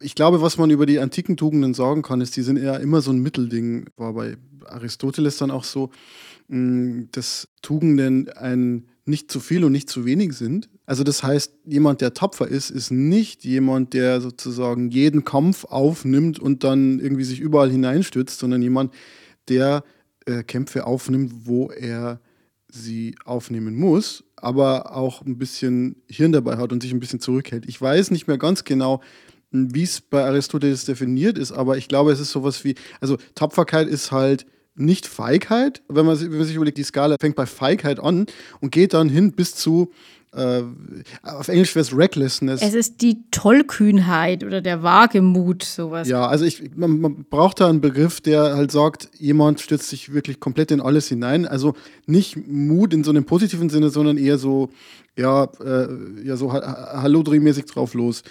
Ich 0.00 0.14
glaube, 0.14 0.42
was 0.42 0.58
man 0.58 0.70
über 0.70 0.86
die 0.86 0.98
antiken 0.98 1.36
Tugenden 1.36 1.74
sagen 1.74 2.02
kann, 2.02 2.20
ist, 2.20 2.36
die 2.36 2.42
sind 2.42 2.56
eher 2.56 2.80
immer 2.80 3.00
so 3.00 3.10
ein 3.10 3.18
Mittelding. 3.18 3.86
War 3.96 4.14
bei 4.14 4.36
Aristoteles 4.66 5.36
dann 5.38 5.50
auch 5.50 5.64
so, 5.64 5.90
mm, 6.48 7.04
dass 7.12 7.48
Tugenden 7.62 8.28
ein 8.30 8.86
nicht 9.06 9.30
zu 9.30 9.40
viel 9.40 9.64
und 9.64 9.72
nicht 9.72 9.90
zu 9.90 10.06
wenig 10.06 10.32
sind. 10.32 10.70
Also 10.86 11.04
das 11.04 11.22
heißt, 11.22 11.52
jemand, 11.66 12.00
der 12.00 12.14
tapfer 12.14 12.48
ist, 12.48 12.70
ist 12.70 12.90
nicht 12.90 13.44
jemand, 13.44 13.92
der 13.92 14.20
sozusagen 14.20 14.90
jeden 14.90 15.24
Kampf 15.24 15.64
aufnimmt 15.64 16.38
und 16.38 16.64
dann 16.64 17.00
irgendwie 17.00 17.24
sich 17.24 17.40
überall 17.40 17.70
hineinstürzt, 17.70 18.38
sondern 18.38 18.62
jemand, 18.62 18.94
der 19.48 19.84
äh, 20.26 20.42
Kämpfe 20.42 20.86
aufnimmt, 20.86 21.32
wo 21.44 21.70
er 21.70 22.20
sie 22.68 23.14
aufnehmen 23.24 23.76
muss, 23.76 24.24
aber 24.36 24.96
auch 24.96 25.22
ein 25.22 25.38
bisschen 25.38 26.02
Hirn 26.08 26.32
dabei 26.32 26.56
hat 26.56 26.72
und 26.72 26.82
sich 26.82 26.92
ein 26.92 27.00
bisschen 27.00 27.20
zurückhält. 27.20 27.66
Ich 27.68 27.80
weiß 27.80 28.10
nicht 28.10 28.26
mehr 28.26 28.38
ganz 28.38 28.64
genau, 28.64 29.00
wie 29.54 29.84
es 29.84 30.00
bei 30.00 30.24
Aristoteles 30.24 30.84
definiert 30.84 31.38
ist, 31.38 31.52
aber 31.52 31.76
ich 31.76 31.88
glaube, 31.88 32.12
es 32.12 32.20
ist 32.20 32.32
sowas 32.32 32.64
wie, 32.64 32.74
also 33.00 33.16
Tapferkeit 33.34 33.86
ist 33.88 34.10
halt 34.10 34.46
nicht 34.74 35.06
Feigheit, 35.06 35.82
wenn 35.88 36.04
man, 36.04 36.20
wenn 36.20 36.38
man 36.38 36.44
sich 36.44 36.56
überlegt, 36.56 36.78
die 36.78 36.82
Skala 36.82 37.16
fängt 37.20 37.36
bei 37.36 37.46
Feigheit 37.46 38.00
an 38.00 38.26
und 38.60 38.72
geht 38.72 38.92
dann 38.92 39.08
hin 39.08 39.32
bis 39.32 39.54
zu 39.54 39.92
äh, 40.34 40.62
auf 41.22 41.48
Englisch 41.48 41.74
wäre 41.74 41.82
es 41.82 41.96
Recklessness. 41.96 42.60
Es 42.60 42.74
ist 42.74 43.02
die 43.02 43.30
Tollkühnheit 43.30 44.42
oder 44.42 44.60
der 44.60 44.82
Wagemut, 44.82 45.62
sowas. 45.62 46.08
Ja, 46.08 46.26
also 46.26 46.44
ich, 46.44 46.74
man, 46.74 47.00
man, 47.00 47.24
braucht 47.30 47.60
da 47.60 47.68
einen 47.68 47.80
Begriff, 47.80 48.20
der 48.20 48.56
halt 48.56 48.72
sagt, 48.72 49.08
jemand 49.16 49.60
stürzt 49.60 49.88
sich 49.88 50.12
wirklich 50.12 50.40
komplett 50.40 50.70
in 50.70 50.80
alles 50.80 51.08
hinein. 51.08 51.46
Also 51.46 51.74
nicht 52.06 52.36
Mut 52.48 52.92
in 52.92 53.04
so 53.04 53.10
einem 53.10 53.24
positiven 53.24 53.70
Sinne, 53.70 53.90
sondern 53.90 54.16
eher 54.16 54.38
so, 54.38 54.70
ja, 55.16 55.44
äh, 55.64 55.88
ja 56.24 56.36
so 56.36 56.52
Hallodri-mäßig 56.52 57.66
drauf 57.66 57.94
los. 57.94 58.22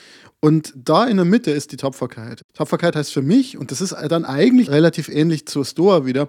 Und 0.42 0.74
da 0.76 1.06
in 1.06 1.16
der 1.16 1.26
Mitte 1.26 1.52
ist 1.52 1.72
die 1.72 1.78
Tapferkeit. 1.78 2.42
Tapferkeit 2.54 2.98
heißt 2.98 3.14
für 3.14 3.22
mich, 3.22 3.58
und 3.58 3.72
das 3.72 3.80
ist 3.80 3.96
dann 4.10 4.26
eigentlich 4.26 4.70
relativ 4.70 5.08
ähnlich 5.08 5.46
zur 5.46 5.64
Stoa 5.64 6.06
wieder, 6.06 6.28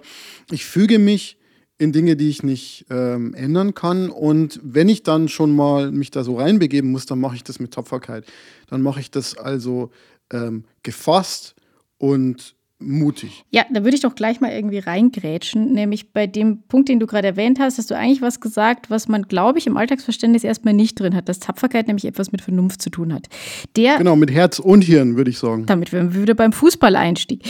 ich 0.51 0.63
füge 0.63 0.99
mich 0.99 1.37
in 1.77 1.91
Dinge, 1.91 2.15
die 2.15 2.29
ich 2.29 2.43
nicht 2.43 2.85
ähm, 2.89 3.33
ändern 3.33 3.73
kann. 3.73 4.09
Und 4.09 4.59
wenn 4.63 4.89
ich 4.89 5.03
dann 5.03 5.27
schon 5.27 5.55
mal 5.55 5.91
mich 5.91 6.11
da 6.11 6.23
so 6.23 6.37
reinbegeben 6.37 6.91
muss, 6.91 7.05
dann 7.05 7.19
mache 7.19 7.35
ich 7.35 7.43
das 7.43 7.59
mit 7.59 7.71
Tapferkeit. 7.71 8.25
Dann 8.67 8.81
mache 8.81 8.99
ich 8.99 9.11
das 9.11 9.37
also 9.37 9.91
ähm, 10.31 10.63
gefasst 10.83 11.55
und 11.97 12.55
mutig. 12.79 13.45
Ja, 13.51 13.63
da 13.71 13.83
würde 13.83 13.95
ich 13.95 14.01
doch 14.01 14.15
gleich 14.15 14.41
mal 14.41 14.51
irgendwie 14.51 14.79
reingrätschen, 14.79 15.73
nämlich 15.73 16.11
bei 16.11 16.27
dem 16.27 16.63
Punkt, 16.63 16.89
den 16.89 16.99
du 16.99 17.07
gerade 17.07 17.27
erwähnt 17.27 17.59
hast, 17.59 17.77
hast 17.77 17.89
du 17.89 17.95
eigentlich 17.95 18.21
was 18.21 18.41
gesagt, 18.41 18.89
was 18.89 19.07
man, 19.07 19.23
glaube 19.23 19.59
ich, 19.59 19.67
im 19.67 19.77
Alltagsverständnis 19.77 20.43
erstmal 20.43 20.73
nicht 20.73 20.99
drin 20.99 21.15
hat, 21.15 21.29
dass 21.29 21.39
Tapferkeit 21.39 21.87
nämlich 21.87 22.05
etwas 22.05 22.31
mit 22.31 22.41
Vernunft 22.41 22.81
zu 22.81 22.89
tun 22.89 23.13
hat. 23.13 23.27
Der, 23.75 23.97
genau, 23.97 24.15
mit 24.15 24.31
Herz 24.31 24.59
und 24.59 24.83
Hirn, 24.83 25.15
würde 25.15 25.29
ich 25.29 25.37
sagen. 25.37 25.65
Damit 25.65 25.93
wären 25.93 26.13
wir 26.13 26.21
wieder 26.21 26.33
beim 26.33 26.51
Fußballeinstieg. 26.51 27.43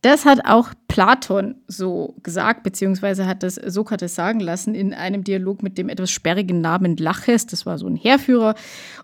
Das 0.00 0.24
hat 0.24 0.46
auch 0.46 0.70
Platon 0.92 1.54
so 1.68 2.14
gesagt, 2.22 2.64
beziehungsweise 2.64 3.26
hat 3.26 3.42
das 3.42 3.54
Sokrates 3.54 4.14
sagen 4.14 4.40
lassen 4.40 4.74
in 4.74 4.92
einem 4.92 5.24
Dialog 5.24 5.62
mit 5.62 5.78
dem 5.78 5.88
etwas 5.88 6.10
sperrigen 6.10 6.60
Namen 6.60 6.98
Laches. 6.98 7.46
Das 7.46 7.64
war 7.64 7.78
so 7.78 7.86
ein 7.86 7.96
Heerführer. 7.96 8.54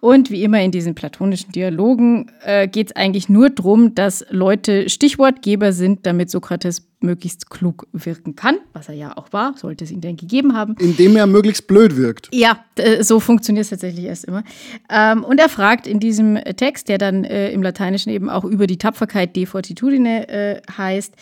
Und 0.00 0.30
wie 0.30 0.44
immer 0.44 0.60
in 0.60 0.70
diesen 0.70 0.94
platonischen 0.94 1.50
Dialogen 1.52 2.30
äh, 2.44 2.68
geht 2.68 2.88
es 2.88 2.96
eigentlich 2.96 3.30
nur 3.30 3.48
darum, 3.48 3.94
dass 3.94 4.26
Leute 4.28 4.90
Stichwortgeber 4.90 5.72
sind, 5.72 6.04
damit 6.04 6.28
Sokrates 6.28 6.88
möglichst 7.00 7.48
klug 7.48 7.86
wirken 7.92 8.34
kann, 8.34 8.58
was 8.72 8.88
er 8.88 8.94
ja 8.94 9.16
auch 9.16 9.32
war, 9.32 9.56
sollte 9.56 9.84
es 9.84 9.90
ihn 9.90 10.00
denn 10.00 10.16
gegeben 10.16 10.54
haben. 10.54 10.74
Indem 10.80 11.16
er 11.16 11.26
möglichst 11.26 11.66
blöd 11.68 11.96
wirkt. 11.96 12.28
Ja, 12.32 12.64
so 13.00 13.20
funktioniert 13.20 13.64
es 13.64 13.70
tatsächlich 13.70 14.04
erst 14.06 14.24
immer. 14.24 14.42
Ähm, 14.90 15.22
und 15.22 15.38
er 15.38 15.48
fragt 15.48 15.86
in 15.86 16.00
diesem 16.00 16.36
Text, 16.56 16.88
der 16.88 16.98
dann 16.98 17.24
äh, 17.24 17.50
im 17.50 17.62
Lateinischen 17.62 18.10
eben 18.10 18.28
auch 18.28 18.44
über 18.44 18.66
die 18.66 18.78
Tapferkeit 18.78 19.36
de 19.36 19.46
fortitudine 19.46 20.28
äh, 20.28 20.60
heißt, 20.76 21.14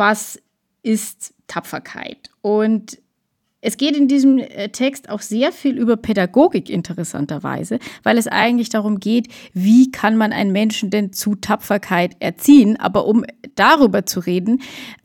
was 0.00 0.40
ist 0.82 1.34
Tapferkeit? 1.46 2.30
Und 2.40 2.98
es 3.60 3.76
geht 3.76 3.94
in 3.94 4.08
diesem 4.08 4.38
äh, 4.38 4.70
Text 4.70 5.10
auch 5.10 5.20
sehr 5.20 5.52
viel 5.52 5.76
über 5.76 5.98
Pädagogik 5.98 6.70
interessanterweise, 6.70 7.78
weil 8.02 8.16
es 8.16 8.26
eigentlich 8.26 8.70
darum 8.70 8.98
geht, 8.98 9.28
wie 9.52 9.90
kann 9.92 10.16
man 10.16 10.32
einen 10.32 10.52
Menschen 10.52 10.88
denn 10.88 11.12
zu 11.12 11.34
Tapferkeit 11.34 12.16
erziehen. 12.18 12.78
Aber 12.80 13.04
um 13.06 13.24
darüber 13.54 14.06
zu 14.06 14.20
reden, 14.20 14.62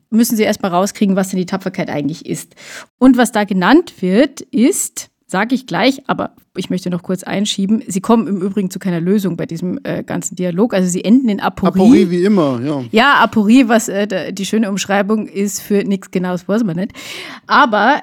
müssen 0.10 0.38
sie 0.38 0.44
erstmal 0.44 0.72
rauskriegen, 0.72 1.18
was 1.18 1.30
denn 1.30 1.40
die 1.40 1.46
Tapferkeit 1.46 1.90
eigentlich 1.90 2.26
ist. 2.26 2.56
Und 2.98 3.18
was 3.18 3.34
da 3.34 3.44
genannt 3.44 4.02
wird, 4.02 4.40
ist, 4.40 5.10
sage 5.28 5.56
ich 5.56 5.66
gleich, 5.66 6.08
aber 6.08 6.36
ich 6.56 6.70
möchte 6.70 6.90
noch 6.90 7.04
kurz 7.04 7.24
einschieben, 7.24 7.84
sie 7.88 8.02
kommen 8.02 8.28
im 8.28 8.42
Übrigen 8.42 8.70
zu 8.70 8.80
keiner 8.80 9.02
Lösung 9.02 9.38
bei 9.38 9.46
diesem 9.46 9.80
äh, 9.84 10.04
ganzen 10.04 10.36
Dialog. 10.36 10.74
Also 10.74 10.88
sie 10.88 11.04
enden 11.04 11.30
in 11.30 11.40
Aporie. 11.40 11.80
Aporie 11.80 12.10
wie 12.10 12.24
immer, 12.24 12.62
ja. 12.64 12.84
Ja, 12.92 13.14
Aporie, 13.16 13.68
was 13.68 13.90
äh, 13.90 14.32
die 14.32 14.46
schöne 14.46 14.70
Umschreibung 14.70 15.28
ist 15.28 15.62
für 15.62 15.84
nichts 15.84 16.12
Genaues, 16.12 16.48
weiß 16.48 16.64
man 16.64 16.76
nicht. 16.76 16.94
Aber 17.48 18.02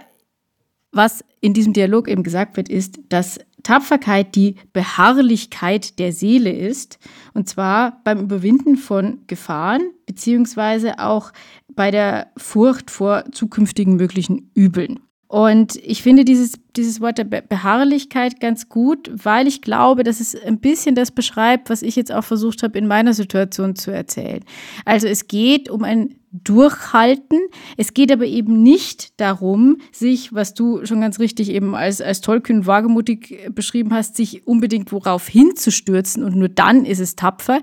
was 0.91 1.25
in 1.41 1.55
diesem 1.55 1.73
Dialog 1.73 2.09
eben 2.09 2.23
gesagt 2.23 2.57
wird, 2.57 2.69
ist, 2.69 2.99
dass 3.09 3.39
Tapferkeit 3.63 4.35
die 4.35 4.57
Beharrlichkeit 4.73 5.99
der 5.99 6.13
Seele 6.13 6.51
ist, 6.53 6.99
und 7.33 7.49
zwar 7.49 8.01
beim 8.05 8.21
Überwinden 8.21 8.77
von 8.77 9.21
Gefahren, 9.29 9.83
beziehungsweise 10.07 10.99
auch 10.99 11.33
bei 11.69 11.91
der 11.91 12.29
Furcht 12.37 12.91
vor 12.91 13.25
zukünftigen 13.33 13.97
möglichen 13.97 14.51
Übeln. 14.55 15.01
Und 15.33 15.77
ich 15.77 16.03
finde 16.03 16.27
dieses, 16.27 16.59
dieses 16.77 17.01
Wort 17.01 17.17
der 17.17 17.25
Beharrlichkeit 17.25 18.39
ganz 18.39 18.69
gut, 18.69 19.11
weil 19.15 19.47
ich 19.47 19.63
glaube, 19.63 20.03
dass 20.03 20.21
es 20.21 20.37
ein 20.37 20.59
bisschen 20.59 20.95
das 20.95 21.11
beschreibt, 21.11 21.71
was 21.71 21.81
ich 21.81 21.97
jetzt 21.97 22.13
auch 22.13 22.23
versucht 22.23 22.63
habe, 22.63 22.77
in 22.77 22.87
meiner 22.87 23.15
Situation 23.15 23.75
zu 23.75 23.91
erzählen. 23.91 24.45
Also 24.85 25.09
es 25.09 25.29
geht 25.29 25.71
um 25.71 25.85
ein 25.85 26.17
Durchhalten. 26.33 27.41
Es 27.79 27.95
geht 27.95 28.13
aber 28.13 28.27
eben 28.27 28.63
nicht 28.63 29.19
darum, 29.19 29.79
sich, 29.91 30.35
was 30.35 30.53
du 30.53 30.85
schon 30.85 31.01
ganz 31.01 31.19
richtig 31.19 31.49
eben 31.49 31.75
als, 31.75 32.03
als 32.03 32.21
tollkühn 32.21 32.67
wagemutig 32.67 33.49
beschrieben 33.55 33.95
hast, 33.95 34.17
sich 34.17 34.47
unbedingt 34.47 34.93
worauf 34.93 35.29
hinzustürzen 35.29 36.25
und 36.25 36.37
nur 36.37 36.51
dann 36.51 36.85
ist 36.85 37.01
es 37.01 37.17
tapfer. 37.17 37.63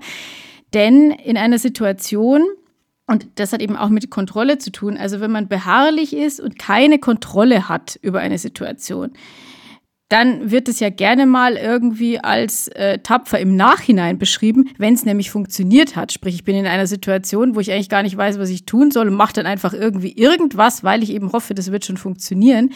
Denn 0.74 1.12
in 1.12 1.36
einer 1.36 1.60
Situation, 1.60 2.42
und 3.10 3.26
das 3.34 3.52
hat 3.52 3.60
eben 3.60 3.76
auch 3.76 3.88
mit 3.88 4.08
Kontrolle 4.08 4.58
zu 4.58 4.70
tun. 4.70 4.96
Also 4.96 5.20
wenn 5.20 5.32
man 5.32 5.48
beharrlich 5.48 6.14
ist 6.14 6.40
und 6.40 6.58
keine 6.58 7.00
Kontrolle 7.00 7.68
hat 7.68 7.98
über 8.02 8.20
eine 8.20 8.38
Situation, 8.38 9.10
dann 10.10 10.50
wird 10.50 10.68
es 10.68 10.80
ja 10.80 10.90
gerne 10.90 11.24
mal 11.24 11.56
irgendwie 11.56 12.18
als 12.18 12.66
äh, 12.66 12.98
tapfer 12.98 13.38
im 13.38 13.54
Nachhinein 13.54 14.18
beschrieben, 14.18 14.68
wenn 14.76 14.92
es 14.92 15.04
nämlich 15.04 15.30
funktioniert 15.30 15.94
hat. 15.94 16.10
Sprich, 16.10 16.34
ich 16.34 16.42
bin 16.42 16.56
in 16.56 16.66
einer 16.66 16.88
Situation, 16.88 17.54
wo 17.54 17.60
ich 17.60 17.70
eigentlich 17.70 17.88
gar 17.88 18.02
nicht 18.02 18.16
weiß, 18.16 18.40
was 18.40 18.50
ich 18.50 18.66
tun 18.66 18.90
soll 18.90 19.06
und 19.06 19.14
mache 19.14 19.34
dann 19.34 19.46
einfach 19.46 19.72
irgendwie 19.72 20.12
irgendwas, 20.12 20.82
weil 20.82 21.04
ich 21.04 21.12
eben 21.12 21.30
hoffe, 21.32 21.54
das 21.54 21.70
wird 21.70 21.84
schon 21.84 21.96
funktionieren. 21.96 22.70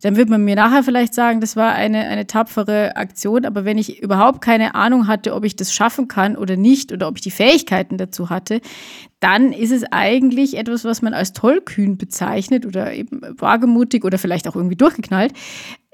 Dann 0.00 0.16
wird 0.16 0.30
man 0.30 0.42
mir 0.42 0.56
nachher 0.56 0.82
vielleicht 0.82 1.12
sagen, 1.12 1.42
das 1.42 1.54
war 1.54 1.74
eine, 1.74 2.06
eine 2.06 2.26
tapfere 2.26 2.96
Aktion. 2.96 3.44
Aber 3.44 3.66
wenn 3.66 3.76
ich 3.76 4.02
überhaupt 4.02 4.40
keine 4.40 4.74
Ahnung 4.74 5.06
hatte, 5.06 5.34
ob 5.34 5.44
ich 5.44 5.56
das 5.56 5.74
schaffen 5.74 6.08
kann 6.08 6.34
oder 6.34 6.56
nicht 6.56 6.92
oder 6.92 7.08
ob 7.08 7.16
ich 7.16 7.22
die 7.22 7.30
Fähigkeiten 7.30 7.98
dazu 7.98 8.30
hatte, 8.30 8.62
dann 9.20 9.52
ist 9.52 9.70
es 9.70 9.84
eigentlich 9.90 10.56
etwas, 10.56 10.84
was 10.86 11.02
man 11.02 11.12
als 11.12 11.34
tollkühn 11.34 11.98
bezeichnet 11.98 12.64
oder 12.64 12.94
eben 12.94 13.20
wagemutig 13.36 14.04
oder 14.04 14.16
vielleicht 14.16 14.48
auch 14.48 14.56
irgendwie 14.56 14.76
durchgeknallt. 14.76 15.34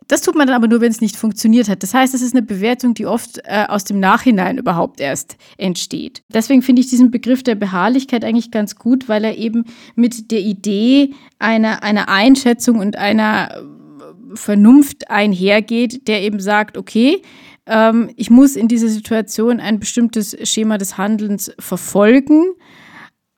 Das 0.09 0.23
tut 0.23 0.37
man 0.37 0.47
dann 0.47 0.57
aber 0.57 0.69
nur, 0.69 0.81
wenn 0.81 0.91
es 0.91 1.01
nicht 1.01 1.17
funktioniert 1.17 1.69
hat. 1.69 1.83
Das 1.83 1.95
heißt, 1.95 2.15
es 2.15 2.23
ist 2.23 2.35
eine 2.35 2.47
Bewertung, 2.47 2.95
die 2.95 3.07
oft 3.07 3.41
äh, 3.45 3.65
aus 3.69 3.85
dem 3.85 3.99
Nachhinein 3.99 4.59
überhaupt 4.59 5.01
erst 5.01 5.37
entsteht. 5.59 6.23
Deswegen 6.29 6.63
finde 6.63 6.81
ich 6.81 6.89
diesen 6.89 7.11
Begriff 7.11 7.43
der 7.43 7.57
Beharrlichkeit 7.57 8.25
eigentlich 8.25 8.51
ganz 8.51 8.77
gut, 8.77 9.09
weil 9.09 9.25
er 9.25 9.37
eben 9.37 9.65
mit 9.95 10.31
der 10.31 10.41
Idee 10.41 11.15
einer, 11.39 11.83
einer 11.83 12.09
Einschätzung 12.09 12.79
und 12.79 12.97
einer 12.97 13.51
äh, 13.51 14.37
Vernunft 14.37 15.11
einhergeht, 15.11 16.07
der 16.09 16.23
eben 16.23 16.41
sagt, 16.41 16.77
okay, 16.77 17.23
ähm, 17.67 18.11
ich 18.17 18.31
muss 18.31 18.55
in 18.55 18.69
dieser 18.69 18.89
Situation 18.89 19.61
ein 19.61 19.81
bestimmtes 19.81 20.37
Schema 20.49 20.79
des 20.79 20.99
Handelns 20.99 21.53
verfolgen 21.59 22.55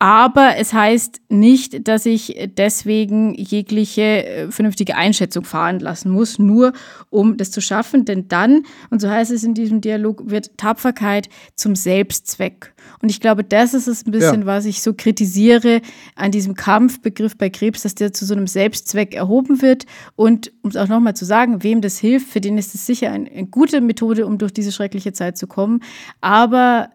aber 0.01 0.57
es 0.57 0.73
heißt 0.73 1.23
nicht, 1.29 1.89
dass 1.89 2.07
ich 2.07 2.51
deswegen 2.57 3.35
jegliche 3.35 4.03
äh, 4.03 4.51
vernünftige 4.51 4.95
Einschätzung 4.95 5.43
fahren 5.43 5.81
lassen 5.81 6.13
muss, 6.13 6.39
nur 6.39 6.73
um 7.11 7.37
das 7.37 7.51
zu 7.51 7.61
schaffen. 7.61 8.05
Denn 8.05 8.29
dann, 8.29 8.63
und 8.91 9.01
so 9.01 9.11
heißt 9.11 9.33
es 9.33 9.43
in 9.43 9.55
diesem 9.55 9.81
Dialog, 9.81 10.31
wird 10.31 10.57
Tapferkeit 10.57 11.29
zum 11.57 11.75
Selbstzweck. 11.75 12.75
Und 13.03 13.11
ich 13.11 13.21
glaube, 13.21 13.43
das 13.43 13.75
ist 13.75 13.89
es 13.89 14.07
ein 14.07 14.13
bisschen, 14.13 14.43
ja. 14.43 14.47
was 14.47 14.67
ich 14.67 14.83
so 14.83 14.95
kritisiere 14.95 15.81
an 16.15 16.31
diesem 16.31 16.55
Kampfbegriff 16.55 17.37
bei 17.37 17.51
Krebs, 17.51 17.83
dass 17.83 17.97
der 17.97 18.13
zu 18.13 18.25
so 18.25 18.35
einem 18.35 18.47
Selbstzweck 18.47 19.17
erhoben 19.17 19.63
wird. 19.63 19.85
Und 20.15 20.53
um 20.63 20.71
es 20.71 20.77
auch 20.77 20.87
nochmal 20.87 21.17
zu 21.17 21.25
sagen, 21.25 21.65
wem 21.65 21.81
das 21.81 21.99
hilft, 21.99 22.29
für 22.29 22.41
den 22.41 22.57
ist 22.57 22.73
es 22.73 22.87
sicher 22.87 23.11
eine, 23.11 23.29
eine 23.33 23.49
gute 23.49 23.81
Methode, 23.81 24.27
um 24.27 24.39
durch 24.39 24.53
diese 24.53 24.71
schreckliche 24.71 25.13
Zeit 25.13 25.37
zu 25.37 25.49
kommen. 25.49 25.81
Aber 26.21 26.91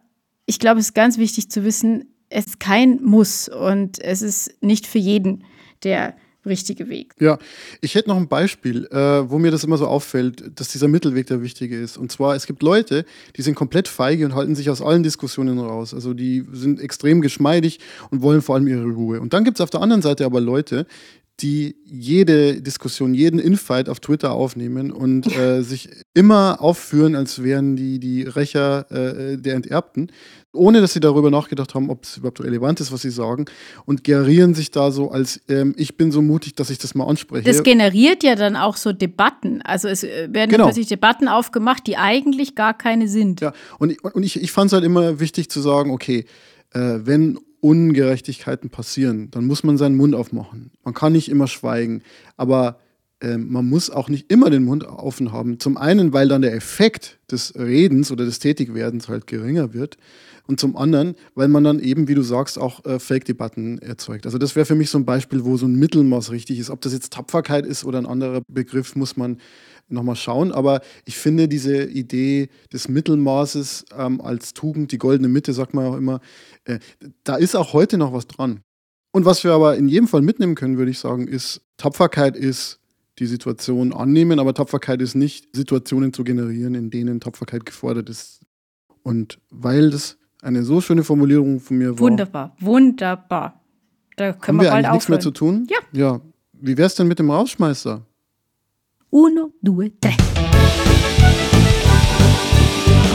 ich 0.45 0.59
glaube, 0.59 0.79
es 0.79 0.87
ist 0.87 0.93
ganz 0.93 1.17
wichtig 1.17 1.49
zu 1.49 1.65
wissen, 1.65 2.12
es 2.33 2.47
ist 2.47 2.59
kein 2.59 3.01
Muss 3.03 3.47
und 3.47 3.99
es 3.99 4.21
ist 4.21 4.61
nicht 4.61 4.87
für 4.87 4.97
jeden 4.97 5.43
der 5.83 6.15
richtige 6.45 6.89
Weg. 6.89 7.13
Ja, 7.19 7.37
ich 7.79 7.95
hätte 7.95 8.09
noch 8.09 8.17
ein 8.17 8.27
Beispiel, 8.27 8.85
äh, 8.87 9.29
wo 9.29 9.39
mir 9.39 9.51
das 9.51 9.63
immer 9.63 9.77
so 9.77 9.87
auffällt, 9.87 10.59
dass 10.59 10.69
dieser 10.69 10.89
Mittelweg 10.89 11.27
der 11.27 11.41
wichtige 11.41 11.79
ist. 11.79 11.97
Und 11.97 12.11
zwar, 12.11 12.35
es 12.35 12.47
gibt 12.47 12.63
Leute, 12.63 13.05
die 13.37 13.41
sind 13.41 13.55
komplett 13.55 13.87
feige 13.87 14.25
und 14.25 14.35
halten 14.35 14.55
sich 14.55 14.69
aus 14.69 14.81
allen 14.81 15.03
Diskussionen 15.03 15.57
raus. 15.59 15.93
Also 15.93 16.13
die 16.13 16.45
sind 16.51 16.81
extrem 16.81 17.21
geschmeidig 17.21 17.79
und 18.09 18.21
wollen 18.21 18.41
vor 18.41 18.55
allem 18.55 18.67
ihre 18.67 18.85
Ruhe. 18.85 19.21
Und 19.21 19.33
dann 19.33 19.45
gibt 19.45 19.57
es 19.57 19.61
auf 19.61 19.69
der 19.69 19.81
anderen 19.81 20.01
Seite 20.01 20.25
aber 20.25 20.41
Leute, 20.41 20.85
die 21.39 21.75
jede 21.83 22.61
Diskussion, 22.61 23.13
jeden 23.13 23.39
Infight 23.39 23.89
auf 23.89 23.99
Twitter 23.99 24.33
aufnehmen 24.33 24.91
und 24.91 25.35
äh, 25.35 25.61
sich 25.63 25.89
immer 26.13 26.61
aufführen, 26.61 27.15
als 27.15 27.41
wären 27.43 27.75
die 27.75 27.99
die 27.99 28.23
Rächer 28.23 28.85
äh, 28.91 29.37
der 29.37 29.55
Enterbten, 29.55 30.11
ohne 30.53 30.79
dass 30.79 30.93
sie 30.93 30.99
darüber 30.99 31.31
nachgedacht 31.31 31.73
haben, 31.73 31.89
ob 31.89 32.03
es 32.03 32.17
überhaupt 32.17 32.41
relevant 32.41 32.79
ist, 32.79 32.91
was 32.91 33.01
sie 33.01 33.09
sagen, 33.09 33.45
und 33.85 34.03
gerieren 34.03 34.53
sich 34.53 34.69
da 34.69 34.91
so 34.91 35.09
als 35.09 35.41
ähm, 35.49 35.73
ich 35.75 35.97
bin 35.97 36.11
so 36.11 36.21
mutig, 36.21 36.55
dass 36.55 36.69
ich 36.69 36.77
das 36.77 36.93
mal 36.93 37.07
anspreche. 37.07 37.43
Das 37.43 37.63
generiert 37.63 38.23
ja 38.23 38.35
dann 38.35 38.55
auch 38.55 38.77
so 38.77 38.93
Debatten. 38.93 39.63
Also 39.63 39.87
es 39.87 40.03
äh, 40.03 40.29
werden 40.31 40.51
genau. 40.51 40.65
plötzlich 40.65 40.87
Debatten 40.87 41.27
aufgemacht, 41.27 41.87
die 41.87 41.97
eigentlich 41.97 42.53
gar 42.53 42.77
keine 42.77 43.07
sind. 43.07 43.41
Ja, 43.41 43.53
und, 43.79 44.03
und 44.03 44.21
ich, 44.21 44.39
ich 44.39 44.51
fand 44.51 44.67
es 44.67 44.73
halt 44.73 44.83
immer 44.83 45.19
wichtig 45.19 45.49
zu 45.49 45.61
sagen, 45.61 45.89
okay, 45.89 46.25
äh, 46.73 46.99
wenn 47.03 47.39
Ungerechtigkeiten 47.63 48.69
passieren, 48.69 49.31
dann 49.31 49.45
muss 49.45 49.63
man 49.63 49.77
seinen 49.77 49.95
Mund 49.95 50.15
aufmachen. 50.15 50.71
Man 50.83 50.93
kann 50.93 51.13
nicht 51.13 51.29
immer 51.29 51.47
schweigen, 51.47 52.03
aber 52.35 52.77
äh, 53.23 53.37
man 53.37 53.67
muss 53.67 53.89
auch 53.89 54.09
nicht 54.09 54.31
immer 54.31 54.49
den 54.49 54.65
Mund 54.65 54.83
offen 54.83 55.31
haben. 55.31 55.59
Zum 55.59 55.77
einen, 55.77 56.13
weil 56.13 56.27
dann 56.27 56.41
der 56.41 56.53
Effekt 56.53 57.19
des 57.31 57.55
Redens 57.55 58.11
oder 58.11 58.25
des 58.25 58.39
Tätigwerdens 58.39 59.07
halt 59.07 59.27
geringer 59.27 59.73
wird. 59.73 59.97
Und 60.45 60.59
zum 60.59 60.75
anderen, 60.75 61.15
weil 61.35 61.47
man 61.47 61.63
dann 61.63 61.79
eben, 61.79 62.09
wie 62.09 62.15
du 62.15 62.21
sagst, 62.21 62.59
auch 62.59 62.83
äh, 62.83 62.99
Fake-Debatten 62.99 63.79
erzeugt. 63.79 64.25
Also 64.25 64.37
das 64.37 64.57
wäre 64.57 64.65
für 64.65 64.75
mich 64.75 64.89
so 64.89 64.97
ein 64.97 65.05
Beispiel, 65.05 65.45
wo 65.45 65.55
so 65.55 65.65
ein 65.65 65.75
Mittelmaß 65.75 66.31
richtig 66.31 66.59
ist. 66.59 66.69
Ob 66.69 66.81
das 66.81 66.91
jetzt 66.91 67.13
Tapferkeit 67.13 67.65
ist 67.65 67.85
oder 67.85 67.97
ein 67.97 68.05
anderer 68.05 68.41
Begriff, 68.49 68.97
muss 68.97 69.15
man 69.15 69.37
nochmal 69.87 70.17
schauen. 70.17 70.51
Aber 70.51 70.81
ich 71.05 71.17
finde 71.17 71.47
diese 71.47 71.85
Idee 71.85 72.49
des 72.73 72.89
Mittelmaßes 72.89 73.85
ähm, 73.97 74.19
als 74.19 74.53
Tugend, 74.53 74.91
die 74.91 74.97
goldene 74.97 75.29
Mitte, 75.29 75.53
sagt 75.53 75.73
man 75.73 75.85
auch 75.85 75.95
immer, 75.95 76.19
äh, 76.65 76.79
da 77.23 77.37
ist 77.37 77.55
auch 77.55 77.71
heute 77.71 77.97
noch 77.97 78.11
was 78.11 78.27
dran. 78.27 78.59
Und 79.13 79.23
was 79.23 79.45
wir 79.45 79.53
aber 79.53 79.77
in 79.77 79.87
jedem 79.87 80.09
Fall 80.09 80.23
mitnehmen 80.23 80.55
können, 80.55 80.77
würde 80.77 80.91
ich 80.91 80.99
sagen, 80.99 81.27
ist, 81.27 81.61
Tapferkeit 81.77 82.35
ist 82.35 82.82
die 83.19 83.25
Situation 83.27 83.93
annehmen, 83.93 84.39
aber 84.39 84.53
Tapferkeit 84.53 85.01
ist 85.01 85.15
nicht, 85.15 85.55
Situationen 85.55 86.13
zu 86.13 86.23
generieren, 86.23 86.75
in 86.75 86.89
denen 86.89 87.19
Tapferkeit 87.19 87.65
gefordert 87.65 88.09
ist. 88.09 88.41
Und 89.03 89.39
weil 89.49 89.91
das 89.91 90.17
eine 90.41 90.63
so 90.63 90.81
schöne 90.81 91.03
Formulierung 91.03 91.59
von 91.59 91.77
mir 91.77 91.91
war. 91.91 91.99
Wunderbar, 91.99 92.55
wunderbar. 92.59 93.61
Da 94.15 94.33
können 94.33 94.59
haben 94.59 94.63
wir, 94.63 94.63
wir 94.63 94.71
bald 94.71 94.85
eigentlich 94.85 94.93
nichts 94.93 95.09
mehr 95.09 95.19
zu 95.19 95.29
aufhören. 95.29 95.67
tun? 95.67 95.77
Ja. 95.93 95.99
Ja. 95.99 96.21
Wie 96.53 96.77
wär's 96.77 96.95
denn 96.95 97.07
mit 97.07 97.19
dem 97.19 97.29
Rausschmeißer? 97.29 98.05
Uno, 99.09 99.53
due, 99.61 99.91
tre. 99.99 100.11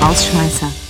Rausschmeißer. 0.00 0.87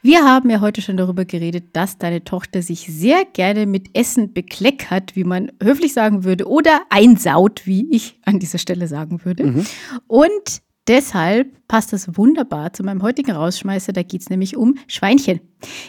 Wir 0.00 0.24
haben 0.24 0.48
ja 0.48 0.60
heute 0.60 0.80
schon 0.80 0.96
darüber 0.96 1.24
geredet, 1.24 1.70
dass 1.72 1.98
deine 1.98 2.22
Tochter 2.22 2.62
sich 2.62 2.86
sehr 2.86 3.24
gerne 3.24 3.66
mit 3.66 3.96
Essen 3.98 4.32
bekleckert, 4.32 5.16
wie 5.16 5.24
man 5.24 5.50
höflich 5.62 5.92
sagen 5.92 6.24
würde, 6.24 6.46
oder 6.46 6.82
einsaut, 6.88 7.66
wie 7.66 7.88
ich 7.90 8.18
an 8.24 8.38
dieser 8.38 8.58
Stelle 8.58 8.86
sagen 8.86 9.24
würde. 9.24 9.64
Und 10.06 10.62
deshalb 10.88 11.68
passt 11.68 11.92
das 11.92 12.16
wunderbar 12.16 12.72
zu 12.72 12.82
meinem 12.82 13.02
heutigen 13.02 13.32
Rausschmeißer. 13.32 13.92
Da 13.92 14.02
geht 14.02 14.22
es 14.22 14.30
nämlich 14.30 14.56
um 14.56 14.76
Schweinchen. 14.86 15.40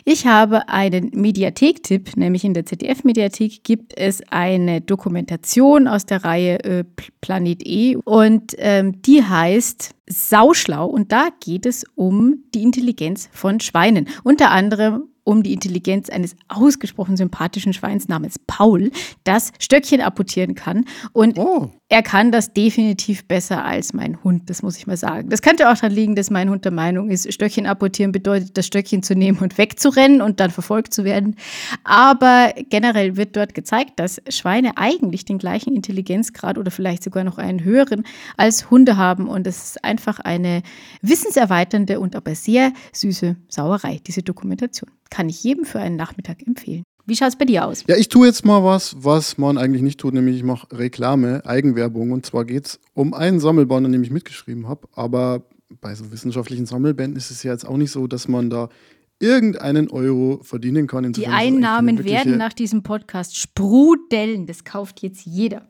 Ich 0.04 0.28
habe 0.28 0.68
einen 0.68 1.12
Mediathek-Tipp, 1.14 2.18
nämlich 2.18 2.44
in 2.44 2.54
der 2.54 2.66
ZDF-Mediathek 2.66 3.64
gibt 3.64 3.98
es 3.98 4.22
eine 4.30 4.82
Dokumentation 4.82 5.88
aus 5.88 6.06
der 6.06 6.26
Reihe 6.26 6.64
äh, 6.64 6.84
Planet 7.22 7.66
E 7.66 7.96
und 7.96 8.56
ähm, 8.58 9.02
die 9.02 9.24
heißt 9.24 9.96
Sauschlau 10.08 10.88
und 10.88 11.12
da 11.12 11.30
geht 11.40 11.66
es 11.66 11.86
um 11.96 12.44
die 12.54 12.64
Intelligenz 12.64 13.30
von 13.32 13.60
Schweinen. 13.60 14.10
Unter 14.24 14.52
anderem 14.52 15.04
um 15.24 15.44
die 15.44 15.54
Intelligenz 15.54 16.10
eines 16.10 16.36
ausgesprochen 16.48 17.16
sympathischen 17.16 17.72
Schweins 17.72 18.08
namens 18.08 18.40
Paul, 18.48 18.92
das 19.24 19.52
Stöckchen 19.60 20.02
apportieren 20.02 20.56
kann. 20.56 20.86
Und 21.14 21.38
Oh. 21.38 21.70
Er 21.92 22.04
kann 22.04 22.32
das 22.32 22.54
definitiv 22.54 23.26
besser 23.26 23.66
als 23.66 23.94
mein 23.94 24.24
Hund, 24.24 24.48
das 24.52 24.62
muss 24.62 24.78
ich 24.78 24.86
mal 24.86 24.96
sagen. 24.96 25.30
Das 25.30 25.42
könnte 25.42 25.72
auch 25.72 25.74
daran 25.74 25.92
liegen, 25.92 26.16
dass 26.16 26.30
mein 26.30 26.48
Hund 26.52 26.64
der 26.64 26.72
Meinung 26.72 27.10
ist, 27.10 27.34
Stöckchen 27.34 27.66
apportieren 27.66 28.12
bedeutet, 28.12 28.56
das 28.56 28.68
Stöckchen 28.68 29.02
zu 29.02 29.16
nehmen 29.16 29.40
und 29.40 29.58
wegzurennen 29.58 30.22
und 30.22 30.40
dann 30.40 30.52
verfolgt 30.52 30.94
zu 30.94 31.04
werden. 31.04 31.36
Aber 31.84 32.54
generell 32.70 33.18
wird 33.18 33.36
dort 33.36 33.56
gezeigt, 33.56 33.94
dass 34.00 34.22
Schweine 34.30 34.78
eigentlich 34.78 35.26
den 35.26 35.40
gleichen 35.40 35.76
Intelligenzgrad 35.76 36.60
oder 36.60 36.70
vielleicht 36.70 37.04
sogar 37.04 37.24
noch 37.24 37.40
einen 37.40 37.64
höheren 37.64 38.04
als 38.38 38.70
Hunde 38.70 38.96
haben. 38.98 39.28
Und 39.28 39.48
es 39.48 39.72
ist 39.72 39.84
einfach 39.84 40.20
eine 40.20 40.62
wissenserweiternde 41.02 42.00
und 42.00 42.16
aber 42.16 42.36
sehr 42.36 42.72
süße 42.94 43.36
Sauerei, 43.48 44.00
diese 44.06 44.22
Dokumentation. 44.22 44.92
Kann 45.10 45.28
ich 45.28 45.44
jedem 45.44 45.66
für 45.66 45.80
einen 45.80 45.96
Nachmittag 45.96 46.46
empfehlen. 46.46 46.84
Wie 47.10 47.16
schaut 47.16 47.30
es 47.30 47.36
bei 47.36 47.46
dir 47.46 47.66
aus? 47.66 47.84
Ja, 47.88 47.98
ich 47.98 48.08
tue 48.08 48.28
jetzt 48.28 48.46
mal 48.46 48.64
was, 48.64 48.96
was 49.00 49.38
man 49.38 49.58
eigentlich 49.58 49.82
nicht 49.82 50.00
tut, 50.00 50.14
nämlich 50.14 50.38
ich 50.38 50.44
mache 50.44 50.68
Reklame, 50.72 51.46
Eigenwerbung. 51.46 52.12
Und 52.12 52.26
zwar 52.26 52.46
geht 52.46 52.68
es 52.68 52.80
um 52.94 53.14
einen 53.14 53.40
Sammelband, 53.40 53.88
an 53.88 53.92
dem 53.92 54.04
ich 54.04 54.12
mitgeschrieben 54.12 54.68
habe. 54.68 54.88
Aber 54.94 55.44
bei 55.82 55.96
so 55.96 56.12
wissenschaftlichen 56.12 56.66
Sammelbänden 56.66 57.18
ist 57.18 57.32
es 57.32 57.44
ja 57.44 57.52
jetzt 57.52 57.68
auch 57.68 57.78
nicht 57.78 57.92
so, 57.92 58.08
dass 58.08 58.28
man 58.28 58.50
da 58.50 58.70
irgendeinen 59.20 59.90
Euro 59.90 60.40
verdienen 60.44 60.88
kann. 60.88 61.04
Die 61.04 61.08
Insofern 61.08 61.34
echt 61.34 61.42
Einnahmen 61.42 62.04
werden 62.06 62.38
nach 62.38 62.54
diesem 62.54 62.84
Podcast 62.84 63.38
sprudeln. 63.38 64.46
Das 64.46 64.64
kauft 64.64 65.02
jetzt 65.02 65.26
jeder. 65.26 65.68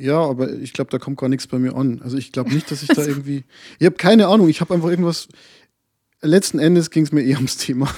Ja, 0.00 0.20
aber 0.20 0.52
ich 0.52 0.72
glaube, 0.72 0.90
da 0.90 0.98
kommt 0.98 1.18
gar 1.18 1.28
nichts 1.28 1.48
bei 1.48 1.58
mir 1.58 1.74
an. 1.74 2.00
Also 2.02 2.16
ich 2.16 2.30
glaube 2.30 2.54
nicht, 2.54 2.70
dass 2.70 2.82
ich 2.82 2.88
da 2.94 3.04
irgendwie. 3.04 3.44
Ich 3.80 3.86
habe 3.86 3.96
keine 3.96 4.28
Ahnung, 4.28 4.48
ich 4.48 4.60
habe 4.60 4.74
einfach 4.74 4.88
irgendwas. 4.88 5.28
Letzten 6.20 6.58
Endes 6.58 6.90
ging 6.90 7.04
es 7.04 7.12
mir 7.12 7.22
eh 7.22 7.36
ums 7.36 7.58
Thema. 7.58 7.88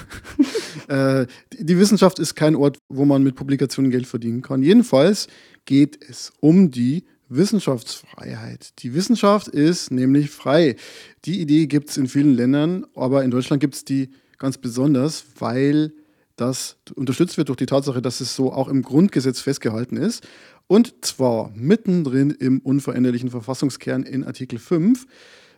äh, 0.88 1.26
die, 1.52 1.64
die 1.64 1.78
Wissenschaft 1.78 2.18
ist 2.18 2.34
kein 2.34 2.54
Ort, 2.54 2.78
wo 2.90 3.06
man 3.06 3.22
mit 3.22 3.34
Publikationen 3.34 3.90
Geld 3.90 4.06
verdienen 4.06 4.42
kann. 4.42 4.62
Jedenfalls 4.62 5.26
geht 5.64 5.98
es 6.06 6.32
um 6.40 6.70
die 6.70 7.04
Wissenschaftsfreiheit. 7.30 8.82
Die 8.82 8.92
Wissenschaft 8.92 9.48
ist 9.48 9.90
nämlich 9.90 10.30
frei. 10.30 10.76
Die 11.24 11.40
Idee 11.40 11.66
gibt 11.66 11.88
es 11.88 11.96
in 11.96 12.08
vielen 12.08 12.34
Ländern, 12.34 12.84
aber 12.94 13.24
in 13.24 13.30
Deutschland 13.30 13.60
gibt 13.60 13.74
es 13.74 13.84
die 13.84 14.10
ganz 14.36 14.58
besonders, 14.58 15.24
weil 15.38 15.92
das 16.36 16.76
unterstützt 16.94 17.38
wird 17.38 17.48
durch 17.48 17.58
die 17.58 17.66
Tatsache, 17.66 18.02
dass 18.02 18.20
es 18.20 18.34
so 18.34 18.52
auch 18.52 18.68
im 18.68 18.82
Grundgesetz 18.82 19.40
festgehalten 19.40 19.96
ist. 19.96 20.26
Und 20.66 21.04
zwar 21.04 21.50
mittendrin 21.54 22.30
im 22.30 22.60
unveränderlichen 22.60 23.30
Verfassungskern 23.30 24.02
in 24.02 24.24
Artikel 24.24 24.58
5. 24.58 25.06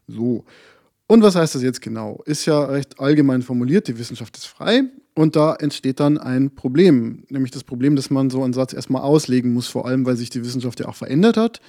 So. 0.07 0.45
Und 1.07 1.23
was 1.23 1.35
heißt 1.35 1.55
das 1.55 1.63
jetzt 1.63 1.83
genau? 1.83 2.23
Ist 2.25 2.47
ja 2.47 2.65
recht 2.65 2.99
allgemein 3.01 3.43
formuliert, 3.43 3.89
die 3.89 3.99
Wissenschaft 3.99 4.37
ist 4.37 4.47
frei. 4.47 4.85
Und 5.15 5.37
da 5.37 5.55
entsteht 5.55 6.01
dann 6.01 6.17
ein 6.17 6.55
Problem, 6.55 7.25
nämlich 7.29 7.51
das 7.51 7.65
Problem, 7.65 7.97
dass 7.97 8.09
man 8.09 8.31
so 8.31 8.43
einen 8.43 8.55
Satz 8.55 8.73
erstmal 8.73 9.03
auslegen 9.03 9.53
muss, 9.53 9.67
vor 9.67 9.87
allem 9.87 10.07
weil 10.07 10.17
sich 10.17 10.31
die 10.31 10.43
Wissenschaft 10.43 10.81
ja 10.81 10.87
auch 10.87 10.95
verändert 10.95 11.37
hat. 11.37 11.61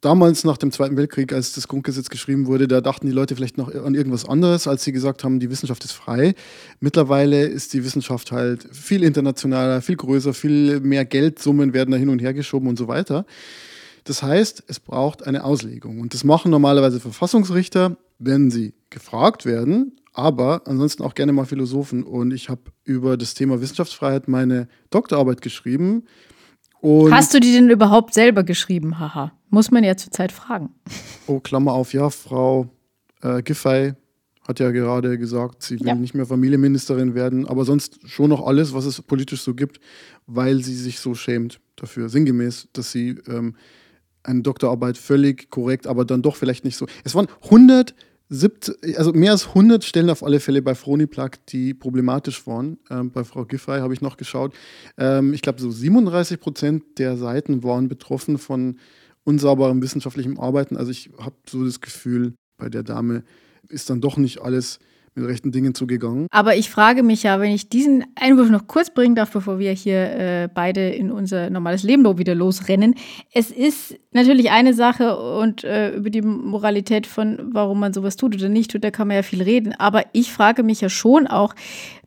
Damals 0.00 0.42
nach 0.42 0.56
dem 0.56 0.72
Zweiten 0.72 0.96
Weltkrieg, 0.96 1.32
als 1.32 1.52
das 1.52 1.68
Grundgesetz 1.68 2.10
geschrieben 2.10 2.46
wurde, 2.46 2.66
da 2.66 2.80
dachten 2.80 3.06
die 3.06 3.12
Leute 3.12 3.36
vielleicht 3.36 3.56
noch 3.56 3.72
an 3.72 3.94
irgendwas 3.94 4.28
anderes, 4.28 4.66
als 4.66 4.82
sie 4.82 4.90
gesagt 4.90 5.22
haben, 5.22 5.38
die 5.38 5.48
Wissenschaft 5.48 5.84
ist 5.84 5.92
frei. 5.92 6.34
Mittlerweile 6.80 7.44
ist 7.44 7.72
die 7.72 7.84
Wissenschaft 7.84 8.32
halt 8.32 8.66
viel 8.72 9.04
internationaler, 9.04 9.80
viel 9.80 9.94
größer, 9.94 10.34
viel 10.34 10.80
mehr 10.80 11.04
Geldsummen 11.04 11.72
werden 11.72 11.92
da 11.92 11.96
hin 11.96 12.08
und 12.08 12.18
her 12.18 12.34
geschoben 12.34 12.66
und 12.68 12.76
so 12.76 12.88
weiter. 12.88 13.26
Das 14.04 14.22
heißt, 14.22 14.64
es 14.66 14.80
braucht 14.80 15.26
eine 15.26 15.44
Auslegung. 15.44 16.00
Und 16.00 16.14
das 16.14 16.24
machen 16.24 16.50
normalerweise 16.50 17.00
Verfassungsrichter, 17.00 17.96
wenn 18.18 18.50
sie 18.50 18.74
gefragt 18.90 19.46
werden, 19.46 19.92
aber 20.12 20.62
ansonsten 20.66 21.02
auch 21.02 21.14
gerne 21.14 21.32
mal 21.32 21.44
Philosophen. 21.46 22.02
Und 22.02 22.32
ich 22.32 22.48
habe 22.48 22.62
über 22.84 23.16
das 23.16 23.34
Thema 23.34 23.60
Wissenschaftsfreiheit 23.60 24.28
meine 24.28 24.68
Doktorarbeit 24.90 25.40
geschrieben. 25.40 26.04
Und 26.80 27.12
Hast 27.14 27.32
du 27.32 27.40
die 27.40 27.52
denn 27.52 27.70
überhaupt 27.70 28.12
selber 28.12 28.42
geschrieben? 28.42 28.98
Haha. 28.98 29.32
Muss 29.50 29.70
man 29.70 29.84
ja 29.84 29.96
zurzeit 29.96 30.32
fragen. 30.32 30.70
Oh, 31.26 31.38
Klammer 31.40 31.72
auf, 31.72 31.92
ja, 31.92 32.10
Frau 32.10 32.68
äh, 33.22 33.42
Giffey 33.42 33.92
hat 34.46 34.58
ja 34.58 34.72
gerade 34.72 35.18
gesagt, 35.18 35.62
sie 35.62 35.78
will 35.78 35.86
Ja. 35.86 35.94
nicht 35.94 36.14
mehr 36.14 36.26
Familienministerin 36.26 37.14
werden, 37.14 37.46
aber 37.46 37.64
sonst 37.64 38.00
schon 38.08 38.30
noch 38.30 38.44
alles, 38.44 38.74
was 38.74 38.84
es 38.86 39.00
politisch 39.00 39.42
so 39.42 39.54
gibt, 39.54 39.78
weil 40.26 40.62
sie 40.64 40.74
sich 40.74 40.98
so 40.98 41.14
schämt 41.14 41.60
dafür, 41.76 42.08
sinngemäß, 42.08 42.68
dass 42.72 42.90
sie 42.90 43.10
ähm, 43.28 43.54
eine 44.22 44.42
Doktorarbeit 44.42 44.98
völlig 44.98 45.50
korrekt, 45.50 45.86
aber 45.86 46.04
dann 46.04 46.22
doch 46.22 46.36
vielleicht 46.36 46.64
nicht 46.64 46.76
so. 46.76 46.86
Es 47.04 47.14
waren 47.14 47.28
170, 47.44 48.98
also 48.98 49.12
mehr 49.12 49.32
als 49.32 49.48
100 49.48 49.84
Stellen 49.84 50.10
auf 50.10 50.22
alle 50.22 50.40
Fälle 50.40 50.62
bei 50.62 50.74
Froniplug, 50.74 51.44
die 51.46 51.74
problematisch 51.74 52.46
waren. 52.46 52.78
Ähm, 52.90 53.10
bei 53.10 53.24
Frau 53.24 53.44
Giffey 53.44 53.80
habe 53.80 53.94
ich 53.94 54.00
noch 54.00 54.16
geschaut. 54.16 54.54
Ähm, 54.98 55.32
ich 55.34 55.42
glaube, 55.42 55.60
so 55.60 55.70
37 55.70 56.40
Prozent 56.40 56.84
der 56.98 57.16
Seiten 57.16 57.62
waren 57.62 57.88
betroffen 57.88 58.38
von 58.38 58.78
unsauberem 59.24 59.82
wissenschaftlichem 59.82 60.38
Arbeiten. 60.38 60.76
Also 60.76 60.90
ich 60.90 61.10
habe 61.18 61.36
so 61.48 61.64
das 61.64 61.80
Gefühl, 61.80 62.34
bei 62.58 62.68
der 62.68 62.82
Dame 62.82 63.24
ist 63.68 63.90
dann 63.90 64.00
doch 64.00 64.16
nicht 64.16 64.40
alles 64.40 64.78
mit 65.14 65.26
rechten 65.26 65.52
Dingen 65.52 65.74
zugegangen. 65.74 66.26
Aber 66.30 66.56
ich 66.56 66.70
frage 66.70 67.02
mich 67.02 67.22
ja, 67.22 67.38
wenn 67.40 67.52
ich 67.52 67.68
diesen 67.68 68.04
Einwurf 68.14 68.48
noch 68.48 68.66
kurz 68.66 68.90
bringen 68.90 69.14
darf, 69.14 69.30
bevor 69.30 69.58
wir 69.58 69.72
hier 69.72 70.10
äh, 70.10 70.48
beide 70.52 70.88
in 70.88 71.10
unser 71.10 71.50
normales 71.50 71.82
Leben 71.82 72.02
wieder 72.18 72.34
losrennen. 72.34 72.94
Es 73.32 73.50
ist 73.50 73.98
natürlich 74.12 74.50
eine 74.50 74.74
Sache 74.74 75.16
und 75.16 75.64
äh, 75.64 75.90
über 75.94 76.10
die 76.10 76.22
Moralität 76.22 77.06
von, 77.06 77.50
warum 77.52 77.80
man 77.80 77.92
sowas 77.92 78.16
tut 78.16 78.34
oder 78.34 78.48
nicht 78.48 78.70
tut, 78.70 78.84
da 78.84 78.90
kann 78.90 79.08
man 79.08 79.16
ja 79.16 79.22
viel 79.22 79.42
reden. 79.42 79.74
Aber 79.78 80.04
ich 80.12 80.32
frage 80.32 80.62
mich 80.62 80.80
ja 80.80 80.88
schon 80.88 81.26
auch, 81.26 81.54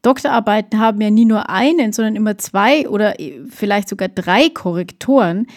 Doktorarbeiten 0.02 0.80
haben 0.80 1.02
ja 1.02 1.10
nie 1.10 1.26
nur 1.26 1.50
einen, 1.50 1.94
sondern 1.94 2.16
immer 2.16 2.38
zwei 2.38 2.88
oder 2.88 3.16
vielleicht 3.50 3.90
sogar 3.90 4.08
drei 4.08 4.50
Korrektoren. 4.50 5.48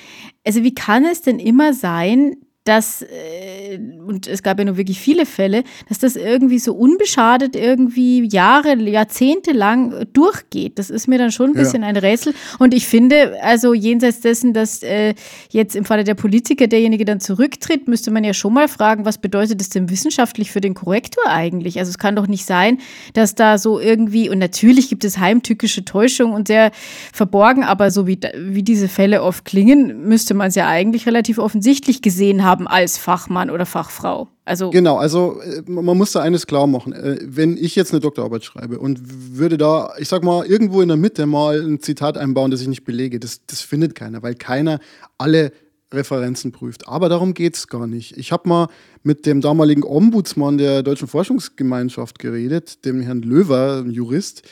Also 0.46 0.62
wie 0.62 0.74
kann 0.74 1.04
es 1.04 1.22
denn 1.22 1.38
immer 1.38 1.74
sein, 1.74 2.36
dass, 2.64 3.02
äh, 3.02 3.78
und 4.06 4.26
es 4.26 4.42
gab 4.42 4.58
ja 4.58 4.64
nur 4.66 4.76
wirklich 4.76 5.00
viele 5.00 5.24
Fälle, 5.24 5.64
dass 5.88 5.98
das 5.98 6.16
irgendwie 6.16 6.58
so 6.58 6.74
unbeschadet 6.74 7.56
irgendwie 7.56 8.28
Jahre, 8.28 8.76
Jahrzehnte 8.76 9.52
lang 9.52 10.06
durchgeht. 10.12 10.78
Das 10.78 10.90
ist 10.90 11.08
mir 11.08 11.18
dann 11.18 11.32
schon 11.32 11.50
ein 11.50 11.54
bisschen 11.54 11.82
ja. 11.82 11.88
ein 11.88 11.96
Rätsel. 11.96 12.34
Und 12.58 12.74
ich 12.74 12.86
finde, 12.86 13.42
also 13.42 13.72
jenseits 13.72 14.20
dessen, 14.20 14.52
dass 14.52 14.82
äh, 14.82 15.14
jetzt 15.50 15.76
im 15.76 15.86
Falle 15.86 16.04
der 16.04 16.14
Politiker 16.14 16.66
derjenige 16.66 17.04
dann 17.06 17.20
zurücktritt, 17.20 17.88
müsste 17.88 18.10
man 18.10 18.22
ja 18.22 18.34
schon 18.34 18.52
mal 18.52 18.68
fragen, 18.68 19.04
was 19.06 19.18
bedeutet 19.18 19.60
das 19.60 19.70
denn 19.70 19.88
wissenschaftlich 19.88 20.50
für 20.50 20.60
den 20.60 20.74
Korrektor 20.74 21.24
eigentlich? 21.26 21.78
Also 21.78 21.88
es 21.90 21.98
kann 21.98 22.16
doch 22.16 22.26
nicht 22.26 22.44
sein, 22.44 22.78
dass 23.14 23.34
da 23.34 23.56
so 23.56 23.80
irgendwie, 23.80 24.28
und 24.28 24.38
natürlich 24.38 24.88
gibt 24.88 25.04
es 25.04 25.18
heimtückische 25.18 25.84
Täuschung 25.84 26.32
und 26.32 26.48
sehr 26.48 26.70
verborgen, 27.12 27.64
aber 27.64 27.90
so 27.90 28.06
wie, 28.06 28.18
wie 28.36 28.62
diese 28.62 28.88
Fälle 28.88 29.22
oft 29.22 29.44
klingen, 29.44 30.06
müsste 30.06 30.34
man 30.34 30.48
es 30.48 30.54
ja 30.54 30.68
eigentlich 30.68 31.06
relativ 31.06 31.38
offensichtlich 31.38 32.02
gesehen 32.02 32.44
haben, 32.44 32.57
haben 32.58 32.66
als 32.66 32.98
Fachmann 32.98 33.50
oder 33.50 33.66
Fachfrau. 33.66 34.28
Also 34.44 34.70
genau, 34.70 34.96
also 34.96 35.40
äh, 35.40 35.62
man 35.66 35.96
muss 35.96 36.12
da 36.12 36.20
eines 36.20 36.46
klar 36.46 36.66
machen. 36.66 36.92
Äh, 36.92 37.18
wenn 37.22 37.56
ich 37.56 37.76
jetzt 37.76 37.92
eine 37.92 38.00
Doktorarbeit 38.00 38.44
schreibe 38.44 38.78
und 38.78 39.00
würde 39.36 39.56
da, 39.58 39.92
ich 39.98 40.08
sag 40.08 40.24
mal, 40.24 40.44
irgendwo 40.44 40.80
in 40.80 40.88
der 40.88 40.96
Mitte 40.96 41.26
mal 41.26 41.60
ein 41.60 41.80
Zitat 41.80 42.18
einbauen, 42.18 42.50
das 42.50 42.60
ich 42.60 42.68
nicht 42.68 42.84
belege, 42.84 43.20
das, 43.20 43.46
das 43.46 43.60
findet 43.60 43.94
keiner, 43.94 44.22
weil 44.22 44.34
keiner 44.34 44.80
alle 45.18 45.52
Referenzen 45.92 46.52
prüft. 46.52 46.88
Aber 46.88 47.08
darum 47.08 47.32
geht 47.32 47.56
es 47.56 47.68
gar 47.68 47.86
nicht. 47.86 48.16
Ich 48.16 48.32
habe 48.32 48.48
mal 48.48 48.68
mit 49.02 49.24
dem 49.24 49.40
damaligen 49.40 49.84
Ombudsmann 49.84 50.58
der 50.58 50.82
Deutschen 50.82 51.08
Forschungsgemeinschaft 51.08 52.18
geredet, 52.18 52.84
dem 52.84 53.00
Herrn 53.00 53.22
Löwer, 53.22 53.84
Jurist. 53.88 54.42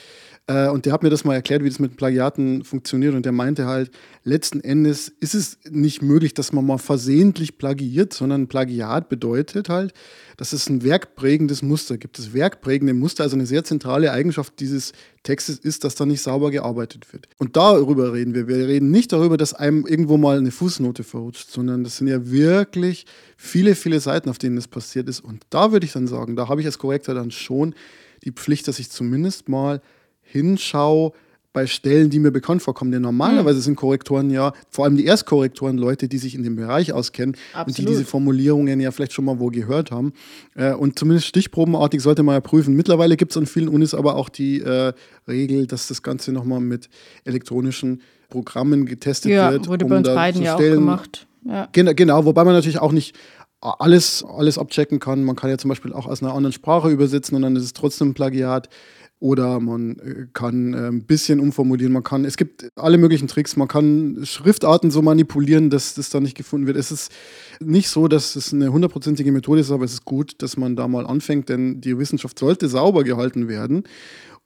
Äh, 0.49 0.69
und 0.69 0.87
der 0.87 0.93
hat 0.93 1.03
mir 1.03 1.11
das 1.11 1.25
mal 1.25 1.35
erklärt, 1.35 1.65
wie 1.65 1.69
das 1.69 1.79
mit 1.79 1.97
Plagiaten 1.97 2.63
funktioniert. 2.63 3.15
Und 3.15 3.25
der 3.25 3.33
meinte 3.33 3.67
halt, 3.67 3.91
letzten 4.23 4.61
Endes 4.61 5.09
ist 5.09 5.35
es 5.35 5.59
nicht 5.69 6.03
möglich, 6.03 6.35
dass 6.35 6.53
man 6.53 6.65
mal 6.65 6.79
versehentlich 6.79 7.59
plagiiert, 7.59 8.13
sondern 8.13 8.47
Plagiat 8.47 9.09
bedeutet 9.09 9.69
halt, 9.69 9.93
dass 10.37 10.53
es 10.53 10.69
ein 10.69 10.85
werkprägendes 10.85 11.63
Muster 11.63 11.99
gibt. 11.99 12.19
Das 12.19 12.33
werkprägende 12.33 12.95
Muster, 12.95 13.25
also 13.25 13.35
eine 13.35 13.47
sehr 13.47 13.65
zentrale 13.65 14.13
Eigenschaft 14.13 14.61
dieses 14.61 14.93
Textes 15.25 15.59
ist, 15.59 15.83
dass 15.83 15.97
da 15.97 16.07
nicht 16.07 16.23
sauber 16.23 16.53
gearbeitet 16.53 17.13
wird. 17.13 17.27
Und 17.39 17.57
darüber 17.57 18.13
reden 18.13 18.35
wir. 18.35 18.47
Wir 18.47 18.69
reden 18.69 18.93
nicht 18.93 19.13
darüber, 19.13 19.37
dass 19.37 19.53
einem 19.53 19.85
irgendwo 19.85 20.17
mal 20.17 20.39
eine 20.39 20.53
Fußnote 20.53 21.03
verrutscht, 21.03 21.51
sondern 21.51 21.83
das 21.83 21.97
sind 21.97 22.07
ja 22.07 22.31
wirklich 22.31 23.07
viele, 23.37 23.75
viele 23.75 23.99
Seiten, 23.99 24.31
auf 24.31 24.39
denen 24.39 24.55
das 24.55 24.69
passiert 24.69 25.09
ist. 25.09 25.21
Und 25.21 25.43
da 25.51 25.73
würde 25.73 25.87
ich 25.87 25.93
dann 25.93 26.07
sagen, 26.07 26.37
da 26.37 26.49
habe 26.49 26.61
ich 26.61 26.67
als 26.67 26.79
Korrektor 26.79 27.17
dann 27.17 27.33
schon 27.33 27.75
die 28.25 28.31
Pflicht, 28.31 28.69
dass 28.69 28.79
ich 28.79 28.91
zumindest 28.91 29.49
mal 29.49 29.81
hinschaue 30.27 31.13
bei 31.57 31.67
Stellen, 31.67 32.11
die 32.11 32.19
mir 32.19 32.33
bekannt 32.33 32.61
vorkommen. 32.61 32.93
Denn 32.93 33.01
normalerweise 33.01 33.61
mhm. 33.61 33.63
sind 33.63 33.77
Korrektoren 33.77 34.29
ja, 34.29 34.53
vor 34.69 34.85
allem 34.85 34.99
die 34.99 35.07
Erstkorrektoren, 35.07 35.79
Leute, 35.79 36.07
die 36.07 36.19
sich 36.19 36.35
in 36.35 36.43
dem 36.43 36.55
Bereich 36.55 36.93
auskennen 36.93 37.35
Absolut. 37.55 37.67
und 37.67 37.79
die 37.79 37.87
diese 37.87 38.05
Formulierungen 38.05 38.79
ja 38.79 38.91
vielleicht 38.91 39.15
schon 39.15 39.25
mal 39.25 39.41
wo 39.41 39.47
gehört 39.47 39.91
haben. 39.91 40.13
Äh, 40.55 40.75
und 40.75 40.99
zumindest 40.99 41.29
stichprobenartig 41.29 42.03
sollte 42.03 42.23
man 42.23 42.35
ja 42.35 42.41
prüfen. 42.41 42.77
Mittlerweile 42.77 43.17
gibt 43.17 43.31
es 43.31 43.39
an 43.39 43.47
vielen 43.47 43.69
Unis 43.69 43.95
aber 43.95 44.17
auch 44.17 44.29
die 44.29 44.61
äh, 44.61 44.93
Regel, 45.27 45.67
dass 45.67 45.89
das 45.89 46.03
Ganze 46.03 46.31
nochmal 46.31 46.61
mit 46.61 46.91
elektronischen 47.25 48.03
Programmen 48.29 48.85
getestet 48.85 49.33
ja, 49.33 49.51
wird. 49.51 49.67
Wurde 49.67 49.87
um 49.87 49.91
bei 49.93 49.97
uns 49.97 50.09
beiden 50.09 50.43
ja 50.43 50.57
auch 50.57 50.59
gemacht. 50.59 51.27
Ja. 51.47 51.69
Genau, 51.73 51.95
genau, 51.95 52.27
wobei 52.27 52.45
man 52.45 52.53
natürlich 52.53 52.81
auch 52.81 52.93
nicht 52.93 53.17
alles, 53.61 54.25
alles 54.29 54.59
abchecken 54.59 55.01
kann. 55.01 55.25
Man 55.25 55.37
kann 55.37 55.49
ja 55.49 55.57
zum 55.57 55.71
Beispiel 55.71 55.95
auch 55.95 56.07
aus 56.07 56.23
einer 56.23 56.35
anderen 56.35 56.53
Sprache 56.53 56.91
übersetzen 56.91 57.35
und 57.37 57.43
dann 57.43 57.57
ist 57.57 57.65
es 57.65 57.73
trotzdem 57.73 58.11
ein 58.11 58.15
Plagiat. 58.15 58.69
Oder 59.19 59.61
man 59.61 59.99
äh, 59.99 60.27
kann 60.35 60.75
äh, 60.75 60.89
ein 60.89 61.05
bisschen 61.05 61.41
umformulieren. 61.41 61.93
Man 61.93 62.03
kann, 62.03 62.27
es 62.27 62.37
gibt 62.37 62.69
alle 62.77 62.99
möglichen 62.99 63.29
Tricks. 63.29 63.57
Man 63.57 63.67
kann 63.67 64.21
Schriftarten 64.25 64.91
so 64.91 65.01
manipulieren, 65.01 65.71
dass 65.71 65.95
das 65.95 66.11
da 66.11 66.21
nicht 66.21 66.37
gefunden 66.37 66.67
wird. 66.67 66.77
Es 66.77 66.93
ist 66.93 67.11
nicht 67.59 67.89
so, 67.89 68.09
dass 68.09 68.37
es 68.37 68.53
eine 68.53 68.73
hundertprozentige 68.73 69.33
Methode 69.33 69.63
ist, 69.63 69.71
aber 69.71 69.85
es 69.85 69.95
ist 69.95 70.05
gut, 70.05 70.43
dass 70.43 70.59
man 70.59 70.77
da 70.77 70.87
mal 70.87 71.07
anfängt, 71.07 71.49
denn 71.49 71.81
die 71.81 71.99
Wissenschaft 71.99 72.39
sollte 72.39 72.69
sauber 72.69 73.05
gehalten 73.05 73.49
werden. 73.49 73.85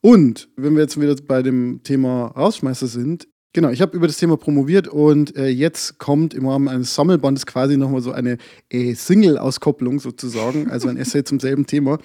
Und 0.00 0.48
wenn 0.56 0.74
wir 0.74 0.82
jetzt 0.82 1.00
wieder 1.00 1.16
bei 1.26 1.42
dem 1.42 1.82
Thema 1.82 2.26
Rausschmeißer 2.28 2.86
sind, 2.86 3.26
Genau, 3.52 3.70
ich 3.70 3.80
habe 3.80 3.96
über 3.96 4.06
das 4.06 4.16
Thema 4.16 4.36
promoviert 4.36 4.86
und 4.86 5.36
äh, 5.36 5.48
jetzt 5.48 5.98
kommt 5.98 6.34
im 6.34 6.46
Rahmen 6.46 6.68
eines 6.68 6.94
Sammelbandes 6.94 7.46
quasi 7.46 7.76
nochmal 7.76 8.00
so 8.00 8.12
eine 8.12 8.38
äh, 8.68 8.94
Single-Auskopplung 8.94 9.98
sozusagen, 9.98 10.70
also 10.70 10.86
ein 10.86 10.96
Essay 10.98 11.24
zum 11.24 11.40
selben 11.40 11.66
Thema. 11.66 11.98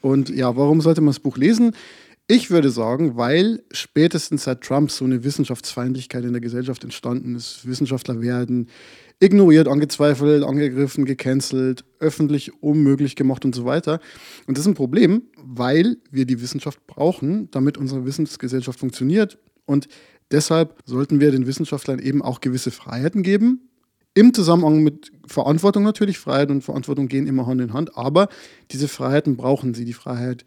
Und 0.00 0.30
ja, 0.30 0.56
warum 0.56 0.80
sollte 0.80 1.02
man 1.02 1.08
das 1.08 1.20
Buch 1.20 1.36
lesen? 1.36 1.72
Ich 2.28 2.50
würde 2.50 2.70
sagen, 2.70 3.16
weil 3.16 3.62
spätestens 3.70 4.44
seit 4.44 4.62
Trump 4.62 4.90
so 4.90 5.04
eine 5.04 5.22
Wissenschaftsfeindlichkeit 5.22 6.24
in 6.24 6.32
der 6.32 6.40
Gesellschaft 6.40 6.82
entstanden 6.82 7.36
ist. 7.36 7.68
Wissenschaftler 7.68 8.20
werden 8.20 8.68
ignoriert, 9.20 9.68
angezweifelt, 9.68 10.42
angegriffen, 10.42 11.04
gecancelt, 11.04 11.84
öffentlich 12.00 12.60
unmöglich 12.60 13.14
gemacht 13.14 13.44
und 13.44 13.54
so 13.54 13.64
weiter. 13.64 14.00
Und 14.48 14.58
das 14.58 14.64
ist 14.64 14.68
ein 14.68 14.74
Problem, 14.74 15.22
weil 15.36 15.98
wir 16.10 16.26
die 16.26 16.40
Wissenschaft 16.40 16.84
brauchen, 16.88 17.48
damit 17.52 17.78
unsere 17.78 18.04
Wissensgesellschaft 18.04 18.80
funktioniert. 18.80 19.38
Und 19.64 19.86
deshalb 20.32 20.80
sollten 20.84 21.20
wir 21.20 21.30
den 21.30 21.46
Wissenschaftlern 21.46 22.00
eben 22.00 22.22
auch 22.22 22.40
gewisse 22.40 22.72
Freiheiten 22.72 23.22
geben. 23.22 23.68
Im 24.14 24.34
Zusammenhang 24.34 24.82
mit 24.82 25.12
Verantwortung 25.26 25.84
natürlich. 25.84 26.18
Freiheit 26.18 26.50
und 26.50 26.62
Verantwortung 26.62 27.06
gehen 27.06 27.28
immer 27.28 27.46
Hand 27.46 27.60
in 27.60 27.72
Hand. 27.72 27.96
Aber 27.96 28.28
diese 28.72 28.88
Freiheiten 28.88 29.36
brauchen 29.36 29.74
sie. 29.74 29.84
Die 29.84 29.92
Freiheit, 29.92 30.44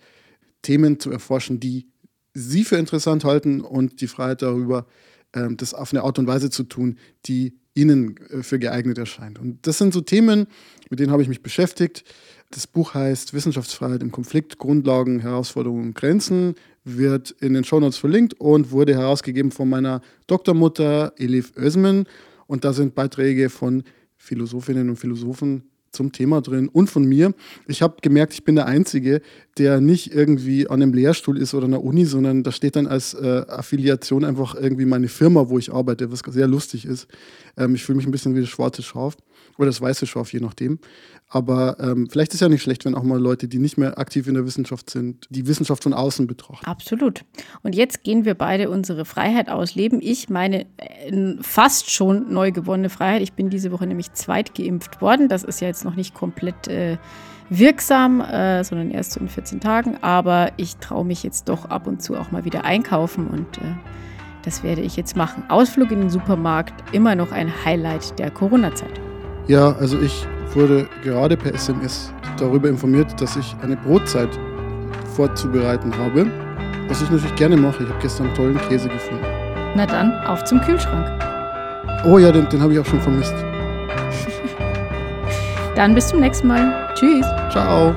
Themen 0.62 1.00
zu 1.00 1.12
erforschen, 1.12 1.60
die 1.60 1.88
Sie 2.34 2.64
für 2.64 2.78
interessant 2.78 3.24
halten 3.24 3.62
und 3.62 4.02
die 4.02 4.08
Freiheit 4.08 4.42
darüber, 4.42 4.86
ähm, 5.34 5.58
das 5.58 5.74
auf 5.74 5.94
eine 5.94 6.04
Art 6.04 6.20
und 6.20 6.28
Weise 6.28 6.50
zu 6.50 6.64
tun, 6.64 6.98
die 7.26 7.58
Ihnen 7.74 8.18
äh, 8.30 8.44
für 8.44 8.60
geeignet 8.60 8.98
erscheint. 8.98 9.40
Und 9.40 9.66
das 9.68 9.78
sind 9.78 9.94
so 9.94 10.02
Themen, 10.02 10.48
mit 10.90 11.00
denen 11.00 11.12
habe 11.12 11.22
ich 11.22 11.30
mich 11.30 11.42
beschäftigt. 11.42 12.04
Das 12.52 12.66
Buch 12.66 12.94
heißt 12.94 13.34
Wissenschaftsfreiheit 13.34 14.02
im 14.02 14.12
Konflikt, 14.12 14.58
Grundlagen, 14.58 15.20
Herausforderungen 15.20 15.88
und 15.88 15.96
Grenzen, 15.96 16.56
wird 16.84 17.32
in 17.32 17.54
den 17.54 17.64
Shownotes 17.64 17.98
verlinkt 17.98 18.34
und 18.40 18.72
wurde 18.72 18.96
herausgegeben 18.96 19.52
von 19.52 19.70
meiner 19.70 20.02
Doktormutter 20.28 21.14
Elif 21.18 21.54
Özmen. 21.56 22.06
Und 22.48 22.64
da 22.64 22.74
sind 22.74 22.96
Beiträge 22.96 23.50
von 23.50 23.84
Philosophinnen 24.16 24.90
und 24.90 24.96
Philosophen 24.96 25.70
zum 25.92 26.12
Thema 26.12 26.42
drin 26.42 26.70
und 26.70 26.90
von 26.90 27.06
mir. 27.06 27.34
Ich 27.68 27.82
habe 27.82 27.98
gemerkt, 28.02 28.34
ich 28.34 28.44
bin 28.44 28.56
der 28.56 28.66
Einzige, 28.66 29.22
der 29.58 29.82
nicht 29.82 30.14
irgendwie 30.14 30.68
an 30.68 30.82
einem 30.82 30.94
Lehrstuhl 30.94 31.38
ist 31.38 31.54
oder 31.54 31.66
einer 31.66 31.84
Uni, 31.84 32.06
sondern 32.06 32.44
da 32.44 32.52
steht 32.52 32.76
dann 32.76 32.88
als 32.88 33.14
äh, 33.14 33.46
Affiliation 33.48 34.24
einfach 34.24 34.56
irgendwie 34.56 34.86
meine 34.86 35.08
Firma, 35.08 35.50
wo 35.50 35.58
ich 35.58 35.74
arbeite, 35.74 36.12
was 36.12 36.22
sehr 36.28 36.48
lustig 36.48 36.86
ist. 36.86 37.08
Ähm, 37.58 37.76
ich 37.76 37.84
fühle 37.84 37.98
mich 37.98 38.08
ein 38.08 38.12
bisschen 38.12 38.36
wie 38.36 38.42
das 38.42 38.50
schwarze 38.50 38.82
Schaf 38.82 39.18
oder 39.58 39.68
das 39.68 39.82
weiße 39.82 40.08
Schaf, 40.08 40.32
je 40.34 40.40
nachdem. 40.40 40.80
Aber 41.32 41.78
ähm, 41.80 42.08
vielleicht 42.10 42.34
ist 42.34 42.40
ja 42.40 42.50
nicht 42.50 42.64
schlecht, 42.64 42.86
wenn 42.86 42.96
auch 42.96 43.04
mal 43.04 43.20
Leute, 43.20 43.48
die 43.48 43.60
nicht 43.60 43.78
mehr 43.78 44.00
aktiv 44.00 44.28
in 44.28 44.34
der 44.34 44.46
Wissenschaft 44.46 44.90
sind, 44.90 45.28
die 45.30 45.46
Wissenschaft 45.46 45.84
von 45.84 45.94
außen 45.94 46.26
betrachten. 46.26 46.66
Absolut. 46.66 47.24
Und 47.62 47.76
jetzt 47.76 48.04
gehen 48.04 48.26
wir 48.26 48.34
beide 48.34 48.72
unsere 48.72 49.06
Freiheit 49.06 49.48
ausleben. 49.48 50.00
Ich 50.02 50.30
meine 50.30 50.66
äh, 50.78 51.36
fast 51.42 51.92
schon 51.92 52.34
neu 52.34 52.52
gewonnene 52.52 52.90
Freiheit. 52.90 53.22
Ich 53.22 53.34
bin 53.34 53.52
diese 53.52 53.72
Woche 53.72 53.86
nämlich 53.86 54.12
zweitgeimpft 54.14 55.02
worden. 55.02 55.30
Das 55.30 55.44
ist 55.44 55.62
ja 55.62 55.68
jetzt 55.68 55.86
noch 55.86 55.96
nicht 55.96 56.16
komplett 56.16 56.68
äh, 56.68 56.98
wirksam, 57.50 58.22
äh, 58.22 58.64
sondern 58.64 58.90
erst 58.90 59.12
so 59.12 59.20
in 59.20 59.30
14 59.30 59.60
Tagen. 59.60 59.98
Aber 60.02 60.52
ich 60.58 60.78
traue 60.78 61.06
mich 61.06 61.22
jetzt 61.22 61.48
doch 61.48 61.66
ab 61.66 61.86
und 61.86 62.02
zu 62.02 62.16
auch 62.16 62.32
mal 62.32 62.44
wieder 62.44 62.66
einkaufen 62.66 63.28
und 63.28 63.58
äh, 63.60 63.76
das 64.44 64.64
werde 64.64 64.82
ich 64.82 64.96
jetzt 64.96 65.16
machen. 65.16 65.44
Ausflug 65.50 65.92
in 65.92 66.00
den 66.00 66.10
Supermarkt, 66.10 66.74
immer 66.92 67.14
noch 67.14 67.32
ein 67.32 67.54
Highlight 67.66 68.18
der 68.18 68.32
Corona-Zeit. 68.32 69.09
Ja, 69.50 69.76
also 69.80 70.00
ich 70.00 70.28
wurde 70.54 70.88
gerade 71.04 71.36
per 71.36 71.56
SMS 71.56 72.14
darüber 72.38 72.70
informiert, 72.70 73.20
dass 73.20 73.36
ich 73.36 73.56
eine 73.64 73.76
Brotzeit 73.76 74.30
vorzubereiten 75.16 75.92
habe, 75.98 76.28
was 76.88 77.02
ich 77.02 77.10
natürlich 77.10 77.36
gerne 77.36 77.58
mache. 77.58 77.82
Ich 77.82 77.90
habe 77.90 78.00
gestern 78.00 78.28
einen 78.28 78.36
tollen 78.36 78.60
Käse 78.70 78.88
gefunden. 78.88 79.26
Na 79.76 79.88
dann, 79.88 80.14
auf 80.28 80.44
zum 80.44 80.62
Kühlschrank. 80.62 81.04
Oh 82.06 82.20
ja, 82.20 82.32
den, 82.32 82.48
den 82.50 82.62
habe 82.62 82.74
ich 82.74 82.80
auch 82.80 82.86
schon 82.86 83.02
vermisst. 83.02 83.34
dann 85.76 85.96
bis 85.96 86.10
zum 86.10 86.20
nächsten 86.20 86.48
Mal. 86.48 86.88
Tschüss. 86.94 87.26
Ciao. 87.52 87.96